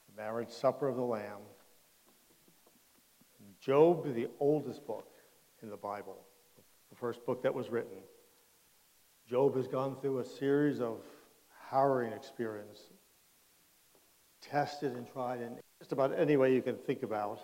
the 0.09 0.21
marriage 0.21 0.49
supper 0.49 0.89
of 0.89 0.97
the 0.97 1.01
Lamb. 1.01 1.39
Job, 3.61 4.13
the 4.13 4.27
oldest 4.41 4.85
book 4.85 5.07
in 5.63 5.69
the 5.69 5.77
Bible, 5.77 6.17
the 6.89 6.97
first 6.97 7.25
book 7.25 7.41
that 7.43 7.53
was 7.53 7.69
written. 7.69 7.99
Job 9.29 9.55
has 9.55 9.65
gone 9.65 9.95
through 10.01 10.19
a 10.19 10.25
series 10.25 10.81
of 10.81 10.97
harrowing 11.69 12.11
experience, 12.11 12.81
tested 14.41 14.91
and 14.91 15.09
tried, 15.09 15.39
just 15.39 15.61
just 15.79 15.93
about 15.93 16.19
any 16.19 16.35
way 16.35 16.53
you 16.53 16.61
can 16.61 16.75
think 16.75 17.01
about. 17.01 17.39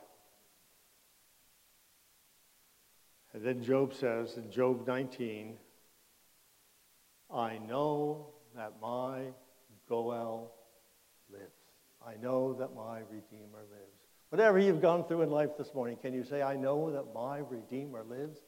And 3.31 3.41
then 3.41 3.63
Job 3.63 3.93
says 3.93 4.35
in 4.35 4.51
Job 4.51 4.85
19, 4.85 5.55
I 7.37 7.59
know 7.59 8.27
that 8.55 8.73
my 8.81 9.25
Goel 9.87 10.51
lives. 11.31 11.43
I 12.05 12.15
know 12.21 12.53
that 12.53 12.75
my 12.75 12.99
Redeemer 12.99 13.63
lives. 13.69 14.01
Whatever 14.29 14.59
you've 14.59 14.81
gone 14.81 15.05
through 15.05 15.21
in 15.21 15.29
life 15.29 15.51
this 15.57 15.73
morning, 15.73 15.97
can 16.01 16.13
you 16.13 16.23
say, 16.23 16.41
I 16.41 16.55
know 16.55 16.91
that 16.91 17.13
my 17.13 17.39
Redeemer 17.39 18.03
lives? 18.03 18.39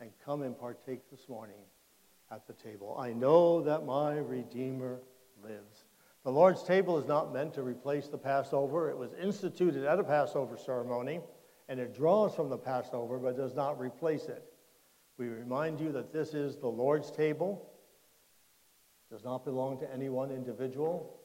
And 0.00 0.10
come 0.24 0.42
and 0.42 0.58
partake 0.58 1.10
this 1.10 1.28
morning 1.28 1.56
at 2.30 2.46
the 2.46 2.52
table. 2.52 2.96
I 2.98 3.12
know 3.12 3.62
that 3.62 3.84
my 3.84 4.18
Redeemer 4.18 5.00
lives. 5.42 5.84
The 6.22 6.30
Lord's 6.30 6.62
table 6.62 6.98
is 6.98 7.06
not 7.06 7.32
meant 7.32 7.54
to 7.54 7.62
replace 7.62 8.08
the 8.08 8.18
Passover. 8.18 8.90
It 8.90 8.96
was 8.96 9.12
instituted 9.14 9.84
at 9.84 9.98
a 9.98 10.04
Passover 10.04 10.56
ceremony, 10.56 11.20
and 11.68 11.80
it 11.80 11.94
draws 11.94 12.34
from 12.34 12.48
the 12.48 12.58
Passover, 12.58 13.18
but 13.18 13.36
does 13.36 13.54
not 13.54 13.80
replace 13.80 14.26
it. 14.26 14.44
We 15.18 15.28
remind 15.28 15.80
you 15.80 15.92
that 15.92 16.12
this 16.12 16.34
is 16.34 16.56
the 16.56 16.68
Lord's 16.68 17.10
table. 17.10 17.70
Does 19.10 19.24
not 19.24 19.44
belong 19.44 19.78
to 19.78 19.92
any 19.92 20.08
one 20.08 20.30
individual, 20.30 21.20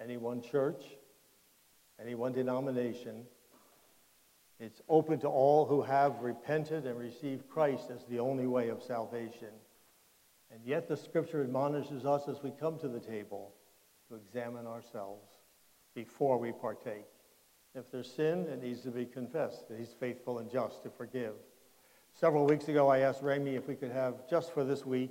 any 0.00 0.16
one 0.16 0.40
church, 0.40 0.84
any 2.00 2.14
one 2.14 2.32
denomination. 2.32 3.24
It's 4.58 4.80
open 4.88 5.18
to 5.20 5.28
all 5.28 5.66
who 5.66 5.82
have 5.82 6.20
repented 6.20 6.86
and 6.86 6.98
received 6.98 7.48
Christ 7.48 7.90
as 7.90 8.04
the 8.04 8.20
only 8.20 8.46
way 8.46 8.68
of 8.68 8.82
salvation. 8.82 9.48
And 10.52 10.60
yet 10.64 10.88
the 10.88 10.96
scripture 10.96 11.42
admonishes 11.42 12.06
us 12.06 12.28
as 12.28 12.42
we 12.42 12.52
come 12.52 12.78
to 12.78 12.88
the 12.88 13.00
table 13.00 13.52
to 14.08 14.14
examine 14.14 14.66
ourselves 14.66 15.26
before 15.94 16.38
we 16.38 16.52
partake. 16.52 17.04
If 17.74 17.90
there's 17.90 18.10
sin, 18.10 18.46
it 18.46 18.62
needs 18.62 18.80
to 18.82 18.90
be 18.90 19.04
confessed. 19.04 19.64
He's 19.76 19.92
faithful 19.92 20.38
and 20.38 20.50
just 20.50 20.82
to 20.84 20.90
forgive. 20.90 21.34
Several 22.14 22.46
weeks 22.46 22.68
ago, 22.68 22.88
I 22.88 23.00
asked 23.00 23.22
Rami 23.22 23.56
if 23.56 23.68
we 23.68 23.74
could 23.74 23.90
have, 23.90 24.26
just 24.30 24.54
for 24.54 24.64
this 24.64 24.86
week, 24.86 25.10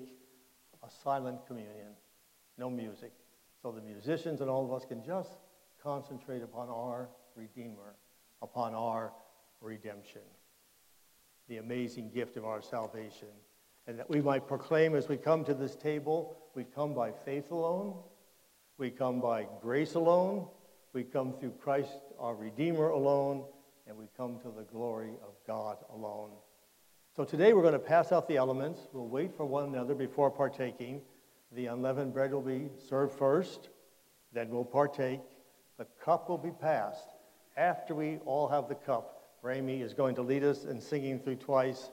a 0.84 0.89
silent 1.03 1.45
communion, 1.45 1.93
no 2.58 2.70
music, 2.70 3.12
so 3.62 3.72
the 3.72 3.82
musicians 3.82 4.41
and 4.41 4.49
all 4.49 4.66
of 4.66 4.72
us 4.72 4.86
can 4.86 5.03
just 5.03 5.32
concentrate 5.82 6.41
upon 6.43 6.70
our 6.70 7.10
Redeemer, 7.36 7.95
upon 8.41 8.74
our 8.74 9.12
redemption, 9.62 10.22
the 11.49 11.58
amazing 11.58 12.10
gift 12.12 12.38
of 12.38 12.45
our 12.45 12.62
salvation. 12.62 13.28
And 13.88 13.99
that 13.99 14.10
we 14.10 14.22
might 14.22 14.47
proclaim 14.47 14.95
as 14.95 15.08
we 15.10 15.18
come 15.18 15.43
to 15.45 15.53
this 15.53 15.76
table, 15.76 16.38
we 16.56 16.64
come 16.64 16.93
by 16.93 17.12
faith 17.12 17.51
alone, 17.51 17.95
we 18.78 18.89
come 18.89 19.20
by 19.20 19.47
grace 19.62 19.95
alone, 19.95 20.47
we 20.93 21.03
come 21.03 21.34
through 21.34 21.51
Christ 21.62 21.99
our 22.18 22.36
Redeemer 22.36 22.89
alone, 22.89 23.43
and 23.88 23.97
we 23.97 24.06
come 24.18 24.39
to 24.39 24.51
the 24.56 24.64
glory 24.64 25.12
of 25.22 25.34
God 25.45 25.78
alone. 25.93 26.32
So 27.16 27.24
today 27.24 27.53
we're 27.53 27.62
going 27.62 27.74
to 27.74 27.80
pass 27.80 28.12
out 28.12 28.28
the 28.28 28.38
elements. 28.38 28.82
We'll 28.91 29.08
wait 29.08 29.36
for 29.36 29.45
one 29.45 29.66
another 29.66 29.93
before 29.93 30.32
partaking. 30.32 31.01
The 31.52 31.68
unleavened 31.68 32.14
bread 32.14 32.34
will 32.34 32.41
be 32.41 32.70
served 32.89 33.18
first, 33.18 33.70
then 34.34 34.50
we'll 34.50 34.66
partake. 34.66 35.22
The 35.78 35.88
cup 36.04 36.30
will 36.30 36.38
be 36.38 36.52
passed 36.52 37.10
after 37.58 37.96
we 37.96 38.18
all 38.26 38.48
have 38.48 38.68
the 38.68 38.76
cup 38.76 39.16
Rami 39.46 39.84
is 39.84 39.93
going 39.93 40.16
to 40.16 40.24
lead 40.24 40.43
us 40.43 40.66
in 40.66 40.82
singing 40.82 41.20
through 41.20 41.36
twice, 41.36 41.91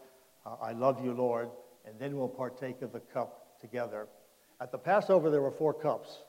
I 0.62 0.72
Love 0.72 1.04
You, 1.04 1.12
Lord, 1.12 1.50
and 1.84 2.00
then 2.00 2.16
we'll 2.16 2.26
partake 2.26 2.80
of 2.80 2.94
the 2.94 3.00
cup 3.00 3.60
together. 3.60 4.08
At 4.58 4.72
the 4.72 4.78
Passover, 4.78 5.28
there 5.28 5.42
were 5.42 5.50
four 5.50 5.74
cups. 5.74 6.22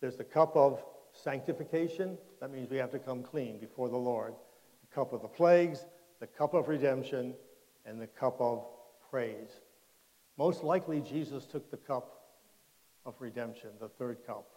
There's 0.00 0.16
the 0.16 0.24
cup 0.24 0.56
of 0.56 0.84
sanctification. 1.12 2.18
That 2.40 2.50
means 2.50 2.68
we 2.68 2.78
have 2.78 2.90
to 2.90 2.98
come 2.98 3.22
clean 3.22 3.60
before 3.60 3.88
the 3.88 3.96
Lord. 3.96 4.34
The 4.80 4.92
cup 4.92 5.12
of 5.12 5.22
the 5.22 5.28
plagues, 5.28 5.86
the 6.18 6.26
cup 6.26 6.52
of 6.52 6.66
redemption, 6.66 7.34
and 7.86 8.00
the 8.00 8.08
cup 8.08 8.40
of 8.40 8.66
praise. 9.08 9.60
Most 10.38 10.62
likely, 10.62 11.00
Jesus 11.00 11.44
took 11.44 11.68
the 11.70 11.76
cup 11.76 12.22
of 13.04 13.14
redemption, 13.18 13.70
the 13.80 13.88
third 13.88 14.18
cup. 14.24 14.48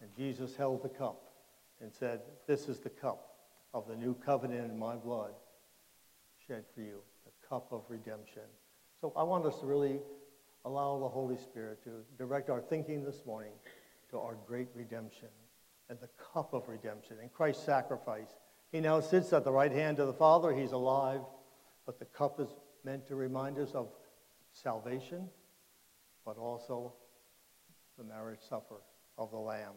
And 0.00 0.10
Jesus 0.16 0.56
held 0.56 0.82
the 0.82 0.88
cup 0.88 1.22
and 1.80 1.92
said, 1.92 2.20
This 2.46 2.68
is 2.68 2.78
the 2.80 2.90
cup 2.90 3.36
of 3.74 3.86
the 3.86 3.94
new 3.94 4.14
covenant 4.14 4.70
in 4.70 4.78
my 4.78 4.96
blood 4.96 5.32
shed 6.46 6.64
for 6.74 6.80
you, 6.80 7.00
the 7.24 7.48
cup 7.48 7.68
of 7.70 7.82
redemption. 7.88 8.42
So 9.00 9.12
I 9.14 9.22
want 9.24 9.44
us 9.44 9.60
to 9.60 9.66
really 9.66 10.00
allow 10.64 10.98
the 10.98 11.08
Holy 11.08 11.36
Spirit 11.36 11.82
to 11.84 11.90
direct 12.16 12.48
our 12.48 12.60
thinking 12.60 13.04
this 13.04 13.26
morning 13.26 13.52
to 14.10 14.18
our 14.18 14.36
great 14.46 14.68
redemption 14.74 15.28
and 15.90 15.98
the 16.00 16.08
cup 16.32 16.54
of 16.54 16.68
redemption 16.68 17.16
and 17.20 17.32
Christ's 17.32 17.64
sacrifice. 17.64 18.28
He 18.72 18.80
now 18.80 19.00
sits 19.00 19.32
at 19.32 19.44
the 19.44 19.52
right 19.52 19.72
hand 19.72 19.98
of 19.98 20.06
the 20.06 20.14
Father. 20.14 20.54
He's 20.54 20.72
alive, 20.72 21.20
but 21.84 21.98
the 21.98 22.04
cup 22.06 22.40
is 22.40 22.48
meant 22.84 23.06
to 23.08 23.16
remind 23.16 23.58
us 23.58 23.72
of 23.72 23.88
salvation, 24.62 25.28
but 26.24 26.38
also 26.38 26.94
the 27.98 28.04
marriage 28.04 28.40
supper 28.48 28.80
of 29.18 29.30
the 29.30 29.38
Lamb. 29.38 29.74